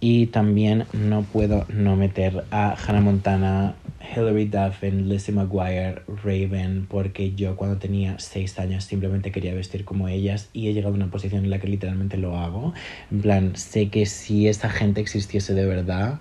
Y 0.00 0.26
también 0.26 0.84
no 0.92 1.22
puedo 1.22 1.64
no 1.68 1.96
meter 1.96 2.44
a 2.50 2.76
Hannah 2.76 3.00
Montana, 3.00 3.74
Hilary 4.14 4.44
Duffin, 4.44 5.08
Lizzie 5.08 5.34
McGuire, 5.34 6.02
Raven, 6.22 6.86
porque 6.88 7.34
yo 7.34 7.56
cuando 7.56 7.78
tenía 7.78 8.18
6 8.18 8.58
años 8.60 8.84
simplemente 8.84 9.32
quería 9.32 9.54
vestir 9.54 9.86
como 9.86 10.06
ellas 10.06 10.50
y 10.52 10.68
he 10.68 10.74
llegado 10.74 10.92
a 10.92 10.96
una 10.96 11.10
posición 11.10 11.44
en 11.44 11.50
la 11.50 11.58
que 11.58 11.66
literalmente 11.66 12.18
lo 12.18 12.36
hago. 12.36 12.74
En 13.10 13.22
plan, 13.22 13.56
sé 13.56 13.88
que 13.88 14.04
si 14.04 14.48
esta 14.48 14.68
gente 14.68 15.00
existiese 15.00 15.54
de 15.54 15.64
verdad, 15.64 16.20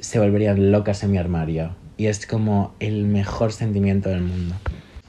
se 0.00 0.18
volverían 0.18 0.72
locas 0.72 1.02
en 1.04 1.12
mi 1.12 1.18
armario 1.18 1.76
y 2.00 2.06
es 2.06 2.26
como 2.26 2.72
el 2.80 3.04
mejor 3.04 3.52
sentimiento 3.52 4.08
del 4.08 4.22
mundo. 4.22 4.54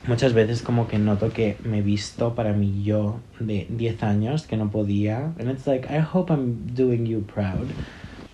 Muchas 0.08 0.34
veces 0.34 0.62
como 0.62 0.90
que 0.90 1.00
noto 1.00 1.32
que 1.32 1.56
me 1.64 1.78
he 1.78 1.82
visto 1.82 2.36
para 2.36 2.52
mí 2.52 2.84
yo 2.84 3.22
de 3.40 3.66
10 3.70 4.04
años 4.04 4.46
que 4.46 4.58
no 4.58 4.72
podía. 4.72 5.32
And 5.40 5.50
it's 5.50 5.66
like, 5.66 5.88
I 5.88 6.02
hope 6.02 6.34
I'm 6.34 6.76
doing 6.76 7.06
you. 7.06 7.26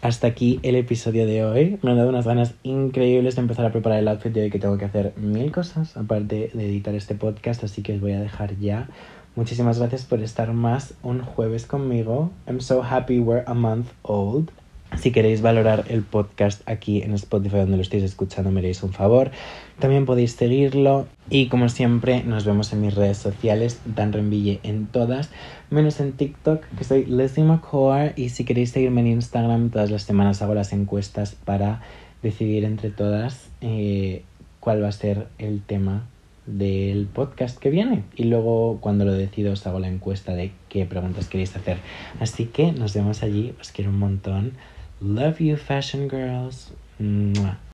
Hasta 0.01 0.25
aquí 0.25 0.59
el 0.63 0.75
episodio 0.75 1.27
de 1.27 1.45
hoy. 1.45 1.77
Me 1.83 1.91
han 1.91 1.97
dado 1.97 2.09
unas 2.09 2.25
ganas 2.25 2.55
increíbles 2.63 3.35
de 3.35 3.41
empezar 3.41 3.63
a 3.63 3.71
preparar 3.71 3.99
el 3.99 4.07
outfit 4.07 4.33
de 4.33 4.45
hoy 4.45 4.49
que 4.49 4.57
tengo 4.57 4.79
que 4.79 4.85
hacer 4.85 5.13
mil 5.17 5.51
cosas 5.51 5.95
aparte 5.95 6.49
de 6.51 6.65
editar 6.65 6.95
este 6.95 7.13
podcast, 7.13 7.63
así 7.63 7.83
que 7.83 7.93
os 7.93 8.01
voy 8.01 8.13
a 8.13 8.19
dejar 8.19 8.57
ya. 8.57 8.89
Muchísimas 9.35 9.77
gracias 9.77 10.03
por 10.03 10.23
estar 10.23 10.51
más 10.51 10.95
un 11.03 11.21
jueves 11.21 11.67
conmigo. 11.67 12.31
I'm 12.47 12.59
so 12.59 12.81
happy 12.81 13.19
we're 13.19 13.43
a 13.45 13.53
month 13.53 13.89
old. 14.01 14.49
Si 14.95 15.11
queréis 15.11 15.41
valorar 15.41 15.85
el 15.89 16.01
podcast 16.01 16.67
aquí 16.67 17.01
en 17.01 17.13
Spotify 17.13 17.57
donde 17.57 17.75
lo 17.75 17.81
estéis 17.81 18.03
escuchando, 18.03 18.51
me 18.51 18.61
haréis 18.61 18.81
un 18.83 18.93
favor. 18.93 19.31
También 19.79 20.05
podéis 20.05 20.31
seguirlo 20.31 21.07
y 21.29 21.49
como 21.49 21.69
siempre 21.69 22.23
nos 22.23 22.45
vemos 22.45 22.73
en 22.73 22.81
mis 22.81 22.95
redes 22.95 23.17
sociales, 23.17 23.79
Dan 23.85 24.13
Renville 24.13 24.59
en 24.63 24.87
todas, 24.87 25.29
menos 25.69 25.99
en 25.99 26.13
TikTok, 26.13 26.63
que 26.77 26.83
soy 26.83 27.05
Leslie 27.05 27.45
McCoy 27.45 28.13
y 28.15 28.29
si 28.29 28.43
queréis 28.43 28.71
seguirme 28.71 29.01
en 29.01 29.07
Instagram, 29.07 29.69
todas 29.69 29.91
las 29.91 30.03
semanas 30.03 30.41
hago 30.41 30.55
las 30.55 30.73
encuestas 30.73 31.35
para 31.35 31.81
decidir 32.23 32.63
entre 32.65 32.89
todas 32.89 33.49
eh, 33.61 34.23
cuál 34.59 34.83
va 34.83 34.87
a 34.87 34.93
ser 34.93 35.27
el 35.37 35.61
tema 35.61 36.07
del 36.47 37.07
podcast 37.07 37.59
que 37.59 37.69
viene 37.69 38.03
y 38.15 38.23
luego 38.23 38.79
cuando 38.79 39.05
lo 39.05 39.11
decido 39.11 39.51
os 39.51 39.67
hago 39.67 39.79
la 39.79 39.89
encuesta 39.89 40.33
de 40.33 40.51
qué 40.69 40.85
preguntas 40.85 41.27
queréis 41.27 41.55
hacer. 41.55 41.77
Así 42.19 42.45
que 42.45 42.71
nos 42.71 42.93
vemos 42.93 43.21
allí, 43.21 43.53
os 43.59 43.71
quiero 43.71 43.91
un 43.91 43.99
montón. 43.99 44.53
Love 45.01 45.39
you, 45.39 45.55
fashion 45.57 46.07
girls. 46.07 46.71
Mwah. 46.99 47.57